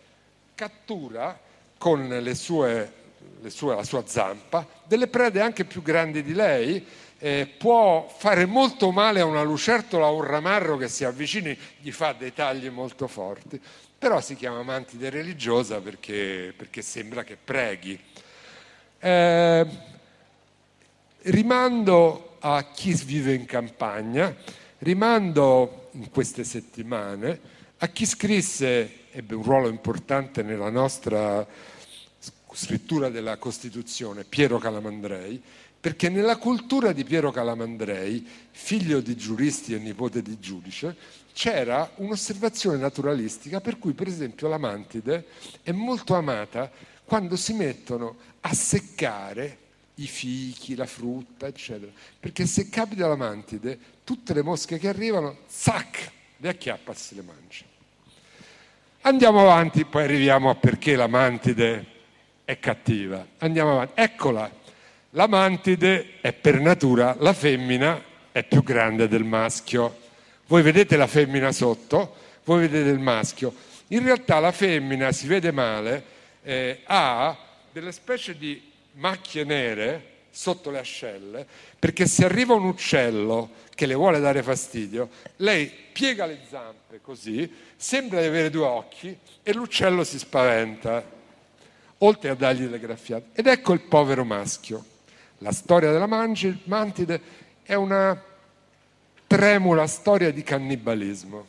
cattura 0.55 1.39
con 1.77 2.21
sue, 2.33 2.93
sue, 3.47 3.75
la 3.75 3.83
sua 3.83 4.03
zampa 4.05 4.67
delle 4.83 5.07
prede 5.07 5.41
anche 5.41 5.63
più 5.63 5.81
grandi 5.81 6.23
di 6.23 6.33
lei, 6.33 6.85
eh, 7.19 7.53
può 7.57 8.07
fare 8.07 8.45
molto 8.45 8.91
male 8.91 9.19
a 9.19 9.25
una 9.25 9.43
lucertola 9.43 10.05
o 10.05 10.09
a 10.09 10.11
un 10.11 10.23
ramarro 10.23 10.77
che 10.77 10.87
si 10.87 11.03
avvicini, 11.03 11.57
gli 11.79 11.91
fa 11.91 12.13
dei 12.13 12.33
tagli 12.33 12.69
molto 12.69 13.07
forti, 13.07 13.61
però 13.97 14.21
si 14.21 14.35
chiama 14.35 14.63
mantide 14.63 15.09
religiosa 15.09 15.79
perché, 15.81 16.53
perché 16.55 16.81
sembra 16.81 17.23
che 17.23 17.37
preghi. 17.41 17.99
Eh, 18.99 19.67
Rimando 21.21 22.37
a 22.39 22.63
chi 22.71 22.93
vive 22.93 23.33
in 23.33 23.45
campagna, 23.45 24.33
rimando 24.79 25.89
in 25.91 26.09
queste 26.09 26.45
settimane 26.45 27.57
a 27.79 27.87
chi 27.87 28.05
scrisse, 28.05 29.11
ebbe 29.11 29.35
un 29.35 29.43
ruolo 29.43 29.67
importante 29.67 30.43
nella 30.43 30.69
nostra 30.69 31.45
scrittura 32.53 33.09
della 33.09 33.37
Costituzione, 33.37 34.23
Piero 34.23 34.59
Calamandrei, 34.59 35.41
perché 35.79 36.07
nella 36.09 36.37
cultura 36.37 36.93
di 36.93 37.03
Piero 37.03 37.31
Calamandrei, 37.31 38.25
figlio 38.51 39.01
di 39.01 39.15
giuristi 39.15 39.73
e 39.73 39.79
nipote 39.79 40.21
di 40.21 40.39
giudice, 40.39 40.95
c'era 41.33 41.91
un'osservazione 41.95 42.77
naturalistica 42.77 43.61
per 43.61 43.77
cui 43.77 43.93
per 43.93 44.07
esempio 44.07 44.47
la 44.47 44.57
mantide 44.57 45.25
è 45.63 45.71
molto 45.71 46.15
amata 46.15 46.71
quando 47.03 47.35
si 47.35 47.53
mettono 47.53 48.17
a 48.41 48.53
seccare 48.53 49.67
i 49.99 50.07
fichi, 50.07 50.75
la 50.75 50.85
frutta, 50.85 51.47
eccetera. 51.47 51.91
Perché 52.19 52.45
se 52.45 52.69
capita 52.69 53.07
la 53.07 53.15
mantide, 53.15 53.77
tutte 54.03 54.33
le 54.33 54.41
mosche 54.41 54.77
che 54.77 54.87
arrivano, 54.87 55.39
zac, 55.47 56.11
le 56.37 56.49
acchiappa 56.49 56.91
e 56.91 56.95
se 56.95 57.15
le 57.15 57.21
mangia. 57.21 57.65
Andiamo 59.01 59.41
avanti, 59.41 59.85
poi 59.85 60.03
arriviamo 60.03 60.49
a 60.49 60.55
perché 60.55 60.95
la 60.95 61.07
mantide 61.07 61.85
è 62.43 62.59
cattiva. 62.59 63.25
Andiamo 63.39 63.71
avanti. 63.71 63.93
Eccola, 63.95 64.51
la 65.11 65.27
mantide 65.27 66.19
è 66.21 66.33
per 66.33 66.59
natura, 66.59 67.15
la 67.19 67.33
femmina 67.33 68.03
è 68.31 68.43
più 68.43 68.63
grande 68.63 69.07
del 69.07 69.23
maschio. 69.23 70.07
Voi 70.47 70.61
vedete 70.61 70.97
la 70.97 71.07
femmina 71.07 71.51
sotto, 71.51 72.15
voi 72.43 72.61
vedete 72.61 72.89
il 72.89 72.99
maschio. 72.99 73.53
In 73.87 74.03
realtà 74.03 74.39
la 74.39 74.51
femmina, 74.51 75.11
si 75.11 75.27
vede 75.27 75.51
male, 75.51 76.03
eh, 76.43 76.81
ha 76.85 77.37
delle 77.71 77.91
specie 77.91 78.37
di 78.37 78.68
macchie 78.93 79.43
nere 79.43 80.17
sotto 80.31 80.69
le 80.69 80.79
ascelle, 80.79 81.45
perché 81.77 82.05
se 82.05 82.23
arriva 82.23 82.53
un 82.53 82.65
uccello 82.65 83.49
che 83.75 83.85
le 83.85 83.95
vuole 83.95 84.19
dare 84.19 84.43
fastidio, 84.43 85.09
lei 85.37 85.71
piega 85.91 86.25
le 86.25 86.39
zampe 86.49 87.01
così, 87.01 87.51
sembra 87.75 88.21
di 88.21 88.27
avere 88.27 88.49
due 88.49 88.65
occhi 88.65 89.17
e 89.41 89.53
l'uccello 89.53 90.03
si 90.03 90.17
spaventa, 90.19 91.03
oltre 91.99 92.29
a 92.29 92.35
dargli 92.35 92.67
le 92.67 92.79
graffiate. 92.79 93.29
Ed 93.33 93.47
ecco 93.47 93.73
il 93.73 93.81
povero 93.81 94.23
maschio. 94.23 94.83
La 95.39 95.51
storia 95.51 95.91
della 95.91 96.07
mantide 96.07 97.21
è 97.63 97.73
una 97.73 98.21
tremula 99.27 99.87
storia 99.87 100.31
di 100.31 100.43
cannibalismo. 100.43 101.47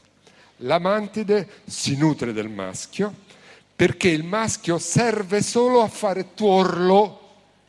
La 0.59 0.79
mantide 0.79 1.49
si 1.65 1.97
nutre 1.97 2.33
del 2.33 2.49
maschio 2.49 3.29
perché 3.75 4.09
il 4.09 4.25
maschio 4.25 4.79
serve 4.79 5.43
solo 5.43 5.81
a 5.81 5.89
fare 5.89 6.35
tuorlo 6.35 7.20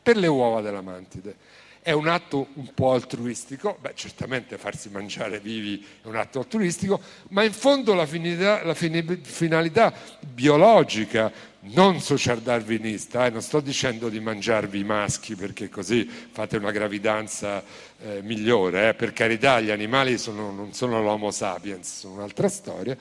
per 0.01 0.17
le 0.17 0.27
uova 0.27 0.61
della 0.61 0.81
mantide. 0.81 1.35
è 1.83 1.91
un 1.91 2.07
atto 2.07 2.47
un 2.53 2.73
po' 2.75 2.91
altruistico, 2.91 3.77
beh 3.81 3.93
certamente 3.95 4.59
farsi 4.59 4.89
mangiare 4.89 5.39
vivi 5.39 5.83
è 6.03 6.07
un 6.07 6.15
atto 6.15 6.37
altruistico, 6.39 7.01
ma 7.29 7.43
in 7.43 7.53
fondo 7.53 7.95
la 7.95 8.05
finalità, 8.05 8.63
la 8.63 8.75
finalità 8.75 9.91
biologica, 10.19 11.31
non 11.61 11.99
socialdarwinista, 11.99 13.25
eh, 13.25 13.29
non 13.31 13.41
sto 13.41 13.61
dicendo 13.61 14.09
di 14.09 14.19
mangiarvi 14.19 14.79
i 14.79 14.83
maschi 14.83 15.35
perché 15.35 15.69
così 15.69 16.05
fate 16.05 16.57
una 16.57 16.71
gravidanza 16.71 17.63
eh, 17.99 18.21
migliore, 18.21 18.89
eh, 18.89 18.93
per 18.93 19.11
carità 19.11 19.59
gli 19.59 19.71
animali 19.71 20.19
sono, 20.19 20.51
non 20.51 20.73
sono 20.73 21.01
l'homo 21.01 21.31
sapiens, 21.31 21.99
sono 21.99 22.15
un'altra 22.15 22.47
storia, 22.47 22.95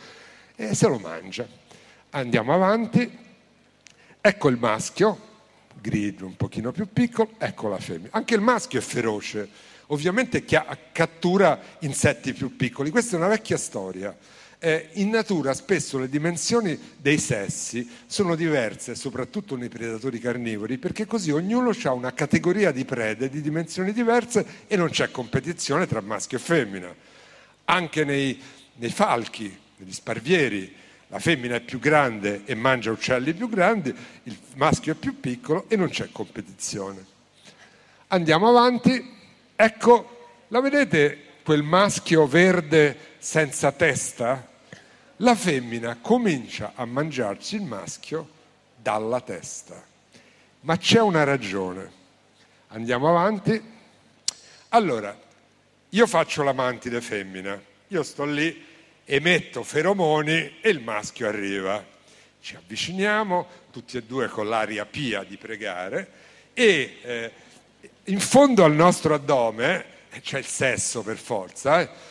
e 0.57 0.75
se 0.75 0.89
lo 0.89 0.99
mangia. 0.99 1.47
Andiamo 2.11 2.55
avanti, 2.55 3.19
ecco 4.21 4.49
il 4.49 4.57
maschio, 4.57 5.29
grigio, 5.81 6.27
un 6.27 6.37
pochino 6.37 6.73
più 6.73 6.89
piccolo, 6.93 7.33
ecco 7.39 7.69
la 7.69 7.79
femmina. 7.79 8.11
Anche 8.13 8.35
il 8.35 8.41
maschio 8.41 8.79
è 8.79 8.83
feroce, 8.83 9.49
ovviamente 9.87 10.45
cattura 10.93 11.61
insetti 11.81 12.33
più 12.33 12.57
piccoli. 12.57 12.91
Questa 12.91 13.17
è 13.17 13.19
una 13.19 13.29
vecchia 13.29 13.57
storia. 13.57 14.17
Eh, 14.63 14.91
in 14.95 15.09
natura 15.09 15.55
spesso 15.55 15.99
le 15.99 16.09
dimensioni 16.11 16.79
dei 16.99 17.17
sessi 17.17 17.89
sono 18.05 18.35
diverse, 18.35 18.95
soprattutto 18.95 19.57
nei 19.57 19.71
predatori 19.71 20.19
carnivori, 20.19 20.77
perché 20.77 21.07
così 21.07 21.31
ognuno 21.31 21.73
ha 21.83 21.93
una 21.93 22.13
categoria 22.13 22.71
di 22.71 22.85
prede 22.85 23.31
di 23.31 23.41
dimensioni 23.41 23.95
diverse 23.95 24.45
e 24.67 24.77
non 24.77 24.91
c'è 24.91 25.11
competizione 25.11 25.87
tra 25.87 26.03
maschio 26.03 26.37
e 26.37 26.41
femmina. 26.43 26.95
Anche 27.65 28.05
nei, 28.05 28.39
nei 28.75 28.91
falchi, 28.91 29.57
negli 29.77 29.93
sparvieri, 29.93 30.75
la 31.11 31.19
femmina 31.19 31.57
è 31.57 31.61
più 31.61 31.81
grande 31.81 32.43
e 32.45 32.55
mangia 32.55 32.93
uccelli 32.93 33.35
più 33.35 33.49
grandi, 33.49 33.93
il 34.23 34.39
maschio 34.55 34.93
è 34.93 34.97
più 34.97 35.19
piccolo 35.19 35.65
e 35.69 35.75
non 35.75 35.89
c'è 35.89 36.11
competizione. 36.13 37.05
Andiamo 38.09 38.49
avanti, 38.49 39.13
ecco, 39.57 40.45
la 40.49 40.61
vedete 40.61 41.19
quel 41.43 41.65
maschio 41.65 42.29
verde 42.29 43.17
senza 43.19 43.73
testa? 43.73 44.49
La 45.17 45.35
femmina 45.35 45.99
comincia 46.01 46.73
a 46.77 46.85
mangiarsi 46.85 47.57
il 47.57 47.63
maschio 47.63 48.29
dalla 48.77 49.21
testa. 49.21 49.83
Ma 50.61 50.79
c'è 50.79 51.01
una 51.01 51.25
ragione. 51.25 51.91
Andiamo 52.69 53.09
avanti. 53.09 53.61
Allora, 54.69 55.19
io 55.89 56.07
faccio 56.07 56.45
la 56.45 56.53
mantide 56.53 57.01
femmina, 57.01 57.61
io 57.89 58.03
sto 58.05 58.25
lì 58.25 58.69
emetto 59.13 59.65
feromoni 59.65 60.59
e 60.61 60.69
il 60.69 60.81
maschio 60.81 61.27
arriva. 61.27 61.85
Ci 62.41 62.55
avviciniamo, 62.55 63.47
tutti 63.73 63.97
e 63.97 64.05
due 64.05 64.29
con 64.29 64.49
l'aria 64.49 64.87
pia 64.87 65.25
di 65.25 65.37
pregare 65.37 66.09
e 66.55 66.99
eh, 67.03 67.31
in 68.05 68.21
fondo 68.21 68.63
al 68.63 68.73
nostro 68.73 69.15
addome 69.15 69.85
eh, 70.11 70.21
c'è 70.21 70.39
il 70.39 70.47
sesso 70.47 71.03
per 71.03 71.17
forza. 71.17 71.81
Eh. 71.81 72.09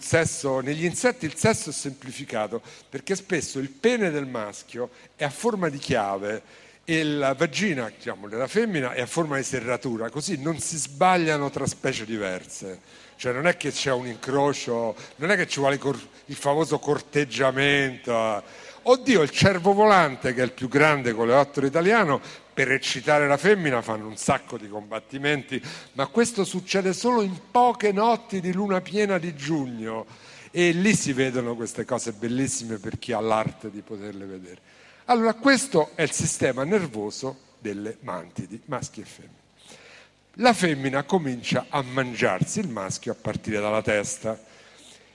Sesso, 0.00 0.60
negli 0.60 0.84
insetti 0.84 1.24
il 1.24 1.34
sesso 1.34 1.70
è 1.70 1.72
semplificato 1.72 2.62
perché 2.88 3.16
spesso 3.16 3.58
il 3.58 3.70
pene 3.70 4.10
del 4.10 4.26
maschio 4.26 4.90
è 5.16 5.24
a 5.24 5.30
forma 5.30 5.70
di 5.70 5.78
chiave 5.78 6.42
e 6.84 7.02
la 7.02 7.32
vagina 7.32 7.90
diciamo, 7.94 8.28
della 8.28 8.46
femmina 8.46 8.92
è 8.92 9.00
a 9.00 9.06
forma 9.06 9.36
di 9.38 9.42
serratura, 9.42 10.10
così 10.10 10.40
non 10.40 10.58
si 10.58 10.76
sbagliano 10.76 11.50
tra 11.50 11.66
specie 11.66 12.04
diverse. 12.04 13.06
Cioè 13.18 13.32
non 13.32 13.48
è 13.48 13.56
che 13.56 13.72
c'è 13.72 13.90
un 13.90 14.06
incrocio, 14.06 14.94
non 15.16 15.32
è 15.32 15.36
che 15.36 15.48
ci 15.48 15.58
vuole 15.58 15.80
il 16.26 16.36
famoso 16.36 16.78
corteggiamento. 16.78 18.42
Oddio, 18.82 19.22
il 19.22 19.30
cervo 19.30 19.72
volante, 19.72 20.32
che 20.32 20.40
è 20.40 20.44
il 20.44 20.52
più 20.52 20.68
grande 20.68 21.12
coleottero 21.12 21.66
italiano, 21.66 22.20
per 22.54 22.70
eccitare 22.70 23.26
la 23.26 23.36
femmina 23.36 23.82
fanno 23.82 24.06
un 24.06 24.16
sacco 24.16 24.56
di 24.56 24.68
combattimenti, 24.68 25.60
ma 25.94 26.06
questo 26.06 26.44
succede 26.44 26.92
solo 26.92 27.22
in 27.22 27.36
poche 27.50 27.90
notti 27.90 28.40
di 28.40 28.52
luna 28.52 28.80
piena 28.80 29.18
di 29.18 29.34
giugno 29.34 30.06
e 30.52 30.70
lì 30.70 30.94
si 30.94 31.12
vedono 31.12 31.56
queste 31.56 31.84
cose 31.84 32.12
bellissime 32.12 32.78
per 32.78 33.00
chi 33.00 33.10
ha 33.10 33.20
l'arte 33.20 33.68
di 33.68 33.80
poterle 33.80 34.26
vedere. 34.26 34.60
Allora, 35.06 35.34
questo 35.34 35.90
è 35.96 36.02
il 36.02 36.12
sistema 36.12 36.62
nervoso 36.62 37.36
delle 37.58 37.96
mantidi, 38.02 38.60
maschi 38.66 39.00
e 39.00 39.04
femmine 39.04 39.37
la 40.40 40.52
femmina 40.52 41.02
comincia 41.02 41.66
a 41.68 41.82
mangiarsi 41.82 42.60
il 42.60 42.68
maschio 42.68 43.12
a 43.12 43.16
partire 43.20 43.60
dalla 43.60 43.82
testa. 43.82 44.38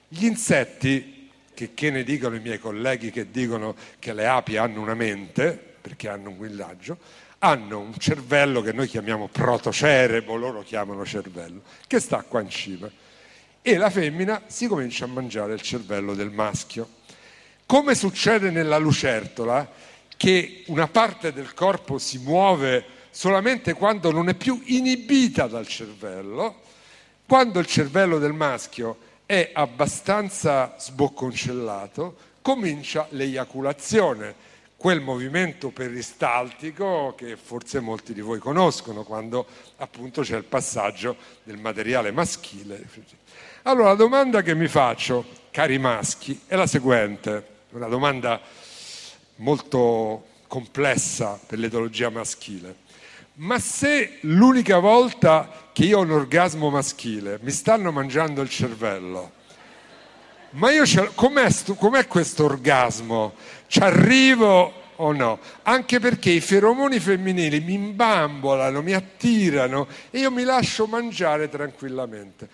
Gli 0.08 0.26
insetti, 0.26 1.30
che, 1.54 1.74
che 1.74 1.92
ne 1.92 2.04
dicono 2.04 2.36
i 2.36 2.40
miei 2.40 2.60
colleghi 2.60 3.10
che 3.12 3.32
dicono 3.32 3.76
che 4.00 4.14
le 4.14 4.28
api 4.28 4.58
hanno 4.58 4.82
una 4.82 4.96
mente, 4.96 5.76
perché 5.80 6.10
hanno 6.10 6.30
un 6.30 6.38
guillaggio, 6.38 6.98
hanno 7.40 7.80
un 7.80 7.98
cervello 7.98 8.62
che 8.62 8.74
noi 8.74 8.88
chiamiamo 8.88 9.30
protocerebo, 9.30 10.36
loro 10.36 10.62
chiamano 10.62 11.06
cervello, 11.06 11.62
che 11.88 12.00
sta 12.00 12.22
qua 12.24 12.42
in 12.42 12.50
cima. 12.50 12.90
E 13.62 13.78
la 13.78 13.90
femmina 13.90 14.44
si 14.48 14.68
comincia 14.68 15.06
a 15.06 15.08
mangiare 15.08 15.54
il 15.54 15.62
cervello 15.62 16.16
del 16.16 16.32
maschio. 16.32 17.02
Come 17.66 17.96
succede 17.96 18.50
nella 18.50 18.78
lucertola, 18.78 19.72
che 20.18 20.64
una 20.68 20.88
parte 20.88 21.32
del 21.32 21.54
corpo 21.54 21.98
si 21.98 22.18
muove 22.18 22.93
solamente 23.14 23.74
quando 23.74 24.12
non 24.12 24.28
è 24.28 24.34
più 24.34 24.60
inibita 24.66 25.46
dal 25.46 25.68
cervello, 25.68 26.62
quando 27.28 27.60
il 27.60 27.68
cervello 27.68 28.18
del 28.18 28.34
maschio 28.34 28.98
è 29.28 29.52
abbastanza 29.54 30.76
sbocconcellato, 30.80 32.16
comincia 32.42 33.06
l'eiaculazione, 33.12 34.34
quel 34.76 35.00
movimento 35.00 35.70
peristaltico 35.70 37.14
che 37.16 37.38
forse 37.38 37.80
molti 37.80 38.14
di 38.14 38.22
voi 38.22 38.40
conoscono, 38.40 39.04
quando 39.04 39.46
appunto 39.78 40.24
c'è 40.24 40.36
il 40.36 40.44
passaggio 40.44 41.16
del 41.44 41.58
materiale 41.58 42.12
maschile. 42.12 42.84
Allora 43.62 43.90
la 43.90 43.96
domanda 43.96 44.42
che 44.42 44.56
mi 44.56 44.68
faccio, 44.68 45.24
cari 45.52 45.78
maschi, 45.78 46.42
è 46.48 46.56
la 46.56 46.68
seguente, 46.68 47.48
una 47.70 47.88
domanda 47.88 48.42
molto 49.36 50.26
complessa 50.48 51.40
per 51.46 51.60
l'etologia 51.60 52.10
maschile. 52.10 52.82
Ma 53.36 53.58
se 53.58 54.20
l'unica 54.22 54.78
volta 54.78 55.50
che 55.74 55.86
io 55.86 55.98
ho 55.98 56.02
un 56.02 56.12
orgasmo 56.12 56.70
maschile 56.70 57.40
mi 57.42 57.50
stanno 57.50 57.92
mangiando 57.92 58.42
il 58.42 58.50
cervello, 58.50 59.32
ma 60.52 60.70
io 60.70 60.84
com'è, 61.16 61.50
com'è 61.76 62.06
questo 62.06 62.44
orgasmo? 62.44 63.34
Ci 63.66 63.80
arrivo 63.80 64.72
o 64.98 65.12
no? 65.14 65.40
Anche 65.64 66.00
perché 66.00 66.30
i 66.30 66.42
feromoni 66.42 67.00
femminili 67.00 67.60
mi 67.60 67.74
imbambolano, 67.74 68.84
mi 68.84 68.94
attirano 68.94 69.88
e 70.12 70.20
io 70.20 70.30
mi 70.30 70.44
lascio 70.44 70.86
mangiare 70.86 71.50
tranquillamente. 71.50 72.48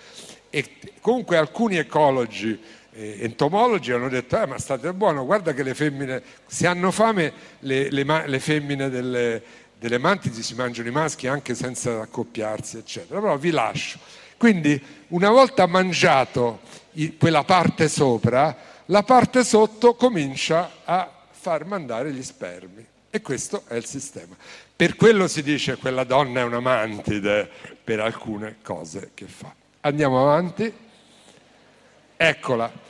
E 0.50 0.78
comunque 1.02 1.36
alcuni 1.36 1.76
ecologi 1.76 2.78
entomologi 2.92 3.92
hanno 3.92 4.10
detto 4.10 4.42
eh, 4.42 4.46
ma 4.46 4.58
state 4.58 4.92
buono, 4.94 5.24
guarda 5.26 5.54
che 5.54 5.64
le 5.64 5.74
femmine, 5.74 6.22
se 6.46 6.68
hanno 6.68 6.92
fame 6.92 7.32
le, 7.60 7.90
le, 7.92 8.24
le 8.26 8.40
femmine 8.40 8.90
delle, 8.90 9.42
delle 9.80 9.98
mantidi 9.98 10.44
si 10.44 10.56
mangiano 10.56 10.90
i 10.90 10.92
maschi 10.92 11.28
anche 11.28 11.56
senza 11.56 12.02
accoppiarsi, 12.02 12.78
eccetera. 12.78 13.22
Però 13.22 13.38
vi 13.38 13.50
lascio. 13.52 13.98
Quindi 14.38 14.82
una 15.10 15.30
volta 15.30 15.66
mangiato 15.66 16.60
quella 17.18 17.44
parte 17.44 17.88
sopra, 17.88 18.56
la 18.86 19.04
parte 19.04 19.44
sotto 19.44 19.96
comincia 19.96 20.72
a 20.84 21.10
far 21.32 21.66
mandare 21.66 22.12
gli 22.12 22.24
spermi. 22.24 22.86
E 23.10 23.22
questo 23.22 23.64
è 23.68 23.76
il 23.76 23.86
sistema. 23.86 24.36
Per 24.76 24.96
quello 24.96 25.28
si 25.28 25.42
dice 25.42 25.74
che 25.74 25.80
quella 25.80 26.04
donna 26.04 26.42
è 26.42 26.44
una 26.44 26.60
mantide 26.60 27.50
per 27.84 28.02
alcune 28.02 28.58
cose 28.62 29.12
che 29.14 29.26
fa. 29.26 29.54
Andiamo 29.82 30.22
avanti. 30.22 30.72
Eccola. 32.16 32.89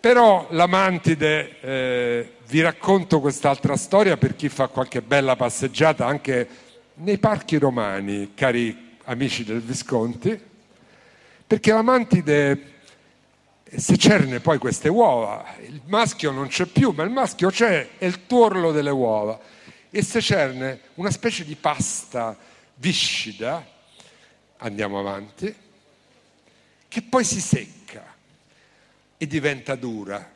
Però 0.00 0.46
la 0.52 0.66
mantide, 0.66 1.60
eh, 1.60 2.32
vi 2.46 2.62
racconto 2.62 3.20
quest'altra 3.20 3.76
storia 3.76 4.16
per 4.16 4.34
chi 4.34 4.48
fa 4.48 4.68
qualche 4.68 5.02
bella 5.02 5.36
passeggiata 5.36 6.06
anche 6.06 6.48
nei 6.94 7.18
parchi 7.18 7.58
romani, 7.58 8.32
cari 8.32 8.96
amici 9.04 9.44
del 9.44 9.60
Visconti, 9.60 10.40
perché 11.46 11.72
la 11.72 11.82
mantide 11.82 12.78
se 13.76 13.98
cerne 13.98 14.40
poi 14.40 14.56
queste 14.56 14.88
uova, 14.88 15.56
il 15.66 15.82
maschio 15.84 16.30
non 16.30 16.48
c'è 16.48 16.64
più, 16.64 16.92
ma 16.92 17.02
il 17.02 17.10
maschio 17.10 17.50
c'è, 17.50 17.98
è 17.98 18.06
il 18.06 18.26
tuorlo 18.26 18.72
delle 18.72 18.90
uova, 18.90 19.38
e 19.90 20.02
se 20.02 20.22
cerne 20.22 20.80
una 20.94 21.10
specie 21.10 21.44
di 21.44 21.56
pasta 21.56 22.34
viscida, 22.76 23.62
andiamo 24.56 24.98
avanti, 24.98 25.54
che 26.88 27.02
poi 27.02 27.22
si 27.22 27.40
secca 27.40 27.79
e 29.22 29.26
diventa 29.26 29.74
dura. 29.74 30.34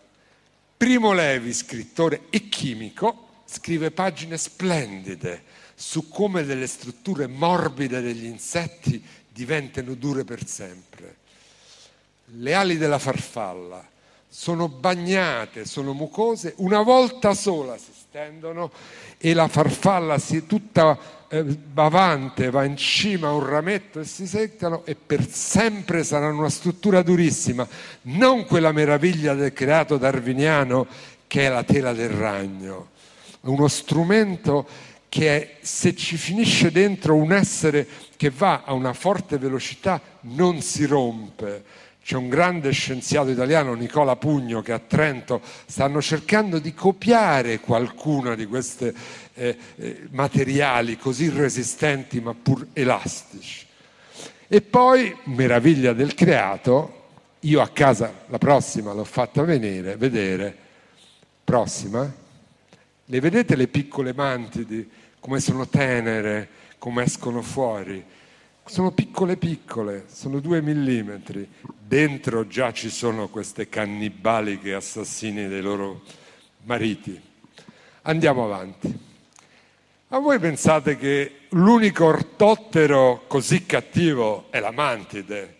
Primo 0.77 1.15
Levi, 1.15 1.55
scrittore 1.55 2.27
e 2.29 2.51
chimico, 2.51 3.43
scrive 3.47 3.91
pagine 3.91 4.37
splendide 4.37 5.43
su 5.75 6.11
come 6.11 6.45
delle 6.45 6.67
strutture 6.67 7.27
morbide 7.27 8.03
degli 8.03 8.27
insetti 8.27 9.03
diventano 9.27 9.95
dure 9.95 10.25
per 10.25 10.47
sempre. 10.47 11.17
Le 12.27 12.53
ali 12.53 12.77
della 12.77 12.99
farfalla 12.99 13.89
sono 14.29 14.69
bagnate, 14.69 15.65
sono 15.65 15.95
mucose, 15.95 16.53
una 16.59 16.83
volta 16.83 17.33
sola 17.33 17.79
si 17.79 17.91
stendono 18.15 18.71
e 19.19 19.35
la 19.35 19.49
farfalla 19.49 20.19
si 20.19 20.47
tutta 20.47 20.97
eh, 21.27 21.43
bavante 21.43 22.49
va 22.49 22.63
in 22.63 22.77
cima 22.77 23.27
a 23.27 23.33
un 23.33 23.45
rametto 23.45 23.99
e 23.99 24.05
si 24.05 24.29
seccano 24.29 24.87
e 24.87 24.95
per 24.95 25.29
sempre 25.29 26.05
saranno 26.05 26.39
una 26.39 26.49
struttura 26.49 27.03
durissima, 27.03 27.67
non 28.03 28.45
quella 28.45 28.71
meraviglia 28.71 29.35
del 29.35 29.53
creato 29.53 29.97
darwiniano 29.97 30.87
che 31.27 31.47
è 31.47 31.49
la 31.49 31.65
tela 31.65 31.93
del 31.93 32.11
ragno, 32.11 32.91
uno 33.41 33.67
strumento 33.67 34.65
che 35.09 35.37
è, 35.37 35.57
se 35.63 35.97
ci 35.97 36.17
finisce 36.17 36.71
dentro 36.71 37.17
un 37.17 37.33
essere 37.33 37.85
che 38.17 38.31
va 38.31 38.63
a 38.65 38.75
una 38.75 38.93
forte 38.93 39.39
velocità 39.39 40.01
non 40.21 40.61
si 40.61 40.87
rompe 40.87 41.65
c'è 42.05 42.17
un 42.17 42.29
grande 42.29 42.71
scienziato 42.71 43.31
italiano, 43.31 43.73
Nicola 43.73 44.15
Pugno, 44.17 44.61
che 44.61 44.73
a 44.73 44.79
Trento 44.79 45.41
stanno 45.65 46.03
cercando 46.03 46.59
di 46.59 46.75
copiare 46.75 47.61
qualcuna 47.61 48.35
di 48.35 48.45
questi 48.45 48.95
eh, 49.33 49.57
eh, 49.77 50.03
materiali 50.11 50.99
così 50.99 51.31
resistenti 51.31 52.21
ma 52.21 52.35
pur 52.35 52.67
elastici. 52.75 53.65
E 54.47 54.61
poi, 54.61 55.17
meraviglia 55.25 55.95
del 55.95 56.15
creato, 56.15 57.05
io 57.41 57.63
a 57.63 57.69
casa 57.69 58.25
la 58.27 58.39
prossima 58.39 58.93
l'ho 58.93 59.05
fatta 59.05 59.43
venire, 59.43 59.97
vedere, 59.97 60.55
prossima, 61.43 62.13
le 63.07 63.21
vedete 63.21 63.57
le 63.57 63.69
piccole 63.69 64.13
mantidi, 64.13 64.87
come 65.21 65.41
sono 65.41 65.67
tenere, 65.69 66.49
come 66.77 67.05
escono 67.05 67.41
fuori? 67.41 68.05
Sono 68.67 68.93
piccole 68.93 69.37
piccole, 69.37 70.07
sono 70.11 70.41
due 70.41 70.61
millimetri. 70.63 71.49
Dentro 71.79 72.47
già 72.47 72.73
ci 72.73 72.89
sono 72.89 73.29
queste 73.29 73.69
cannibaliche 73.69 74.75
assassine 74.75 75.49
dei 75.49 75.61
loro 75.61 76.03
mariti. 76.63 77.21
Andiamo 78.03 78.45
avanti. 78.45 79.13
Ma 80.09 80.19
voi 80.19 80.39
pensate 80.39 80.97
che 80.97 81.41
l'unico 81.51 82.07
ortottero 82.07 83.25
così 83.27 83.67
cattivo 83.67 84.47
è 84.51 84.61
la 84.61 84.71
mantide? 84.71 85.57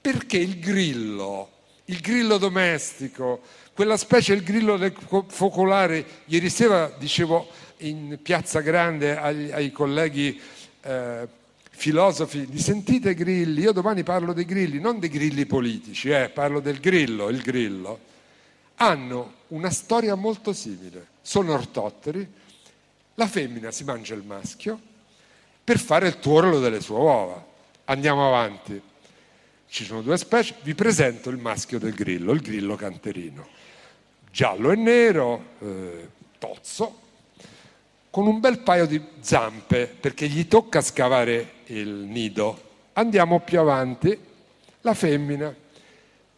Perché 0.00 0.38
il 0.38 0.58
grillo, 0.58 1.50
il 1.86 2.00
grillo 2.00 2.38
domestico, 2.38 3.40
quella 3.74 3.96
specie, 3.96 4.34
il 4.34 4.42
grillo 4.42 4.76
del 4.76 4.94
focolare, 5.26 6.04
ieri 6.26 6.48
sera 6.48 6.92
dicevo 6.96 7.48
in 7.78 8.18
Piazza 8.22 8.60
Grande 8.60 9.16
ai, 9.16 9.50
ai 9.52 9.72
colleghi 9.72 10.40
eh, 10.82 11.28
filosofi, 11.78 12.44
li 12.50 12.58
sentite 12.58 13.14
grilli? 13.14 13.60
Io 13.60 13.70
domani 13.70 14.02
parlo 14.02 14.32
dei 14.32 14.44
grilli, 14.44 14.80
non 14.80 14.98
dei 14.98 15.08
grilli 15.08 15.46
politici, 15.46 16.10
eh, 16.10 16.28
parlo 16.28 16.58
del 16.58 16.80
grillo, 16.80 17.28
il 17.28 17.40
grillo. 17.40 18.00
Hanno 18.76 19.34
una 19.48 19.70
storia 19.70 20.16
molto 20.16 20.52
simile, 20.52 21.06
sono 21.22 21.52
ortotteri, 21.52 22.26
la 23.14 23.28
femmina 23.28 23.70
si 23.70 23.84
mangia 23.84 24.14
il 24.14 24.24
maschio 24.24 24.80
per 25.62 25.78
fare 25.78 26.08
il 26.08 26.18
tuorlo 26.18 26.58
delle 26.58 26.80
sue 26.80 26.96
uova. 26.96 27.46
Andiamo 27.84 28.26
avanti. 28.26 28.82
Ci 29.68 29.84
sono 29.84 30.02
due 30.02 30.16
specie, 30.18 30.56
vi 30.62 30.74
presento 30.74 31.30
il 31.30 31.36
maschio 31.36 31.78
del 31.78 31.94
grillo, 31.94 32.32
il 32.32 32.40
grillo 32.40 32.74
canterino. 32.74 33.46
Giallo 34.32 34.72
e 34.72 34.76
nero, 34.76 35.44
eh, 35.60 36.08
tozzo, 36.38 37.00
con 38.10 38.26
un 38.26 38.40
bel 38.40 38.60
paio 38.60 38.86
di 38.86 39.00
zampe 39.20 39.86
perché 39.86 40.26
gli 40.26 40.48
tocca 40.48 40.80
scavare 40.80 41.56
il 41.68 41.88
nido. 41.88 42.66
Andiamo 42.94 43.40
più 43.40 43.60
avanti, 43.60 44.18
la 44.80 44.94
femmina, 44.94 45.54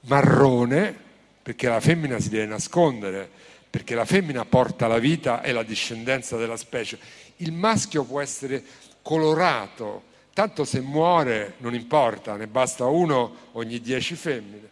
marrone, 0.03 0.95
perché 1.43 1.69
la 1.69 1.81
femmina 1.81 2.19
si 2.21 2.29
deve 2.29 2.47
nascondere, 2.47 3.29
perché 3.69 3.95
la 3.95 4.05
femmina 4.05 4.45
porta 4.45 4.87
la 4.87 4.99
vita 4.99 5.43
e 5.43 5.53
la 5.53 5.63
discendenza 5.63 6.37
della 6.37 6.57
specie. 6.57 6.99
Il 7.37 7.53
maschio 7.53 8.05
può 8.05 8.21
essere 8.21 8.63
colorato, 9.03 10.03
tanto 10.35 10.65
se 10.65 10.81
muore 10.81 11.55
non 11.59 11.75
importa, 11.75 12.37
ne 12.37 12.47
basta 12.47 12.87
uno 12.87 13.49
ogni 13.53 13.81
dieci 13.81 14.15
femmine. 14.15 14.69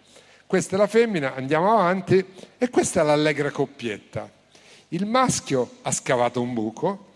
Questa 0.47 0.77
è 0.77 0.79
la 0.79 0.87
femmina, 0.87 1.35
andiamo 1.35 1.73
avanti 1.73 2.25
e 2.57 2.71
questa 2.71 3.01
è 3.01 3.05
l'allegra 3.05 3.51
coppietta. 3.51 4.31
Il 4.89 5.07
maschio 5.07 5.77
ha 5.83 5.93
scavato 5.93 6.41
un 6.41 6.55
buco 6.55 7.13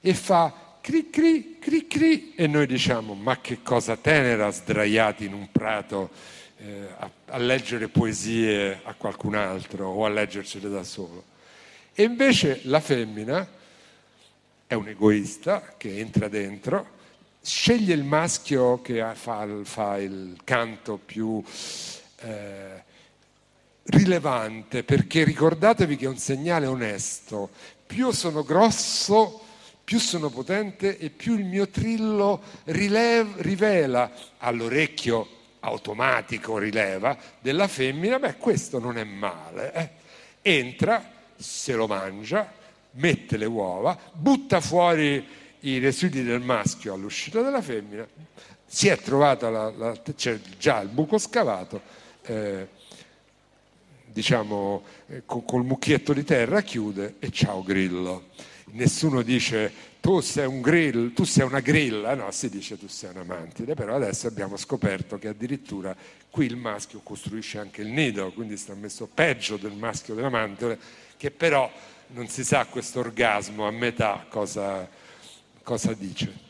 e 0.00 0.14
fa 0.14 0.61
cri 0.82 1.10
cri 1.10 1.58
cri 1.60 1.86
cri 1.86 2.34
e 2.34 2.48
noi 2.48 2.66
diciamo 2.66 3.14
ma 3.14 3.40
che 3.40 3.62
cosa 3.62 3.96
tenera 3.96 4.50
sdraiati 4.50 5.24
in 5.24 5.32
un 5.32 5.48
prato 5.50 6.10
eh, 6.58 6.88
a, 6.98 7.10
a, 7.26 7.36
leggere 7.38 7.88
poesie 7.88 8.80
a 8.82 8.92
qualcun 8.94 9.36
altro 9.36 9.88
o 9.88 10.04
a 10.04 10.08
leggercele 10.08 10.68
da 10.68 10.82
solo. 10.82 11.24
E 11.94 12.02
invece 12.02 12.60
la 12.64 12.80
femmina 12.80 13.46
è 14.66 14.74
un 14.74 14.88
egoista 14.88 15.74
che 15.76 15.98
entra 15.98 16.28
dentro, 16.28 17.00
sceglie 17.40 17.94
il 17.94 18.04
maschio 18.04 18.80
che 18.82 19.04
fa, 19.14 19.46
fa 19.62 19.98
il 19.98 20.36
canto 20.44 20.98
più 20.98 21.42
eh, 22.20 22.82
rilevante 23.84 24.82
perché 24.82 25.24
ricordatevi 25.24 25.96
che 25.96 26.06
è 26.06 26.08
un 26.08 26.18
segnale 26.18 26.66
onesto. 26.66 27.50
Più 27.86 28.10
sono 28.10 28.42
grosso, 28.42 29.41
più 29.92 30.00
sono 30.00 30.30
potente 30.30 30.96
e 30.96 31.10
più 31.10 31.36
il 31.36 31.44
mio 31.44 31.68
trillo 31.68 32.40
rilev- 32.64 33.42
rivela 33.42 34.10
all'orecchio 34.38 35.28
automatico 35.60 36.56
rileva 36.56 37.14
della 37.38 37.68
femmina, 37.68 38.18
beh 38.18 38.38
questo 38.38 38.78
non 38.78 38.96
è 38.96 39.04
male. 39.04 39.74
Eh. 39.74 39.90
Entra, 40.40 41.12
se 41.36 41.74
lo 41.74 41.86
mangia, 41.86 42.50
mette 42.92 43.36
le 43.36 43.44
uova, 43.44 43.98
butta 44.14 44.62
fuori 44.62 45.22
i 45.60 45.78
residui 45.78 46.22
del 46.22 46.40
maschio 46.40 46.94
all'uscita 46.94 47.42
della 47.42 47.60
femmina, 47.60 48.08
si 48.64 48.88
è 48.88 48.96
trovata 48.96 49.50
la, 49.50 49.70
la, 49.76 50.00
c'è 50.16 50.40
già 50.56 50.80
il 50.80 50.88
buco 50.88 51.18
scavato, 51.18 51.82
eh, 52.22 52.66
diciamo 54.06 54.84
eh, 55.08 55.22
col 55.26 55.66
mucchietto 55.66 56.14
di 56.14 56.24
terra 56.24 56.62
chiude 56.62 57.16
e 57.18 57.30
ciao 57.30 57.62
grillo 57.62 58.30
nessuno 58.72 59.22
dice 59.22 59.90
tu 60.00 60.20
sei 60.20 60.46
un 60.46 60.60
grill, 60.60 61.12
tu 61.12 61.24
sei 61.24 61.46
una 61.46 61.60
grilla, 61.60 62.14
no, 62.14 62.30
si 62.30 62.48
dice 62.48 62.76
tu 62.78 62.88
sei 62.88 63.10
una 63.10 63.24
mantide, 63.24 63.74
però 63.74 63.94
adesso 63.94 64.26
abbiamo 64.26 64.56
scoperto 64.56 65.18
che 65.18 65.28
addirittura 65.28 65.94
qui 66.28 66.46
il 66.46 66.56
maschio 66.56 67.00
costruisce 67.02 67.58
anche 67.58 67.82
il 67.82 67.88
nido, 67.88 68.32
quindi 68.32 68.56
sta 68.56 68.74
messo 68.74 69.08
peggio 69.12 69.56
del 69.56 69.72
maschio 69.72 70.14
della 70.14 70.30
mantide, 70.30 70.78
che 71.16 71.30
però 71.30 71.70
non 72.08 72.28
si 72.28 72.44
sa 72.44 72.66
questo 72.66 73.00
orgasmo 73.00 73.66
a 73.66 73.70
metà 73.70 74.26
cosa, 74.28 74.88
cosa 75.62 75.94
dice 75.94 76.41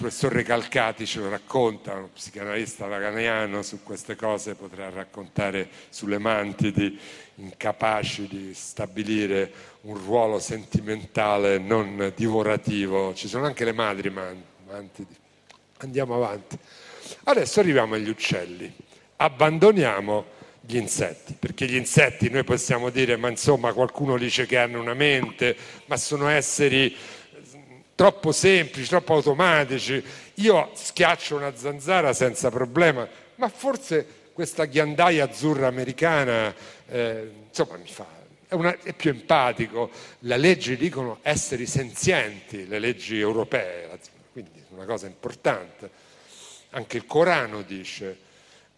professor 0.00 0.32
Recalcati 0.32 1.04
ce 1.04 1.18
lo 1.20 1.28
racconta, 1.28 1.92
uno 1.92 2.08
psicanalista 2.10 2.86
vaganiano 2.86 3.60
su 3.60 3.82
queste 3.82 4.16
cose 4.16 4.54
potrà 4.54 4.88
raccontare 4.88 5.68
sulle 5.90 6.16
mantidi 6.16 6.98
incapaci 7.34 8.26
di 8.26 8.54
stabilire 8.54 9.52
un 9.82 10.02
ruolo 10.02 10.38
sentimentale 10.38 11.58
non 11.58 12.14
divorativo. 12.16 13.12
Ci 13.12 13.28
sono 13.28 13.44
anche 13.44 13.66
le 13.66 13.72
madri 13.72 14.08
mantidi. 14.08 15.14
Andiamo 15.80 16.14
avanti. 16.14 16.56
Adesso 17.24 17.60
arriviamo 17.60 17.94
agli 17.94 18.08
uccelli. 18.08 18.72
Abbandoniamo 19.16 20.24
gli 20.62 20.76
insetti, 20.76 21.36
perché 21.38 21.66
gli 21.66 21.76
insetti 21.76 22.30
noi 22.30 22.44
possiamo 22.44 22.88
dire, 22.88 23.16
ma 23.16 23.28
insomma 23.28 23.74
qualcuno 23.74 24.16
dice 24.16 24.46
che 24.46 24.56
hanno 24.56 24.80
una 24.80 24.94
mente, 24.94 25.54
ma 25.86 25.98
sono 25.98 26.28
esseri 26.28 26.96
troppo 28.00 28.32
semplici, 28.32 28.88
troppo 28.88 29.12
automatici. 29.12 30.02
Io 30.36 30.70
schiaccio 30.72 31.36
una 31.36 31.54
zanzara 31.54 32.14
senza 32.14 32.48
problema, 32.48 33.06
ma 33.34 33.48
forse 33.50 34.30
questa 34.32 34.64
ghiandaia 34.64 35.24
azzurra 35.24 35.66
americana, 35.66 36.54
eh, 36.88 37.30
insomma, 37.46 37.76
mi 37.76 37.88
fa, 37.88 38.06
è, 38.48 38.54
una, 38.54 38.74
è, 38.82 38.94
più 38.94 39.10
empatico. 39.10 39.90
Le 40.20 40.38
leggi 40.38 40.78
dicono 40.78 41.18
esseri 41.20 41.66
senzienti, 41.66 42.66
le 42.66 42.78
leggi 42.78 43.20
europee, 43.20 43.98
quindi 44.32 44.60
è 44.60 44.72
una 44.72 44.86
cosa 44.86 45.06
importante. 45.06 45.90
Anche 46.70 46.96
il 46.96 47.04
Corano 47.04 47.60
dice, 47.60 48.16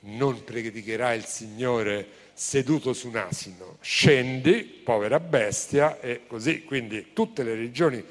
non 0.01 0.43
predicherà 0.43 1.13
il 1.13 1.27
Signore 1.27 2.09
seduto 2.35 2.93
su 2.93 3.07
un 3.07 3.19
asino, 3.19 3.77
scendi, 3.83 4.65
povera 4.65 5.21
bestia, 5.21 6.01
e 6.01 6.23
così. 6.27 6.65
Quindi 6.65 7.13
tutte 7.13 7.45
le 7.45 7.55
religioni 7.55 8.05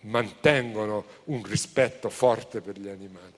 mantengono 0.00 1.04
un 1.24 1.42
rispetto 1.44 2.08
forte 2.10 2.60
per 2.60 2.78
gli 2.78 2.88
animali, 2.88 3.32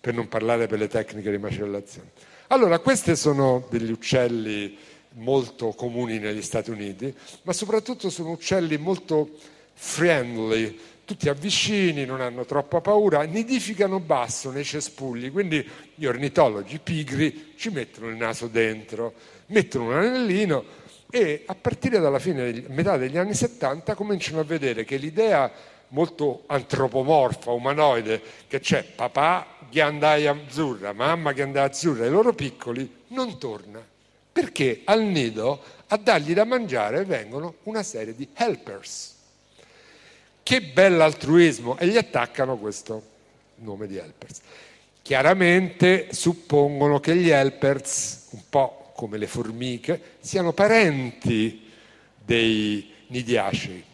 per 0.00 0.14
non 0.14 0.28
parlare 0.28 0.66
per 0.66 0.78
le 0.78 0.88
tecniche 0.88 1.30
di 1.30 1.38
macellazione. 1.38 2.10
Allora, 2.48 2.78
questi 2.78 3.14
sono 3.16 3.66
degli 3.70 3.90
uccelli 3.90 4.76
molto 5.14 5.68
comuni 5.70 6.18
negli 6.18 6.42
Stati 6.42 6.70
Uniti, 6.70 7.14
ma 7.42 7.52
soprattutto 7.52 8.10
sono 8.10 8.30
uccelli 8.30 8.76
molto 8.76 9.30
friendly, 9.72 10.78
tutti 11.04 11.28
avvicini, 11.28 12.04
non 12.04 12.20
hanno 12.20 12.44
troppa 12.44 12.80
paura, 12.80 13.22
nidificano 13.22 13.98
basso 13.98 14.52
nei 14.52 14.64
cespugli, 14.64 15.32
quindi 15.32 15.66
gli 15.94 16.04
ornitologi 16.06 16.78
pigri 16.78 17.54
ci 17.56 17.70
mettono 17.70 18.08
il 18.08 18.16
naso 18.16 18.46
dentro, 18.46 19.14
mettono 19.46 19.86
un 19.86 19.94
anellino 19.94 20.64
e 21.10 21.42
a 21.46 21.56
partire 21.56 21.98
dalla 21.98 22.20
fine, 22.20 22.64
metà 22.68 22.96
degli 22.96 23.16
anni 23.16 23.34
70, 23.34 23.96
cominciano 23.96 24.38
a 24.38 24.44
vedere 24.44 24.84
che 24.84 24.96
l'idea 24.96 25.50
molto 25.90 26.44
antropomorfa, 26.46 27.50
umanoide, 27.50 28.20
che 28.46 28.60
c'è 28.60 28.82
papà 28.82 29.46
ghiandaia 29.68 30.32
azzurra, 30.32 30.92
mamma 30.92 31.32
ghiandaia 31.32 31.66
azzurra, 31.66 32.06
i 32.06 32.10
loro 32.10 32.32
piccoli, 32.32 33.02
non 33.08 33.38
torna. 33.38 33.84
Perché 34.32 34.82
al 34.84 35.02
nido 35.02 35.62
a 35.88 35.96
dargli 35.96 36.32
da 36.32 36.44
mangiare 36.44 37.04
vengono 37.04 37.56
una 37.64 37.82
serie 37.82 38.14
di 38.14 38.28
helpers. 38.34 39.16
Che 40.42 40.62
bell'altruismo! 40.62 41.76
E 41.78 41.86
gli 41.86 41.96
attaccano 41.96 42.56
questo 42.56 43.02
nome 43.56 43.86
di 43.86 43.96
helpers. 43.96 44.40
Chiaramente 45.02 46.08
suppongono 46.12 47.00
che 47.00 47.16
gli 47.16 47.30
helpers, 47.30 48.28
un 48.30 48.42
po' 48.48 48.92
come 48.94 49.18
le 49.18 49.26
formiche, 49.26 50.00
siano 50.20 50.52
parenti 50.52 51.68
dei 52.24 52.92
nidiacei. 53.08 53.84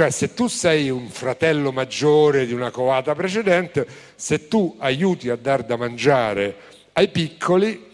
Cioè 0.00 0.10
se 0.10 0.32
tu 0.32 0.46
sei 0.46 0.88
un 0.88 1.10
fratello 1.10 1.72
maggiore 1.72 2.46
di 2.46 2.54
una 2.54 2.70
covata 2.70 3.14
precedente, 3.14 3.86
se 4.14 4.48
tu 4.48 4.76
aiuti 4.78 5.28
a 5.28 5.36
dar 5.36 5.62
da 5.62 5.76
mangiare 5.76 6.56
ai 6.94 7.08
piccoli, 7.08 7.88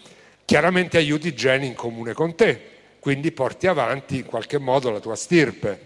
chiaramente 0.45 0.99
aiuti 0.99 1.27
i 1.27 1.35
geni 1.35 1.67
in 1.67 1.75
comune 1.75 2.13
con 2.13 2.37
te, 2.37 2.61
quindi 3.01 3.33
porti 3.33 3.67
avanti 3.67 4.19
in 4.19 4.25
qualche 4.25 4.59
modo 4.59 4.91
la 4.91 5.01
tua 5.01 5.17
stirpe. 5.17 5.81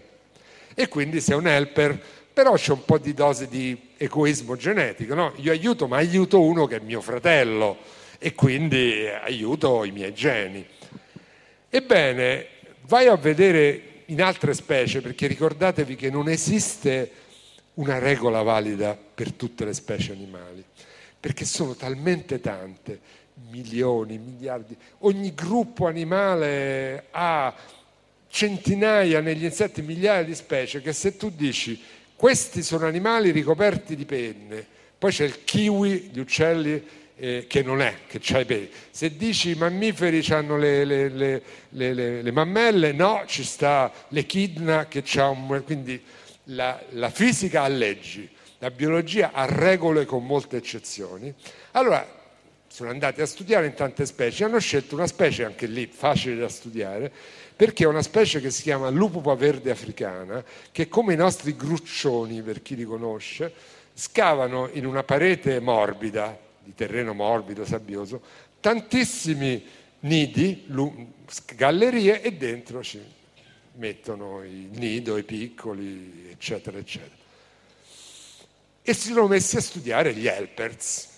E 0.75 0.87
quindi 0.89 1.21
sei 1.21 1.37
un 1.37 1.47
helper, 1.47 1.99
però 2.31 2.53
c'è 2.53 2.73
un 2.73 2.85
po' 2.85 2.99
di 2.99 3.15
dose 3.15 3.47
di 3.47 3.75
egoismo 3.97 4.55
genetico, 4.55 5.15
no? 5.15 5.33
Io 5.37 5.51
aiuto, 5.51 5.87
ma 5.87 5.97
aiuto 5.97 6.39
uno 6.39 6.67
che 6.67 6.75
è 6.75 6.81
mio 6.81 7.01
fratello 7.01 7.79
e 8.19 8.35
quindi 8.35 9.07
aiuto 9.07 9.83
i 9.85 9.91
miei 9.91 10.13
geni. 10.13 10.63
Ebbene, 11.67 12.45
vai 12.85 13.07
a 13.07 13.15
vedere 13.15 13.89
in 14.11 14.21
altre 14.21 14.53
specie, 14.53 15.01
perché 15.01 15.27
ricordatevi 15.27 15.95
che 15.95 16.09
non 16.09 16.29
esiste 16.29 17.11
una 17.75 17.97
regola 17.97 18.41
valida 18.41 18.95
per 18.95 19.31
tutte 19.31 19.63
le 19.65 19.73
specie 19.73 20.11
animali, 20.11 20.63
perché 21.19 21.45
sono 21.45 21.75
talmente 21.75 22.41
tante, 22.41 22.99
milioni, 23.49 24.17
miliardi, 24.17 24.75
ogni 24.99 25.33
gruppo 25.33 25.87
animale 25.87 27.05
ha 27.11 27.53
centinaia 28.27 29.21
negli 29.21 29.45
insetti, 29.45 29.81
migliaia 29.81 30.23
di 30.23 30.35
specie, 30.35 30.81
che 30.81 30.93
se 30.93 31.15
tu 31.17 31.29
dici 31.29 31.81
questi 32.15 32.61
sono 32.61 32.85
animali 32.85 33.31
ricoperti 33.31 33.95
di 33.95 34.05
penne, 34.05 34.65
poi 34.97 35.11
c'è 35.11 35.23
il 35.25 35.43
kiwi, 35.43 36.11
gli 36.13 36.19
uccelli 36.19 36.83
eh, 37.21 37.45
che 37.47 37.61
non 37.61 37.81
è, 37.81 37.97
che 38.07 38.17
c'ha 38.19 38.39
i 38.39 38.45
peli. 38.45 38.67
Se 38.89 39.15
dici 39.15 39.51
i 39.51 39.53
mammiferi 39.55 40.25
hanno 40.31 40.57
le, 40.57 40.83
le, 40.83 41.09
le, 41.69 42.21
le, 42.23 42.31
mammelle, 42.31 42.93
no, 42.93 43.23
ci 43.27 43.43
sta 43.43 43.91
l'echidna 44.07 44.87
che 44.87 45.03
ha 45.17 45.29
un... 45.29 45.61
quindi 45.63 46.01
la, 46.45 46.81
la 46.89 47.11
fisica 47.11 47.61
ha 47.61 47.67
leggi, 47.67 48.27
la 48.57 48.71
biologia 48.71 49.31
ha 49.33 49.45
regole 49.45 50.05
con 50.05 50.25
molte 50.25 50.57
eccezioni. 50.57 51.31
Allora, 51.73 52.19
sono 52.67 52.89
andati 52.89 53.21
a 53.21 53.27
studiare 53.27 53.67
in 53.67 53.75
tante 53.75 54.07
specie, 54.07 54.45
hanno 54.45 54.59
scelto 54.59 54.95
una 54.95 55.05
specie 55.05 55.45
anche 55.45 55.67
lì 55.67 55.85
facile 55.85 56.37
da 56.37 56.49
studiare, 56.49 57.11
perché 57.55 57.83
è 57.83 57.87
una 57.87 58.01
specie 58.01 58.41
che 58.41 58.49
si 58.49 58.63
chiama 58.63 58.89
lupupa 58.89 59.35
verde 59.35 59.69
africana, 59.69 60.43
che 60.71 60.89
come 60.89 61.13
i 61.13 61.17
nostri 61.17 61.55
gruccioni, 61.55 62.41
per 62.41 62.63
chi 62.63 62.75
li 62.75 62.83
conosce, 62.83 63.53
scavano 63.93 64.69
in 64.73 64.87
una 64.87 65.03
parete 65.03 65.59
morbida, 65.59 66.49
di 66.63 66.73
terreno 66.73 67.13
morbido, 67.13 67.65
sabbioso, 67.65 68.21
tantissimi 68.59 69.65
nidi, 70.01 70.65
gallerie 71.55 72.21
e 72.21 72.33
dentro 72.33 72.83
ci 72.83 73.01
mettono 73.75 74.43
il 74.43 74.69
nido, 74.71 75.17
i 75.17 75.23
piccoli, 75.23 76.27
eccetera, 76.29 76.77
eccetera. 76.77 77.19
E 78.81 78.93
si 78.93 79.09
sono 79.09 79.27
messi 79.27 79.57
a 79.57 79.61
studiare 79.61 80.13
gli 80.13 80.27
helpers. 80.27 81.09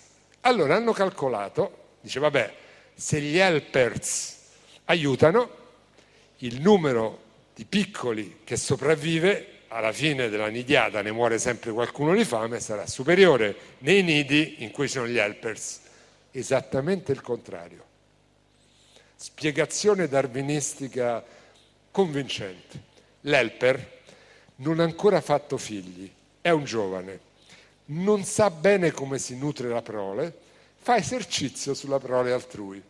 Allora 0.41 0.75
hanno 0.75 0.91
calcolato, 0.91 1.95
dice 2.01 2.19
vabbè, 2.19 2.53
se 2.93 3.21
gli 3.21 3.37
helpers 3.37 4.37
aiutano, 4.85 5.61
il 6.39 6.59
numero 6.59 7.21
di 7.55 7.65
piccoli 7.65 8.39
che 8.43 8.57
sopravvive 8.57 9.52
alla 9.74 9.91
fine 9.91 10.30
della 10.30 10.47
nidiata 10.47 11.01
ne 11.01 11.11
muore 11.11 11.39
sempre 11.39 11.71
qualcuno 11.71 12.13
di 12.13 12.24
fame, 12.24 12.59
sarà 12.59 12.86
superiore 12.86 13.55
nei 13.80 14.03
nidi 14.03 14.63
in 14.63 14.69
cui 14.69 14.88
sono 14.88 15.07
gli 15.07 15.17
helpers. 15.17 15.82
Esattamente 16.32 17.11
il 17.11 17.21
contrario. 17.21 17.84
Spiegazione 19.15 20.07
darwinistica 20.07 21.24
convincente. 21.89 22.91
L'helper 23.21 24.01
non 24.57 24.80
ha 24.80 24.84
ancora 24.84 25.21
fatto 25.21 25.57
figli, 25.57 26.09
è 26.41 26.49
un 26.49 26.65
giovane, 26.65 27.19
non 27.86 28.24
sa 28.24 28.51
bene 28.51 28.91
come 28.91 29.17
si 29.17 29.36
nutre 29.38 29.69
la 29.69 29.82
prole, 29.82 30.34
fa 30.78 30.97
esercizio 30.97 31.74
sulla 31.74 31.99
prole 31.99 32.32
altrui, 32.32 32.82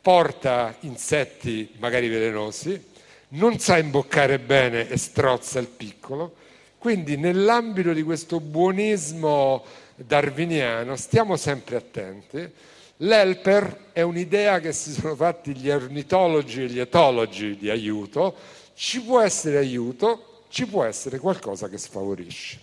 porta 0.00 0.74
insetti 0.80 1.74
magari 1.78 2.08
velenosi, 2.08 2.90
non 3.34 3.58
sa 3.58 3.78
imboccare 3.78 4.38
bene 4.38 4.88
e 4.88 4.96
strozza 4.96 5.58
il 5.58 5.68
piccolo. 5.68 6.34
Quindi 6.78 7.16
nell'ambito 7.16 7.92
di 7.92 8.02
questo 8.02 8.40
buonismo 8.40 9.64
darwiniano 9.94 10.96
stiamo 10.96 11.36
sempre 11.36 11.76
attenti. 11.76 12.50
L'helper 12.98 13.90
è 13.92 14.02
un'idea 14.02 14.60
che 14.60 14.72
si 14.72 14.92
sono 14.92 15.14
fatti 15.14 15.54
gli 15.56 15.70
ornitologi 15.70 16.62
e 16.62 16.66
gli 16.66 16.78
etologi 16.78 17.56
di 17.56 17.70
aiuto. 17.70 18.34
Ci 18.74 19.00
può 19.00 19.20
essere 19.20 19.58
aiuto, 19.58 20.44
ci 20.48 20.66
può 20.66 20.84
essere 20.84 21.18
qualcosa 21.18 21.68
che 21.68 21.78
sfavorisce. 21.78 22.58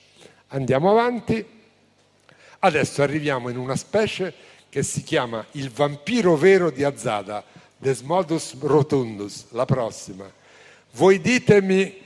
Andiamo 0.49 0.91
avanti. 0.91 1.57
Adesso 2.59 3.01
arriviamo 3.01 3.49
in 3.49 3.57
una 3.57 3.75
specie 3.75 4.33
che 4.69 4.83
si 4.83 5.01
chiama 5.03 5.45
il 5.51 5.71
vampiro 5.71 6.35
vero 6.35 6.69
di 6.69 6.83
Azada, 6.83 7.43
Desmodus 7.77 8.55
rotundus, 8.59 9.45
la 9.51 9.65
prossima. 9.65 10.38
Voi 10.93 11.21
ditemi 11.21 12.01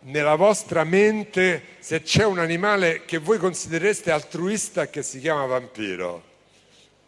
nella 0.00 0.36
vostra 0.36 0.84
mente 0.84 1.76
se 1.80 2.02
c'è 2.02 2.24
un 2.24 2.38
animale 2.38 3.04
che 3.04 3.18
voi 3.18 3.38
considereste 3.38 4.10
altruista 4.10 4.88
che 4.88 5.02
si 5.02 5.20
chiama 5.20 5.44
vampiro. 5.44 6.22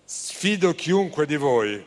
Sfido 0.04 0.74
chiunque 0.74 1.26
di 1.26 1.36
voi. 1.36 1.84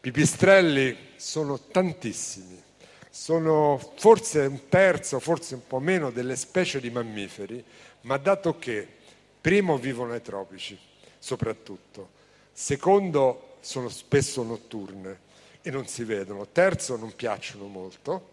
Pipistrelli 0.00 0.96
sono 1.16 1.60
tantissimi, 1.60 2.62
sono 3.10 3.80
forse 3.96 4.40
un 4.40 4.68
terzo, 4.68 5.18
forse 5.18 5.54
un 5.54 5.66
po' 5.66 5.80
meno 5.80 6.10
delle 6.10 6.36
specie 6.36 6.80
di 6.80 6.90
mammiferi, 6.90 7.62
ma 8.02 8.16
dato 8.16 8.58
che 8.58 8.86
primo 9.40 9.78
vivono 9.78 10.12
ai 10.12 10.22
tropici, 10.22 10.78
soprattutto, 11.18 12.10
secondo 12.52 13.56
sono 13.60 13.88
spesso 13.88 14.42
notturne, 14.42 15.24
e 15.66 15.70
non 15.72 15.88
si 15.88 16.04
vedono. 16.04 16.46
Terzo, 16.46 16.96
non 16.96 17.12
piacciono 17.16 17.66
molto, 17.66 18.28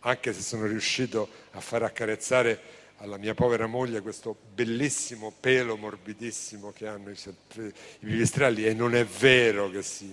anche 0.00 0.32
se 0.32 0.40
sono 0.40 0.64
riuscito 0.64 1.28
a 1.50 1.60
far 1.60 1.82
accarezzare 1.82 2.58
alla 3.02 3.18
mia 3.18 3.34
povera 3.34 3.66
moglie 3.66 4.00
questo 4.00 4.34
bellissimo 4.54 5.30
pelo 5.38 5.76
morbidissimo 5.76 6.72
che 6.72 6.86
hanno 6.86 7.10
i, 7.10 7.16
pipistrelli 7.98 8.64
e 8.64 8.72
non 8.72 8.94
è 8.94 9.04
vero 9.04 9.68
che 9.68 9.82
si 9.82 10.10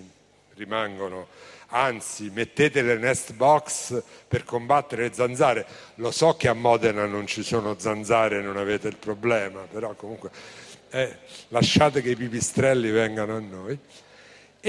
rimangono, 0.55 1.27
anzi 1.67 2.29
mettete 2.31 2.81
le 2.81 2.97
nest 2.97 3.31
box 3.31 4.03
per 4.27 4.43
combattere 4.43 5.03
le 5.03 5.13
zanzare. 5.13 5.65
Lo 5.95 6.11
so 6.11 6.35
che 6.35 6.49
a 6.49 6.53
Modena 6.53 7.05
non 7.05 7.27
ci 7.27 7.43
sono 7.43 7.79
zanzare 7.79 8.41
non 8.41 8.57
avete 8.57 8.89
il 8.89 8.97
problema, 8.97 9.61
però 9.61 9.93
comunque 9.93 10.31
eh, 10.89 11.17
lasciate 11.47 12.01
che 12.01 12.09
i 12.09 12.15
pipistrelli 12.17 12.89
vengano 12.89 13.37
a 13.37 13.39
noi. 13.39 13.79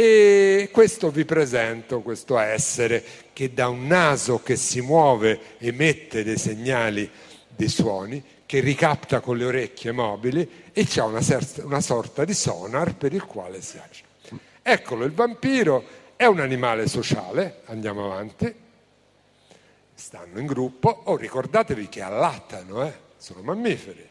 E 0.01 0.68
questo 0.70 1.11
vi 1.11 1.24
presento, 1.24 2.03
questo 2.03 2.38
essere 2.38 3.05
che 3.32 3.53
da 3.53 3.66
un 3.66 3.88
naso 3.88 4.40
che 4.40 4.55
si 4.55 4.80
muove 4.80 5.57
emette 5.59 6.22
dei 6.22 6.38
segnali, 6.38 7.11
dei 7.49 7.66
suoni, 7.66 8.22
che 8.46 8.61
ricapta 8.61 9.18
con 9.18 9.36
le 9.36 9.46
orecchie 9.46 9.90
mobili 9.90 10.49
e 10.72 10.86
ha 10.99 11.05
una, 11.05 11.20
una 11.64 11.80
sorta 11.80 12.24
di 12.24 12.32
sonar 12.32 12.94
per 12.94 13.12
il 13.12 13.24
quale 13.24 13.61
si 13.61 13.76
agita. 13.76 14.07
Eccolo, 14.62 15.05
il 15.05 15.11
vampiro 15.11 15.84
è 16.14 16.26
un 16.26 16.38
animale 16.38 16.86
sociale, 16.86 17.62
andiamo 17.64 18.05
avanti, 18.05 18.55
stanno 19.94 20.38
in 20.38 20.46
gruppo, 20.46 20.90
oh, 21.07 21.16
ricordatevi 21.16 21.88
che 21.88 22.03
allattano, 22.03 22.86
eh? 22.86 22.92
sono 23.16 23.42
mammiferi, 23.42 24.09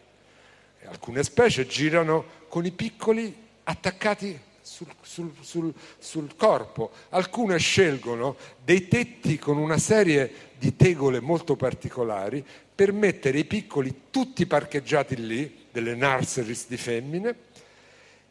e 0.82 0.86
alcune 0.86 1.24
specie 1.24 1.66
girano 1.66 2.26
con 2.50 2.66
i 2.66 2.72
piccoli 2.72 3.34
attaccati 3.64 4.38
sul, 4.68 4.88
sul, 5.02 5.32
sul, 5.42 5.74
sul 5.98 6.36
corpo. 6.36 6.92
Alcune 7.10 7.58
scelgono 7.58 8.36
dei 8.64 8.88
tetti 8.88 9.40
con 9.40 9.58
una 9.58 9.78
serie 9.78 10.46
di 10.58 10.76
tegole 10.76 11.22
molto 11.22 11.56
particolari 11.56 12.44
per 12.76 12.92
mettere 12.92 13.40
i 13.40 13.46
piccoli 13.46 14.04
tutti 14.12 14.46
parcheggiati 14.46 15.16
lì, 15.26 15.66
delle 15.72 15.96
nurseries 15.96 16.68
di 16.68 16.78
femmine, 16.78 17.36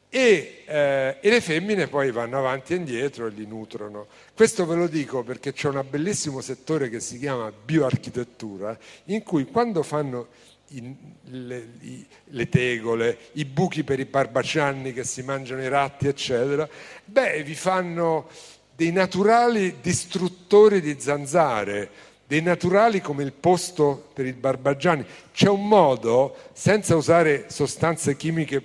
e, 0.08 0.62
eh, 0.66 1.16
e, 1.20 1.30
le 1.30 1.40
femmine 1.40 1.88
poi 1.88 2.10
vanno 2.12 2.38
avanti 2.38 2.72
e 2.72 2.76
indietro 2.76 3.26
e 3.26 3.30
li 3.30 3.46
nutrono. 3.46 4.06
Questo 4.34 4.64
ve 4.64 4.76
lo 4.76 4.86
dico 4.86 5.22
perché 5.22 5.52
c'è 5.52 5.68
un 5.68 5.84
bellissimo 5.88 6.40
settore 6.40 6.88
che 6.88 7.00
si 7.00 7.18
chiama 7.18 7.50
bioarchitettura, 7.50 8.78
in 9.06 9.22
cui 9.22 9.46
quando 9.46 9.82
fanno 9.82 10.28
i, 10.68 10.96
le, 11.24 11.68
i, 11.80 12.06
le, 12.24 12.48
tegole, 12.48 13.18
i 13.32 13.44
buchi 13.44 13.84
per 13.84 14.00
i 14.00 14.04
barbacianni 14.04 14.92
che 14.92 15.04
si 15.04 15.22
mangiano 15.22 15.62
i 15.62 15.68
ratti, 15.68 16.08
eccetera, 16.08 16.68
beh, 17.04 17.42
vi 17.42 17.54
fanno 17.54 18.28
dei 18.74 18.92
naturali 18.92 19.76
distruttori 19.80 20.80
di 20.80 20.96
zanzare, 20.98 21.88
dei 22.26 22.42
naturali 22.42 23.00
come 23.00 23.22
il 23.22 23.32
posto 23.32 24.10
per 24.12 24.26
i 24.26 24.32
barbagianni. 24.32 25.04
C'è 25.32 25.48
un 25.48 25.66
modo, 25.66 26.36
senza 26.52 26.96
usare 26.96 27.46
sostanze 27.48 28.16
chimiche 28.16 28.62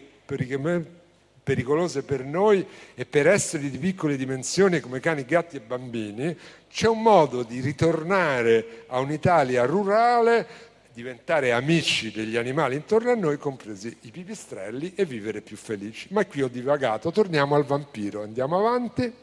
pericolose 1.43 2.03
per 2.03 2.25
noi 2.25 2.65
e 2.95 3.05
per 3.05 3.27
esseri 3.27 3.69
di 3.69 3.77
piccole 3.77 4.17
dimensioni 4.17 4.79
come 4.79 4.99
cani, 4.99 5.25
gatti 5.25 5.57
e 5.57 5.59
bambini, 5.59 6.35
c'è 6.69 6.87
un 6.87 7.01
modo 7.01 7.43
di 7.43 7.59
ritornare 7.59 8.85
a 8.87 8.99
un'Italia 8.99 9.65
rurale 9.65 10.69
diventare 10.93 11.51
amici 11.51 12.11
degli 12.11 12.35
animali 12.35 12.75
intorno 12.75 13.11
a 13.11 13.15
noi, 13.15 13.37
compresi 13.37 13.95
i 14.01 14.11
pipistrelli, 14.11 14.93
e 14.95 15.05
vivere 15.05 15.41
più 15.41 15.55
felici. 15.55 16.07
Ma 16.11 16.25
qui 16.25 16.41
ho 16.41 16.47
divagato, 16.47 17.11
torniamo 17.11 17.55
al 17.55 17.63
vampiro, 17.63 18.23
andiamo 18.23 18.57
avanti. 18.57 19.13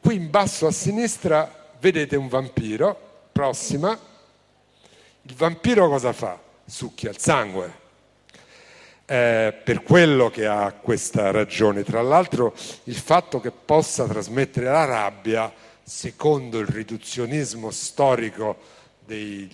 Qui 0.00 0.14
in 0.14 0.30
basso 0.30 0.66
a 0.66 0.70
sinistra 0.70 1.70
vedete 1.80 2.16
un 2.16 2.28
vampiro, 2.28 3.28
prossima. 3.32 3.98
Il 5.22 5.34
vampiro 5.34 5.88
cosa 5.88 6.12
fa? 6.12 6.40
Succhia 6.64 7.10
il 7.10 7.18
sangue. 7.18 7.86
Eh, 9.06 9.54
per 9.64 9.82
quello 9.82 10.30
che 10.30 10.46
ha 10.46 10.72
questa 10.72 11.30
ragione. 11.30 11.82
Tra 11.82 12.02
l'altro 12.02 12.54
il 12.84 12.96
fatto 12.96 13.40
che 13.40 13.50
possa 13.50 14.06
trasmettere 14.06 14.66
la 14.66 14.84
rabbia, 14.84 15.52
secondo 15.82 16.58
il 16.58 16.66
riduzionismo 16.66 17.70
storico 17.70 18.56
dei 19.04 19.48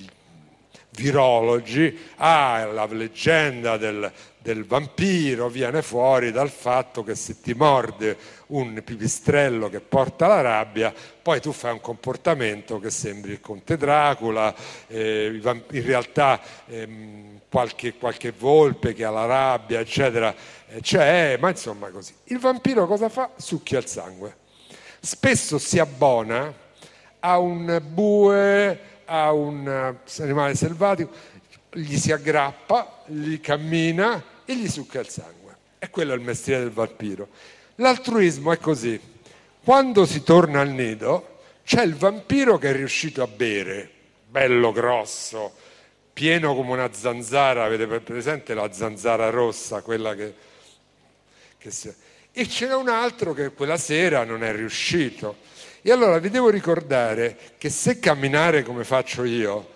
virologi, 0.95 1.99
ah, 2.17 2.65
la 2.67 2.87
leggenda 2.87 3.77
del, 3.77 4.11
del 4.39 4.65
vampiro 4.65 5.49
viene 5.49 5.83
fuori 5.83 6.31
dal 6.31 6.51
fatto 6.51 7.03
che 7.03 7.15
se 7.15 7.41
ti 7.41 7.53
morde 7.55 8.17
un 8.49 8.81
pipistrello 8.85 9.69
che 9.69 9.81
porta 9.81 10.27
la 10.27 10.41
rabbia, 10.41 10.93
poi 11.23 11.41
tu 11.41 11.51
fai 11.53 11.73
un 11.73 11.81
comportamento 11.81 12.79
che 12.79 12.91
sembri 12.91 13.33
il 13.33 13.41
conte 13.41 13.77
Dracula, 13.77 14.55
eh, 14.87 15.41
in 15.43 15.85
realtà 15.85 16.41
ehm, 16.67 17.41
qualche, 17.49 17.95
qualche, 17.95 18.33
volpe 18.37 18.93
che 18.93 19.05
ha 19.05 19.11
la 19.11 19.27
rabbia, 19.27 19.81
eccetera, 19.81 20.35
eh, 20.69 20.81
c'è, 20.81 21.37
ma 21.41 21.49
insomma 21.49 21.89
così. 21.89 22.15
Il 22.25 22.39
vampiro 22.39 22.87
cosa 22.87 23.09
fa? 23.09 23.31
Succhia 23.37 23.79
il 23.79 23.87
sangue. 23.87 24.37
Spesso 25.01 25.59
si 25.59 25.79
abbona 25.79 26.53
a 27.21 27.39
un 27.39 27.83
bue, 27.83 28.79
a 29.05 29.33
un 29.33 29.97
animale 30.19 30.55
selvatico, 30.55 31.11
gli 31.73 31.97
si 31.97 32.13
aggrappa, 32.13 33.03
gli 33.07 33.41
cammina 33.41 34.23
e 34.45 34.57
gli 34.57 34.69
succa 34.69 35.01
il 35.01 35.09
sangue. 35.09 35.57
E 35.79 35.91
quello 35.91 36.13
è 36.13 36.17
il 36.17 36.23
mestiere 36.23 36.63
del 36.63 36.71
vampiro. 36.71 37.29
L'altruismo 37.77 38.53
è 38.53 38.59
così. 38.59 39.01
Quando 39.63 40.07
si 40.07 40.23
torna 40.23 40.61
al 40.61 40.69
nido, 40.69 41.41
c'è 41.65 41.83
il 41.83 41.95
vampiro 41.95 42.59
che 42.59 42.71
è 42.71 42.73
riuscito 42.73 43.23
a 43.23 43.27
bere, 43.27 43.91
bello 44.29 44.73
grosso, 44.73 45.55
pieno 46.13 46.55
come 46.55 46.73
una 46.73 46.93
zanzara, 46.93 47.65
avete 47.65 47.87
presente 48.01 48.55
la 48.55 48.73
zanzara 48.73 49.31
rossa, 49.31 49.83
quella 49.83 50.15
che, 50.15 50.35
che 51.59 51.71
si... 51.71 51.93
E 52.31 52.49
ce 52.49 52.67
n'è 52.67 52.75
un 52.75 52.89
altro 52.89 53.33
che 53.33 53.53
quella 53.53 53.77
sera 53.77 54.25
non 54.25 54.43
è 54.43 54.53
riuscito. 54.55 55.37
E 55.87 55.93
allora 55.93 56.17
vi 56.19 56.31
devo 56.31 56.49
ricordare 56.49 57.37
che 57.59 57.69
se 57.69 57.99
camminare 57.99 58.63
come 58.63 58.85
faccio 58.85 59.23
io 59.23 59.69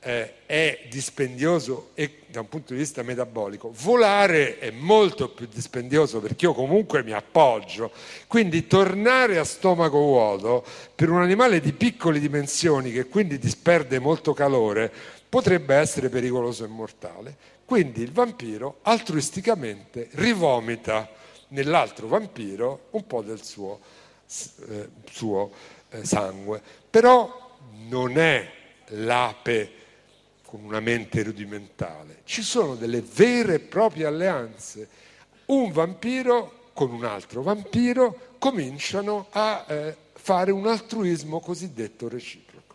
eh, 0.00 0.46
è 0.46 0.86
dispendioso 0.88 1.90
e 1.92 2.20
da 2.28 2.40
un 2.40 2.48
punto 2.48 2.72
di 2.72 2.78
vista 2.78 3.02
metabolico, 3.02 3.70
volare 3.82 4.58
è 4.58 4.70
molto 4.70 5.28
più 5.28 5.46
dispendioso 5.52 6.18
perché 6.20 6.46
io 6.46 6.54
comunque 6.54 7.02
mi 7.02 7.12
appoggio. 7.12 7.90
Quindi 8.26 8.66
tornare 8.66 9.36
a 9.36 9.44
stomaco 9.44 9.98
vuoto 9.98 10.64
per 10.94 11.10
un 11.10 11.20
animale 11.20 11.60
di 11.60 11.74
piccole 11.74 12.20
dimensioni 12.20 12.90
che 12.90 13.04
quindi 13.04 13.38
disperde 13.38 13.98
molto 13.98 14.32
calore 14.32 14.90
potrebbe 15.28 15.74
essere 15.74 16.08
pericoloso 16.08 16.64
e 16.64 16.68
mortale. 16.68 17.36
Quindi 17.66 18.00
il 18.00 18.12
vampiro 18.12 18.78
altruisticamente 18.80 20.08
rivomita 20.12 21.06
nell'altro 21.48 22.06
vampiro 22.06 22.86
un 22.92 23.06
po' 23.06 23.20
del 23.20 23.42
suo, 23.42 23.78
suo 25.10 25.50
eh, 25.90 26.04
sangue. 26.04 26.62
Però 26.88 27.58
non 27.88 28.18
è 28.18 28.50
l'ape 28.88 29.78
con 30.44 30.64
una 30.64 30.80
mente 30.80 31.22
rudimentale. 31.22 32.22
Ci 32.24 32.42
sono 32.42 32.74
delle 32.74 33.02
vere 33.02 33.54
e 33.54 33.60
proprie 33.60 34.06
alleanze. 34.06 34.88
Un 35.46 35.70
vampiro 35.72 36.70
con 36.72 36.90
un 36.92 37.04
altro 37.04 37.42
vampiro 37.42 38.34
cominciano 38.38 39.26
a 39.30 39.64
eh, 39.68 39.96
fare 40.14 40.50
un 40.50 40.66
altruismo 40.66 41.40
cosiddetto 41.40 42.08
reciproco. 42.08 42.74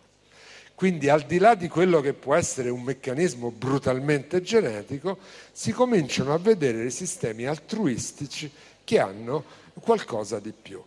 Quindi 0.74 1.08
al 1.08 1.22
di 1.22 1.38
là 1.38 1.54
di 1.54 1.68
quello 1.68 2.00
che 2.00 2.12
può 2.12 2.34
essere 2.34 2.68
un 2.68 2.82
meccanismo 2.82 3.50
brutalmente 3.50 4.42
genetico, 4.42 5.18
si 5.52 5.72
cominciano 5.72 6.34
a 6.34 6.38
vedere 6.38 6.84
i 6.84 6.90
sistemi 6.90 7.46
altruistici 7.46 8.50
che 8.84 8.98
hanno 8.98 9.44
qualcosa 9.80 10.38
di 10.38 10.52
più. 10.52 10.82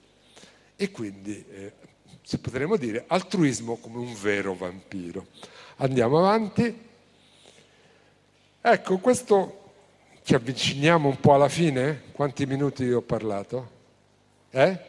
E 0.82 0.92
quindi 0.92 1.46
eh, 1.52 1.74
potremmo 2.38 2.78
dire 2.78 3.04
altruismo 3.06 3.76
come 3.76 3.98
un 3.98 4.14
vero 4.14 4.54
vampiro. 4.54 5.28
Andiamo 5.76 6.20
avanti. 6.20 6.88
Ecco, 8.62 8.98
questo 9.00 9.72
ci 10.24 10.36
avviciniamo 10.36 11.10
un 11.10 11.20
po' 11.20 11.34
alla 11.34 11.50
fine. 11.50 12.04
Quanti 12.14 12.46
minuti 12.46 12.90
ho 12.90 13.02
parlato? 13.02 13.72
Eh? 14.52 14.80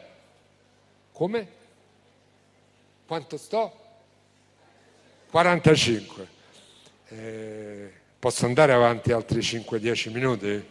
Come? 1.11 1.47
Quanto 3.05 3.35
sto? 3.35 3.75
45. 5.29 6.27
Eh, 7.09 7.91
posso 8.17 8.45
andare 8.45 8.71
avanti 8.71 9.11
altri 9.11 9.41
5-10 9.41 10.11
minuti? 10.13 10.65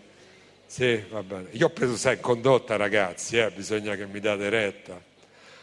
Sì, 0.64 0.96
va 1.10 1.22
bene. 1.22 1.48
Io 1.50 1.66
ho 1.66 1.70
preso 1.70 1.94
sei 1.98 2.18
condotta, 2.20 2.76
ragazzi, 2.76 3.36
eh, 3.36 3.50
bisogna 3.50 3.94
che 3.96 4.06
mi 4.06 4.20
date 4.20 4.48
retta. 4.48 5.08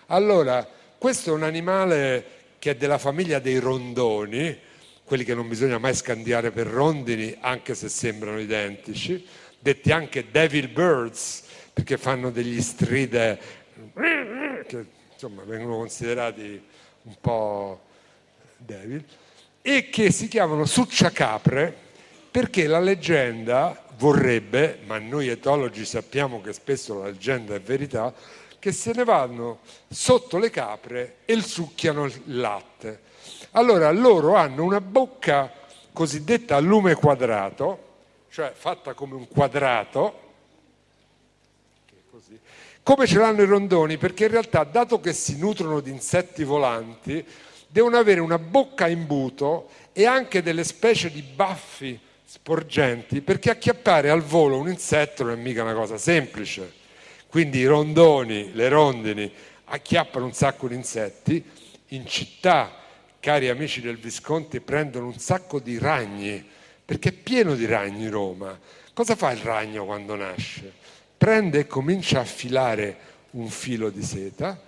Allora, 0.10 0.66
questo 0.98 1.32
è 1.32 1.34
un 1.34 1.44
animale 1.44 2.26
che 2.60 2.72
è 2.72 2.76
della 2.76 2.98
famiglia 2.98 3.40
dei 3.40 3.60
rondoni, 3.60 4.58
quelli 5.04 5.26
che 5.26 5.36
non 5.36 5.50
bisogna 5.50 5.80
mai 5.80 5.94
scandiare 5.94 6.52
per 6.52 6.66
rondini, 6.66 7.36
anche 7.42 7.76
se 7.76 7.90
sembrano 7.90 8.40
identici, 8.40 9.26
detti 9.60 9.92
anche 9.92 10.32
devil 10.32 10.70
birds, 10.70 11.44
perché 11.74 11.98
fanno 11.98 12.32
degli 12.32 12.62
stride 12.62 13.38
che 14.66 14.86
insomma 15.12 15.44
vengono 15.44 15.76
considerati 15.76 16.62
un 17.04 17.16
po' 17.20 17.82
devil, 18.56 19.04
e 19.62 19.90
che 19.90 20.12
si 20.12 20.30
chiamano 20.30 20.66
succiacapre 20.66 21.76
perché 22.32 22.66
la 22.66 22.80
leggenda 22.80 23.84
vorrebbe, 23.98 24.80
ma 24.86 25.00
noi 25.00 25.28
etologi 25.28 25.84
sappiamo 25.84 26.40
che 26.40 26.54
spesso 26.54 27.00
la 27.00 27.08
leggenda 27.08 27.56
è 27.56 27.60
verità, 27.60 28.14
che 28.60 28.72
se 28.72 28.92
ne 28.94 29.04
vanno 29.04 29.60
sotto 29.88 30.38
le 30.38 30.50
capre 30.50 31.18
e 31.26 31.40
succhiano 31.42 32.06
il 32.06 32.22
latte. 32.26 33.02
Allora 33.52 33.92
loro 33.92 34.36
hanno 34.36 34.64
una 34.64 34.82
bocca 34.82 35.52
cosiddetta 35.94 36.56
a 36.56 36.60
lume 36.60 36.96
quadrato, 36.96 37.86
cioè 38.30 38.52
fatta 38.56 38.94
come 38.94 39.16
un 39.16 39.28
quadrato, 39.28 40.26
come 42.84 43.06
ce 43.06 43.18
l'hanno 43.18 43.42
i 43.42 43.46
rondoni, 43.46 43.98
perché 43.98 44.26
in 44.26 44.32
realtà, 44.32 44.64
dato 44.64 45.02
che 45.02 45.12
si 45.12 45.38
nutrono 45.38 45.82
di 45.82 45.92
insetti 45.92 46.46
volanti, 46.46 47.26
devono 47.68 47.98
avere 47.98 48.22
una 48.22 48.40
bocca 48.40 48.86
a 48.86 48.90
imbuto 48.90 49.70
e 49.92 50.06
anche 50.06 50.42
delle 50.42 50.64
specie 50.64 51.12
di 51.12 51.22
baffi 51.22 52.00
sporgenti, 52.24 53.22
perché 53.22 53.50
acchiappare 53.50 54.10
al 54.10 54.22
volo 54.22 54.58
un 54.58 54.70
insetto 54.70 55.24
non 55.24 55.34
è 55.34 55.36
mica 55.36 55.64
una 55.64 55.74
cosa 55.74 55.98
semplice. 55.98 56.77
Quindi 57.38 57.60
i 57.60 57.66
rondoni, 57.68 58.52
le 58.54 58.68
rondini 58.68 59.32
acchiappano 59.66 60.26
un 60.26 60.34
sacco 60.34 60.68
di 60.68 60.74
insetti, 60.74 61.44
in 61.90 62.08
città, 62.08 62.74
cari 63.20 63.48
amici 63.48 63.80
del 63.80 64.00
Visconti, 64.00 64.60
prendono 64.60 65.06
un 65.06 65.20
sacco 65.20 65.60
di 65.60 65.78
ragni, 65.78 66.44
perché 66.84 67.10
è 67.10 67.12
pieno 67.12 67.54
di 67.54 67.68
ragni 67.68 68.08
Roma. 68.08 68.60
Cosa 68.92 69.16
fa 69.16 69.30
il 69.30 69.38
ragno 69.38 69.86
quando 69.86 70.16
nasce? 70.16 70.74
Prende 71.16 71.60
e 71.60 71.68
comincia 71.68 72.22
a 72.22 72.26
filare 72.26 72.98
un 73.32 73.50
filo 73.50 73.92
di 73.92 74.02
seta 74.02 74.60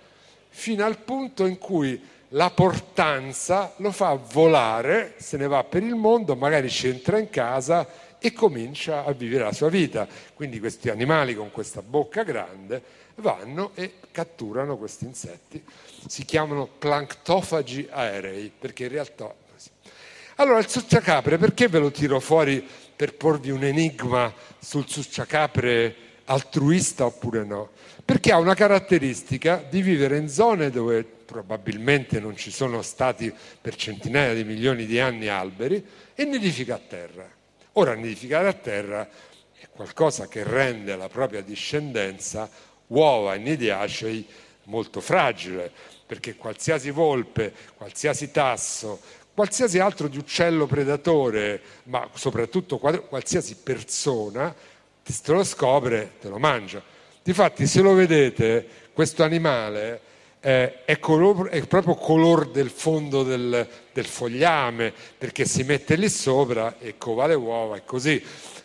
fino 0.50 0.84
al 0.84 0.98
punto 0.98 1.46
in 1.46 1.58
cui 1.58 2.00
la 2.28 2.50
portanza 2.50 3.72
lo 3.78 3.90
fa 3.90 4.14
volare, 4.14 5.14
se 5.16 5.36
ne 5.36 5.48
va 5.48 5.64
per 5.64 5.82
il 5.82 5.96
mondo, 5.96 6.36
magari 6.36 6.70
ci 6.70 6.86
entra 6.86 7.18
in 7.18 7.30
casa 7.30 7.84
e 8.20 8.32
comincia 8.32 9.04
a 9.04 9.12
vivere 9.12 9.44
la 9.44 9.52
sua 9.52 9.68
vita. 9.68 10.06
Quindi 10.34 10.60
questi 10.60 10.90
animali 10.90 11.34
con 11.34 11.50
questa 11.50 11.82
bocca 11.82 12.22
grande 12.22 12.82
vanno 13.16 13.72
e 13.74 13.94
catturano 14.10 14.76
questi 14.76 15.04
insetti. 15.04 15.62
Si 16.06 16.24
chiamano 16.24 16.66
planctofagi 16.66 17.88
aerei, 17.90 18.52
perché 18.56 18.84
in 18.84 18.90
realtà... 18.90 19.34
Allora 20.36 20.58
il 20.58 20.68
succiacapre, 20.68 21.36
perché 21.36 21.68
ve 21.68 21.78
lo 21.78 21.90
tiro 21.90 22.18
fuori 22.18 22.66
per 22.96 23.14
porvi 23.14 23.50
un 23.50 23.62
enigma 23.62 24.32
sul 24.58 24.88
succiacapre 24.88 25.94
altruista 26.24 27.04
oppure 27.04 27.44
no? 27.44 27.70
Perché 28.04 28.32
ha 28.32 28.38
una 28.38 28.54
caratteristica 28.54 29.62
di 29.68 29.82
vivere 29.82 30.16
in 30.16 30.28
zone 30.28 30.70
dove 30.70 31.04
probabilmente 31.04 32.20
non 32.20 32.36
ci 32.36 32.50
sono 32.50 32.80
stati 32.82 33.32
per 33.60 33.76
centinaia 33.76 34.32
di 34.32 34.44
milioni 34.44 34.86
di 34.86 34.98
anni 34.98 35.28
alberi 35.28 35.84
e 36.14 36.24
nidifica 36.24 36.76
a 36.76 36.80
terra. 36.88 37.39
Ora 37.74 37.94
nidificare 37.94 38.48
a 38.48 38.52
terra 38.52 39.08
è 39.52 39.68
qualcosa 39.70 40.26
che 40.26 40.42
rende 40.42 40.96
la 40.96 41.08
propria 41.08 41.40
discendenza 41.42 42.50
uova 42.88 43.34
e 43.34 43.38
nidiacei 43.38 44.26
molto 44.64 45.00
fragile, 45.00 45.70
perché 46.06 46.34
qualsiasi 46.34 46.90
volpe, 46.90 47.52
qualsiasi 47.76 48.30
tasso, 48.30 49.00
qualsiasi 49.32 49.78
altro 49.78 50.08
di 50.08 50.18
uccello 50.18 50.66
predatore, 50.66 51.60
ma 51.84 52.08
soprattutto 52.14 52.78
qualsiasi 52.78 53.56
persona, 53.56 54.54
te 55.02 55.32
lo 55.32 55.44
scopre, 55.44 56.12
te 56.20 56.28
lo 56.28 56.38
mangia. 56.38 56.82
Difatti, 57.22 57.66
se 57.66 57.80
lo 57.80 57.94
vedete, 57.94 58.66
questo 58.92 59.22
animale 59.22 60.00
eh, 60.40 60.84
è, 60.84 60.98
color, 60.98 61.48
è, 61.48 61.66
proprio 61.66 61.94
color 61.94 62.50
del 62.50 62.70
fondo 62.70 63.22
del, 63.22 63.66
del, 63.92 64.06
fogliame, 64.06 64.92
perché 65.18 65.44
si 65.44 65.62
mette 65.62 65.96
lì 65.96 66.08
sopra 66.08 66.76
e 66.78 66.96
cova 66.96 67.26
le 67.26 67.34
uova 67.34 67.76
e 67.76 67.84
così. 67.84 68.22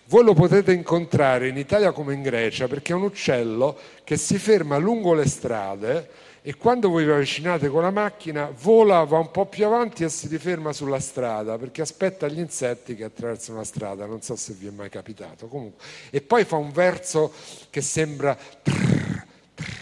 Voi 0.08 0.24
lo 0.24 0.34
potete 0.34 0.72
incontrare 0.72 1.48
in 1.48 1.58
Italia 1.58 1.92
come 1.92 2.14
in 2.14 2.22
Grecia 2.22 2.68
perché 2.68 2.94
è 2.94 2.96
un 2.96 3.04
uccello 3.04 3.78
che 4.04 4.18
si 4.18 4.38
ferma 4.38 4.78
lungo 4.78 5.14
le 5.14 5.28
strade 5.28 6.10
e 6.44 6.58
quando 6.58 6.90
voi 6.90 7.06
vi 7.06 7.12
avvicinate 7.12 7.70
con 7.70 7.82
la 7.82 7.90
macchina 7.90 8.54
vola, 8.62 9.04
va 9.04 9.18
un 9.18 9.32
po' 9.32 9.48
più 9.48 9.66
avanti 9.66 10.04
e 10.04 10.10
si 10.10 10.28
riferma 10.28 10.74
sulla 10.74 11.00
strada 11.00 11.58
perché 11.58 11.82
aspetta 11.82 12.28
gli 12.28 12.38
insetti 12.38 12.96
che 12.96 13.06
attraversano 13.06 13.58
la 13.58 13.64
strada, 13.64 14.06
non 14.06 14.22
so 14.22 14.36
se 14.36 14.54
vi 14.54 14.68
è 14.68 14.70
mai 14.70 14.90
capitato. 14.90 15.48
Comunque. 15.48 15.84
E 16.12 16.22
poi 16.22 16.46
fa 16.46 16.58
un 16.58 16.72
verso 16.72 17.34
che 17.72 17.82
sembra, 17.82 18.38
trrr, 18.62 19.26
trrr, 19.56 19.74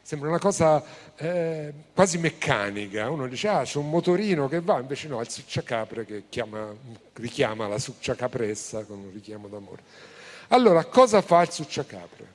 sembra 0.00 0.30
una 0.30 0.38
cosa 0.38 0.82
eh, 1.16 1.72
quasi 1.94 2.18
meccanica. 2.18 3.08
Uno 3.10 3.26
dice 3.26 3.48
ah 3.48 3.62
c'è 3.62 3.78
un 3.78 3.90
motorino 3.90 4.48
che 4.48 4.60
va, 4.60 4.78
invece 4.80 5.08
no, 5.08 5.18
è 5.18 5.22
il 5.22 5.30
succiacapre 5.30 6.04
che 6.04 6.24
chiama, 6.28 6.74
richiama 7.14 7.68
la 7.68 7.78
succiacapressa 7.78 8.84
con 8.84 8.98
un 8.98 9.10
richiamo 9.12 9.48
d'amore. 9.48 9.82
Allora, 10.48 10.84
cosa 10.84 11.22
fa 11.22 11.42
il 11.42 11.50
succiacapre? 11.50 12.34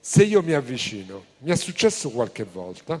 se 0.00 0.22
io 0.22 0.42
mi 0.42 0.54
avvicino, 0.54 1.24
mi 1.40 1.50
è 1.50 1.56
successo 1.56 2.10
qualche 2.10 2.44
volta, 2.44 2.98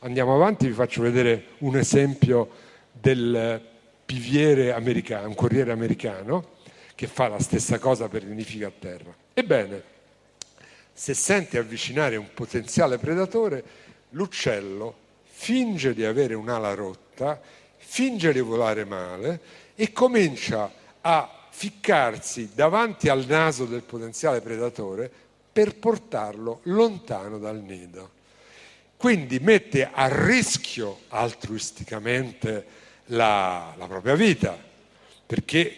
andiamo 0.00 0.34
avanti, 0.34 0.66
vi 0.66 0.74
faccio 0.74 1.00
vedere 1.00 1.44
un 1.58 1.76
esempio 1.76 2.50
del 2.92 3.58
piviere 4.04 4.72
americano, 4.72 5.28
un 5.28 5.34
corriere 5.34 5.72
americano, 5.72 6.58
che 6.94 7.06
fa 7.06 7.28
la 7.28 7.38
stessa 7.40 7.78
cosa 7.78 8.08
per 8.08 8.24
nidifica 8.24 8.66
a 8.66 8.72
terra. 8.78 9.14
Ebbene, 9.32 9.82
se 10.92 11.14
sente 11.14 11.56
avvicinare 11.56 12.16
un 12.16 12.28
potenziale 12.34 12.98
predatore, 12.98 13.64
l'uccello 14.10 14.96
finge 15.24 15.94
di 15.94 16.04
avere 16.04 16.34
un'ala 16.34 16.74
rotta, 16.74 17.40
finge 17.76 18.32
di 18.32 18.40
volare 18.40 18.84
male 18.84 19.40
e 19.74 19.92
comincia 19.92 20.72
a 21.00 21.48
ficcarsi 21.50 22.50
davanti 22.54 23.08
al 23.08 23.24
naso 23.26 23.64
del 23.64 23.82
potenziale 23.82 24.40
predatore 24.40 25.10
per 25.52 25.76
portarlo 25.76 26.60
lontano 26.64 27.38
dal 27.38 27.60
nido. 27.60 28.18
Quindi 28.96 29.38
mette 29.38 29.88
a 29.90 30.08
rischio 30.26 31.00
altruisticamente 31.08 32.66
la, 33.06 33.74
la 33.76 33.86
propria 33.86 34.14
vita, 34.14 34.56
perché, 35.26 35.74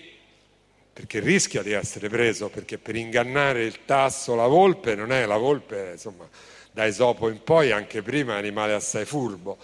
perché, 0.93 1.21
rischia 1.21 1.63
di 1.63 1.71
essere 1.71 2.09
preso, 2.09 2.49
perché 2.49 2.79
per 2.79 2.97
ingannare 2.97 3.63
il 3.63 3.85
tasso 3.85 4.35
la 4.35 4.49
volpe 4.49 4.95
non 4.97 5.13
è 5.13 5.25
la 5.25 5.37
volpe, 5.37 5.91
insomma, 5.93 6.29
da 6.73 6.87
Esopo 6.87 7.29
in 7.29 7.43
poi, 7.43 7.71
anche 7.71 8.03
prima, 8.03 8.37
animale 8.37 8.73
assai 8.73 9.05
furbo. 9.05 9.59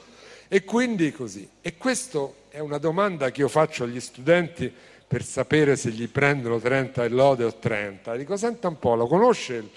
E 0.46 0.64
quindi 0.64 1.10
così. 1.12 1.48
E 1.60 1.76
questa 1.76 2.28
è 2.48 2.58
una 2.60 2.78
domanda 2.78 3.30
che 3.30 3.40
io 3.40 3.48
faccio 3.48 3.84
agli 3.84 4.00
studenti 4.00 4.72
per 5.06 5.24
sapere 5.24 5.76
se 5.76 5.90
gli 5.90 6.08
prendono 6.08 6.58
30 6.60 7.04
e 7.04 7.08
lode 7.08 7.44
o 7.44 7.54
30. 7.54 8.16
Dico, 8.16 8.36
senta 8.36 8.68
un 8.68 8.78
po', 8.78 8.94
lo 8.94 9.06
conosce 9.06 9.54
il 9.54 9.70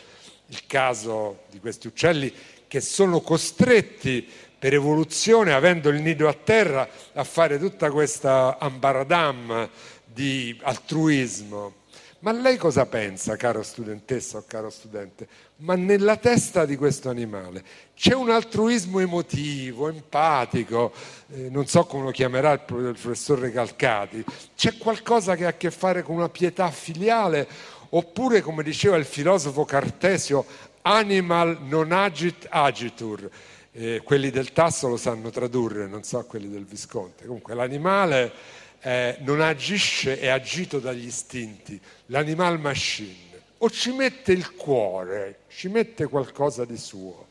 il 0.51 0.65
caso 0.67 1.43
di 1.49 1.59
questi 1.59 1.88
uccelli 1.88 2.32
che 2.67 2.82
sono 2.82 3.21
costretti 3.21 4.27
per 4.59 4.73
evoluzione, 4.73 5.53
avendo 5.53 5.89
il 5.89 6.01
nido 6.01 6.27
a 6.27 6.34
terra, 6.34 6.88
a 7.13 7.23
fare 7.23 7.57
tutta 7.57 7.89
questa 7.89 8.57
ambaradam 8.59 9.69
di 10.05 10.57
altruismo. 10.61 11.79
Ma 12.22 12.32
lei 12.32 12.57
cosa 12.57 12.86
pensa, 12.86 13.36
caro 13.36 13.63
studentessa 13.63 14.38
o 14.38 14.43
caro 14.45 14.69
studente? 14.69 15.28
Ma 15.57 15.76
nella 15.76 16.17
testa 16.17 16.65
di 16.65 16.76
questo 16.76 17.09
animale 17.09 17.63
c'è 17.95 18.13
un 18.13 18.30
altruismo 18.30 18.99
emotivo, 18.99 19.89
empatico, 19.89 20.93
eh, 21.34 21.49
non 21.49 21.65
so 21.65 21.86
come 21.86 22.03
lo 22.03 22.11
chiamerà 22.11 22.51
il 22.51 22.61
professor 22.61 23.39
Recalcati, 23.39 24.24
c'è 24.55 24.78
qualcosa 24.78 25.36
che 25.36 25.45
ha 25.45 25.49
a 25.49 25.57
che 25.57 25.72
fare 25.72 26.03
con 26.03 26.15
una 26.15 26.30
pietà 26.30 26.69
filiale 26.69 27.47
oppure 27.89 28.41
come 28.41 28.61
diceva 28.61 28.97
il 28.97 29.05
filosofo 29.05 29.65
Cartesio, 29.65 30.45
animal 30.84 31.57
non 31.61 31.91
agit 31.91 32.45
agitur. 32.49 33.30
Eh, 33.74 34.01
quelli 34.03 34.30
del 34.30 34.51
tasso 34.51 34.88
lo 34.88 34.97
sanno 34.97 35.32
tradurre, 35.32 35.88
non 35.88 36.03
so 36.03 36.24
quelli 36.26 36.49
del 36.49 36.65
Visconte. 36.65 37.26
Comunque 37.26 37.55
l'animale 37.55 38.59
eh, 38.82 39.17
non 39.19 39.41
agisce, 39.41 40.19
è 40.19 40.27
agito 40.27 40.79
dagli 40.79 41.05
istinti, 41.05 41.79
l'animal 42.07 42.59
machine. 42.59 43.29
O 43.59 43.69
ci 43.69 43.91
mette 43.91 44.32
il 44.32 44.55
cuore, 44.55 45.41
ci 45.49 45.67
mette 45.67 46.07
qualcosa 46.07 46.65
di 46.65 46.77
suo. 46.77 47.27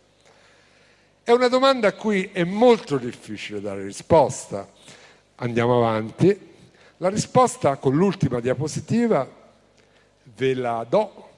È 1.24 1.32
una 1.32 1.48
domanda 1.48 1.88
a 1.88 1.92
cui 1.92 2.30
è 2.32 2.44
molto 2.44 2.96
difficile 2.96 3.60
dare 3.60 3.82
risposta. 3.82 4.68
Andiamo 5.36 5.76
avanti. 5.76 6.48
La 6.98 7.08
risposta 7.08 7.76
con 7.76 7.96
l'ultima 7.96 8.40
diapositiva 8.40 9.28
ve 10.22 10.54
la 10.54 10.86
do 10.88 11.28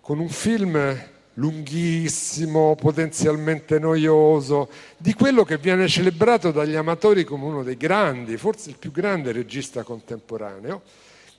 con 0.00 0.18
un 0.18 0.28
film 0.28 0.98
lunghissimo, 1.40 2.76
potenzialmente 2.76 3.78
noioso, 3.78 4.68
di 4.98 5.14
quello 5.14 5.42
che 5.42 5.56
viene 5.56 5.88
celebrato 5.88 6.50
dagli 6.50 6.74
amatori 6.76 7.24
come 7.24 7.46
uno 7.46 7.62
dei 7.62 7.78
grandi, 7.78 8.36
forse 8.36 8.68
il 8.68 8.76
più 8.76 8.92
grande 8.92 9.32
regista 9.32 9.82
contemporaneo, 9.82 10.82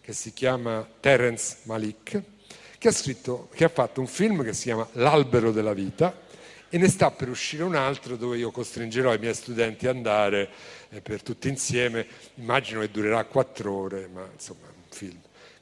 che 0.02 0.14
si 0.14 0.34
chiama 0.34 0.86
Terence 1.00 1.58
Malik, 1.64 2.22
che 2.80 2.88
ha, 2.88 2.92
scritto, 2.92 3.48
che 3.54 3.64
ha 3.64 3.70
fatto 3.70 4.02
un 4.02 4.08
film 4.08 4.44
che 4.44 4.54
si 4.54 4.64
chiama 4.64 4.88
L'albero 4.94 5.52
della 5.52 5.74
vita 5.74 6.20
e 6.68 6.78
ne 6.80 6.88
sta 6.88 7.12
per 7.12 7.30
uscire 7.30 7.62
un 7.62 7.76
altro 7.76 8.16
dove 8.16 8.38
io 8.38 8.50
costringerò 8.50 9.14
i 9.14 9.20
miei 9.20 9.36
studenti 9.36 9.88
ad 9.88 9.96
andare 9.98 10.50
eh, 10.90 11.02
per 11.02 11.22
tutti 11.22 11.48
insieme, 11.48 12.08
immagino 12.36 12.80
che 12.80 12.90
durerà 12.90 13.24
quattro 13.26 13.72
ore, 13.72 14.10
ma 14.12 14.28
insomma 14.34 14.66
è 14.66 14.74
un 14.76 14.90
film. 14.90 15.20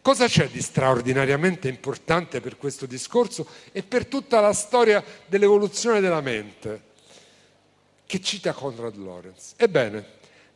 Cosa 0.09 0.25
c'è 0.25 0.47
di 0.47 0.59
straordinariamente 0.59 1.67
importante 1.67 2.41
per 2.41 2.57
questo 2.57 2.87
discorso 2.87 3.47
e 3.71 3.83
per 3.83 4.07
tutta 4.07 4.39
la 4.39 4.53
storia 4.53 5.03
dell'evoluzione 5.27 5.99
della 5.99 6.19
mente 6.19 6.81
che 8.07 8.19
cita 8.19 8.51
Conrad 8.53 8.95
Lorenz? 8.95 9.53
Ebbene, 9.55 10.03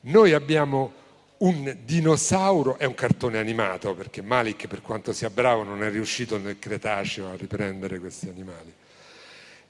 noi 0.02 0.34
abbiamo 0.34 0.92
un 1.38 1.78
dinosauro, 1.84 2.80
è 2.80 2.86
un 2.86 2.96
cartone 2.96 3.38
animato 3.38 3.94
perché 3.94 4.24
Malik 4.24 4.66
per 4.66 4.82
quanto 4.82 5.14
sia 5.14 5.30
bravo 5.30 5.62
non 5.62 5.84
è 5.84 5.92
riuscito 5.92 6.40
nel 6.40 6.58
Cretaceo 6.58 7.30
a 7.30 7.36
riprendere 7.36 8.00
questi 8.00 8.30
animali. 8.30 8.74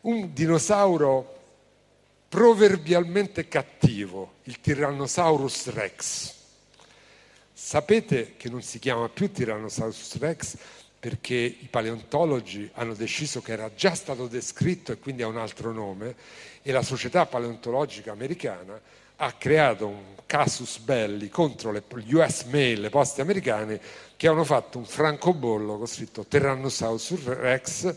Un 0.04 0.32
dinosauro 0.32 1.42
proverbialmente 2.30 3.50
cattivo, 3.50 4.36
il 4.44 4.62
Tyrannosaurus 4.62 5.72
Rex 5.72 6.42
Sapete 7.66 8.34
che 8.36 8.50
non 8.50 8.62
si 8.62 8.78
chiama 8.78 9.08
più 9.08 9.32
Tyrannosaurus 9.32 10.18
Rex 10.18 10.58
perché 11.00 11.34
i 11.34 11.68
paleontologi 11.72 12.70
hanno 12.74 12.94
deciso 12.94 13.42
che 13.42 13.54
era 13.54 13.74
già 13.74 13.96
stato 13.96 14.28
descritto 14.28 14.92
e 14.92 15.00
quindi 15.00 15.22
ha 15.22 15.28
un 15.28 15.38
altro 15.38 15.72
nome 15.72 16.14
e 16.62 16.74
la 16.74 16.82
società 16.82 17.26
paleontologica 17.26 18.12
americana 18.12 18.80
ha 19.16 19.32
creato 19.32 19.88
un 19.88 20.16
casus 20.26 20.80
belli 20.80 21.30
contro 21.30 21.72
le 21.72 21.84
US 22.12 22.44
Mail, 22.44 22.82
le 22.82 22.90
poste 22.90 23.22
americane, 23.22 23.80
che 24.18 24.28
hanno 24.28 24.44
fatto 24.44 24.78
un 24.78 24.86
francobollo 24.86 25.78
con 25.78 25.88
scritto 25.88 26.26
Tyrannosaurus 26.26 27.24
Rex 27.24 27.96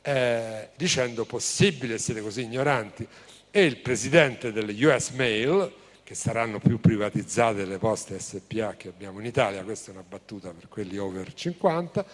eh, 0.00 0.68
dicendo 0.76 1.24
possibile 1.24 1.98
siete 1.98 2.20
così 2.20 2.42
ignoranti 2.42 3.04
e 3.50 3.64
il 3.64 3.78
presidente 3.78 4.52
delle 4.52 4.72
US 4.86 5.10
Mail 5.10 5.80
che 6.12 6.18
saranno 6.18 6.58
più 6.58 6.78
privatizzate 6.78 7.64
le 7.64 7.78
poste 7.78 8.18
SPA 8.18 8.74
che 8.76 8.88
abbiamo 8.88 9.18
in 9.20 9.24
Italia, 9.24 9.62
questa 9.62 9.90
è 9.90 9.94
una 9.94 10.04
battuta 10.06 10.52
per 10.52 10.68
quelli 10.68 10.98
over 10.98 11.32
50, 11.32 12.04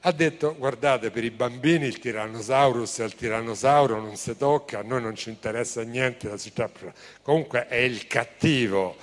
ha 0.00 0.12
detto 0.12 0.56
guardate 0.56 1.10
per 1.10 1.24
i 1.24 1.30
bambini 1.30 1.84
il 1.84 1.98
Tyrannosaurus 1.98 3.00
è 3.00 3.04
il 3.04 3.14
tirannosauro, 3.14 4.00
non 4.00 4.16
si 4.16 4.34
tocca, 4.34 4.78
a 4.78 4.82
noi 4.82 5.02
non 5.02 5.14
ci 5.14 5.28
interessa 5.28 5.82
niente 5.82 6.26
la 6.26 6.38
città, 6.38 6.70
comunque 7.20 7.68
è 7.68 7.76
il 7.76 8.06
cattivo, 8.06 8.96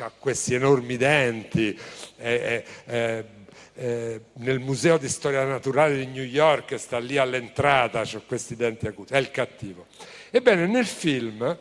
ha 0.00 0.12
questi 0.18 0.52
enormi 0.52 0.98
denti, 0.98 1.74
è, 2.16 2.64
è, 2.84 3.24
è, 3.72 4.20
nel 4.34 4.58
museo 4.58 4.98
di 4.98 5.08
storia 5.08 5.42
naturale 5.44 5.96
di 5.96 6.04
New 6.04 6.22
York 6.22 6.78
sta 6.78 6.98
lì 6.98 7.16
all'entrata, 7.16 8.00
ha 8.00 8.22
questi 8.26 8.56
denti 8.56 8.86
acuti, 8.86 9.14
è 9.14 9.16
il 9.16 9.30
cattivo. 9.30 9.86
Ebbene 10.30 10.66
nel 10.66 10.86
film 10.86 11.58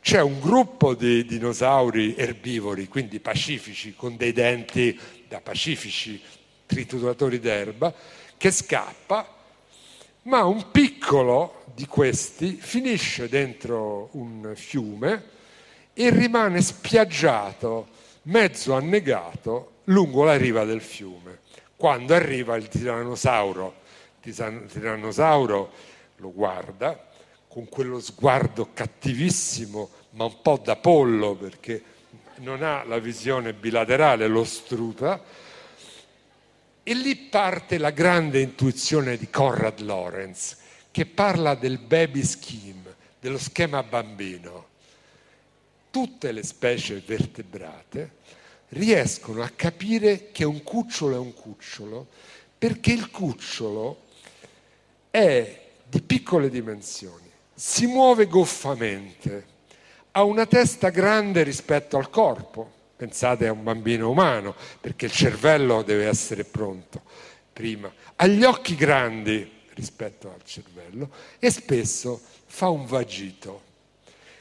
c'è 0.00 0.20
un 0.20 0.40
gruppo 0.40 0.94
di 0.94 1.26
dinosauri 1.26 2.16
erbivori, 2.16 2.88
quindi 2.88 3.20
pacifici, 3.20 3.94
con 3.94 4.16
dei 4.16 4.32
denti 4.32 4.98
da 5.28 5.40
pacifici 5.40 6.20
trituratori 6.64 7.38
d'erba, 7.38 7.92
che 8.36 8.50
scappa, 8.50 9.36
ma 10.22 10.44
un 10.44 10.70
piccolo 10.70 11.64
di 11.74 11.86
questi 11.86 12.52
finisce 12.52 13.28
dentro 13.28 14.08
un 14.12 14.52
fiume 14.54 15.24
e 15.92 16.10
rimane 16.10 16.62
spiaggiato, 16.62 17.88
mezzo 18.22 18.74
annegato, 18.74 19.72
lungo 19.84 20.24
la 20.24 20.36
riva 20.36 20.64
del 20.64 20.80
fiume. 20.80 21.40
Quando 21.76 22.14
arriva 22.14 22.56
il 22.56 22.68
tirannosauro, 22.68 23.74
il 24.22 24.66
tirannosauro 24.70 25.72
lo 26.16 26.32
guarda 26.32 27.09
con 27.50 27.68
quello 27.68 27.98
sguardo 27.98 28.70
cattivissimo, 28.72 29.90
ma 30.10 30.24
un 30.24 30.40
po' 30.40 30.60
da 30.62 30.76
pollo 30.76 31.34
perché 31.34 31.82
non 32.36 32.62
ha 32.62 32.84
la 32.84 33.00
visione 33.00 33.52
bilaterale, 33.54 34.28
lo 34.28 34.44
struta 34.44 35.20
e 36.84 36.94
lì 36.94 37.16
parte 37.16 37.76
la 37.76 37.90
grande 37.90 38.40
intuizione 38.40 39.16
di 39.16 39.28
Conrad 39.28 39.80
Lorenz, 39.80 40.58
che 40.92 41.06
parla 41.06 41.56
del 41.56 41.78
baby 41.78 42.22
scheme, 42.22 42.94
dello 43.18 43.38
schema 43.38 43.82
bambino. 43.82 44.68
Tutte 45.90 46.30
le 46.30 46.44
specie 46.44 47.02
vertebrate 47.04 48.18
riescono 48.68 49.42
a 49.42 49.48
capire 49.48 50.30
che 50.30 50.44
un 50.44 50.62
cucciolo 50.62 51.16
è 51.16 51.18
un 51.18 51.34
cucciolo 51.34 52.06
perché 52.56 52.92
il 52.92 53.10
cucciolo 53.10 54.02
è 55.10 55.68
di 55.88 56.00
piccole 56.00 56.48
dimensioni, 56.48 57.29
si 57.62 57.84
muove 57.84 58.26
goffamente, 58.26 59.46
ha 60.12 60.24
una 60.24 60.46
testa 60.46 60.88
grande 60.88 61.42
rispetto 61.42 61.98
al 61.98 62.08
corpo, 62.08 62.78
Pensate 63.00 63.46
a 63.46 63.52
un 63.52 63.62
bambino 63.62 64.10
umano, 64.10 64.54
perché 64.78 65.06
il 65.06 65.10
cervello 65.10 65.80
deve 65.80 66.06
essere 66.06 66.44
pronto 66.44 67.00
prima. 67.50 67.90
Ha 68.16 68.26
gli 68.26 68.44
occhi 68.44 68.74
grandi 68.74 69.50
rispetto 69.72 70.30
al 70.30 70.44
cervello 70.44 71.10
e 71.38 71.50
spesso 71.50 72.20
fa 72.44 72.68
un 72.68 72.84
vagito. 72.84 73.62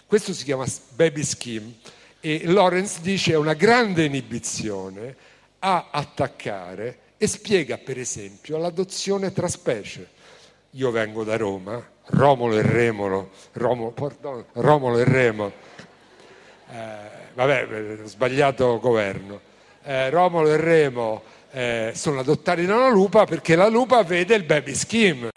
Questo 0.05 0.33
si 0.33 0.43
chiama 0.43 0.65
baby 0.89 1.23
scheme 1.23 1.75
e 2.19 2.41
Lorenz 2.47 2.99
dice 2.99 3.31
è 3.31 3.37
una 3.37 3.53
grande 3.53 4.03
inibizione 4.03 5.15
a 5.59 5.87
attaccare 5.89 6.99
e 7.15 7.27
spiega 7.27 7.77
per 7.77 7.97
esempio 7.97 8.57
l'adozione 8.57 9.31
tra 9.31 9.47
specie. 9.47 10.05
Io 10.71 10.91
vengo 10.91 11.23
da 11.23 11.37
Roma, 11.37 11.81
Romolo 12.11 12.57
e 12.57 12.61
Remolo, 12.63 13.29
Romolo, 13.53 13.91
pardon, 13.91 14.43
Romolo 14.53 14.97
e 14.97 15.03
Remo, 15.03 15.51
eh, 16.71 16.75
vabbè, 17.33 17.99
ho 18.03 18.07
sbagliato 18.07 18.79
governo. 18.79 19.39
Eh, 19.83 20.09
Romolo 20.09 20.51
e 20.51 20.57
Remo 20.57 21.21
eh, 21.51 21.91
sono 21.93 22.19
adottati 22.19 22.65
da 22.65 22.75
una 22.75 22.89
lupa 22.89 23.25
perché 23.25 23.55
la 23.55 23.67
lupa 23.67 24.03
vede 24.03 24.35
il 24.35 24.43
baby 24.43 24.73
scheme, 24.73 25.29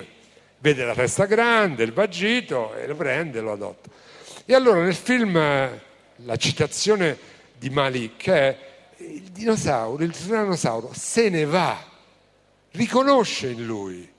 vede 0.58 0.84
la 0.84 0.94
testa 0.94 1.26
grande, 1.26 1.84
il 1.84 1.92
vagito 1.92 2.74
e 2.74 2.86
lo 2.86 2.94
prende 2.94 3.38
e 3.38 3.42
lo 3.42 3.52
adotta. 3.52 3.90
E 4.44 4.54
allora 4.54 4.80
nel 4.80 4.94
film 4.94 5.34
la 5.34 6.36
citazione 6.36 7.18
di 7.58 7.68
Malik 7.68 8.28
è 8.28 8.58
il 8.96 9.30
dinosauro, 9.30 10.02
il 10.02 10.10
tirannosauro 10.10 10.90
se 10.94 11.28
ne 11.28 11.44
va, 11.44 11.76
riconosce 12.72 13.48
in 13.48 13.66
lui 13.66 14.10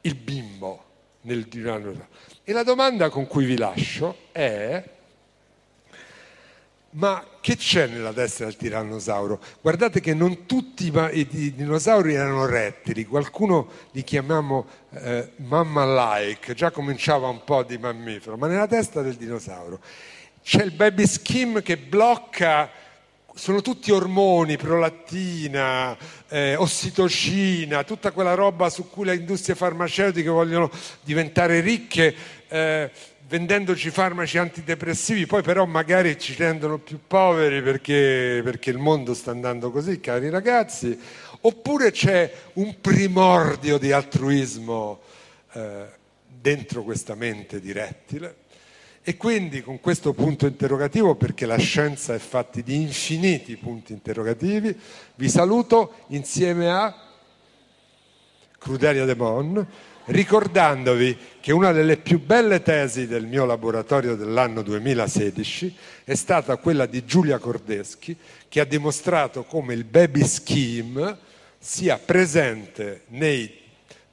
il 0.00 0.14
bimbo 0.16 0.83
nel 1.24 1.48
tirannosauro. 1.48 2.08
E 2.42 2.52
la 2.52 2.62
domanda 2.62 3.10
con 3.10 3.26
cui 3.26 3.44
vi 3.44 3.56
lascio 3.56 4.16
è 4.32 4.82
ma 6.94 7.24
che 7.40 7.56
c'è 7.56 7.88
nella 7.88 8.12
testa 8.12 8.44
del 8.44 8.56
tirannosauro? 8.56 9.40
Guardate 9.60 10.00
che 10.00 10.14
non 10.14 10.46
tutti 10.46 10.92
i, 10.94 11.52
dinosauri 11.54 12.14
erano 12.14 12.46
rettili, 12.46 13.04
qualcuno 13.04 13.68
li 13.90 14.04
chiamiamo 14.04 14.66
eh, 14.90 15.32
mamma-like, 15.36 16.54
già 16.54 16.70
cominciava 16.70 17.26
un 17.28 17.42
po' 17.42 17.64
di 17.64 17.78
mammifero, 17.78 18.36
ma 18.36 18.46
nella 18.46 18.68
testa 18.68 19.02
del 19.02 19.16
dinosauro 19.16 19.80
c'è 20.40 20.62
il 20.62 20.70
baby 20.70 21.06
skim 21.06 21.62
che 21.62 21.78
blocca, 21.78 22.70
sono 23.34 23.62
tutti 23.62 23.90
ormoni, 23.90 24.56
prolattina, 24.56 25.96
eh, 26.28 26.54
ossitocina, 26.54 27.82
tutta 27.82 28.12
quella 28.12 28.34
roba 28.34 28.70
su 28.70 28.88
cui 28.88 29.04
le 29.04 29.16
industrie 29.16 29.56
farmaceutiche 29.56 30.28
vogliono 30.28 30.70
diventare 31.02 31.60
ricche. 31.60 32.14
Eh, 32.48 32.90
vendendoci 33.26 33.90
farmaci 33.90 34.38
antidepressivi, 34.38 35.26
poi 35.26 35.42
però 35.42 35.64
magari 35.64 36.18
ci 36.18 36.34
rendono 36.36 36.78
più 36.78 37.00
poveri 37.06 37.62
perché, 37.62 38.40
perché 38.44 38.70
il 38.70 38.78
mondo 38.78 39.14
sta 39.14 39.32
andando 39.32 39.70
così, 39.70 39.98
cari 39.98 40.30
ragazzi, 40.30 40.96
oppure 41.40 41.90
c'è 41.90 42.32
un 42.54 42.76
primordio 42.80 43.78
di 43.78 43.90
altruismo 43.90 45.00
eh, 45.52 45.86
dentro 46.26 46.82
questa 46.82 47.14
mente 47.14 47.60
di 47.60 47.72
rettile. 47.72 48.42
E 49.06 49.18
quindi 49.18 49.62
con 49.62 49.80
questo 49.80 50.14
punto 50.14 50.46
interrogativo, 50.46 51.14
perché 51.14 51.44
la 51.44 51.58
scienza 51.58 52.14
è 52.14 52.18
fatta 52.18 52.62
di 52.62 52.80
infiniti 52.80 53.54
punti 53.56 53.92
interrogativi, 53.92 54.74
vi 55.16 55.28
saluto 55.28 55.96
insieme 56.08 56.70
a 56.70 56.94
Crudelia 58.56 59.04
De 59.04 59.14
Mon 59.14 59.66
ricordandovi 60.06 61.18
che 61.40 61.52
una 61.52 61.72
delle 61.72 61.98
più 61.98 62.18
belle 62.18 62.62
tesi 62.62 63.06
del 63.06 63.26
mio 63.26 63.44
laboratorio 63.44 64.16
dell'anno 64.16 64.62
2016 64.62 65.76
è 66.04 66.14
stata 66.14 66.56
quella 66.56 66.86
di 66.86 67.04
Giulia 67.04 67.36
Cordeschi 67.36 68.16
che 68.48 68.60
ha 68.60 68.64
dimostrato 68.64 69.44
come 69.44 69.74
il 69.74 69.84
baby 69.84 70.24
scheme 70.24 71.18
sia 71.58 71.98
presente 71.98 73.02
nei 73.08 73.50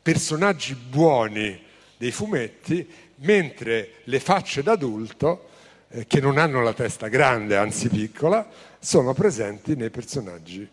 personaggi 0.02 0.76
buoni 0.76 1.60
dei 1.98 2.12
fumetti 2.12 2.88
mentre 3.22 3.96
le 4.06 4.20
facce 4.20 4.64
d'adulto 4.64 5.50
eh, 5.90 6.08
che 6.08 6.20
non 6.20 6.38
hanno 6.38 6.62
la 6.62 6.74
testa 6.74 7.08
grande, 7.08 7.58
anzi 7.58 7.90
piccola, 7.90 8.48
sono 8.80 9.14
presenti 9.14 9.76
nei 9.76 9.90
personaggi 9.90 10.68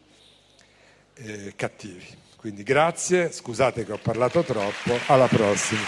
eh, 1.15 1.53
cattivi. 1.57 2.07
Quindi 2.37 2.63
grazie, 2.63 3.33
scusate 3.33 3.85
che 3.85 3.93
ho 3.93 3.99
parlato 4.01 4.43
troppo, 4.43 4.97
alla 5.07 5.27
prossima. 5.27 5.83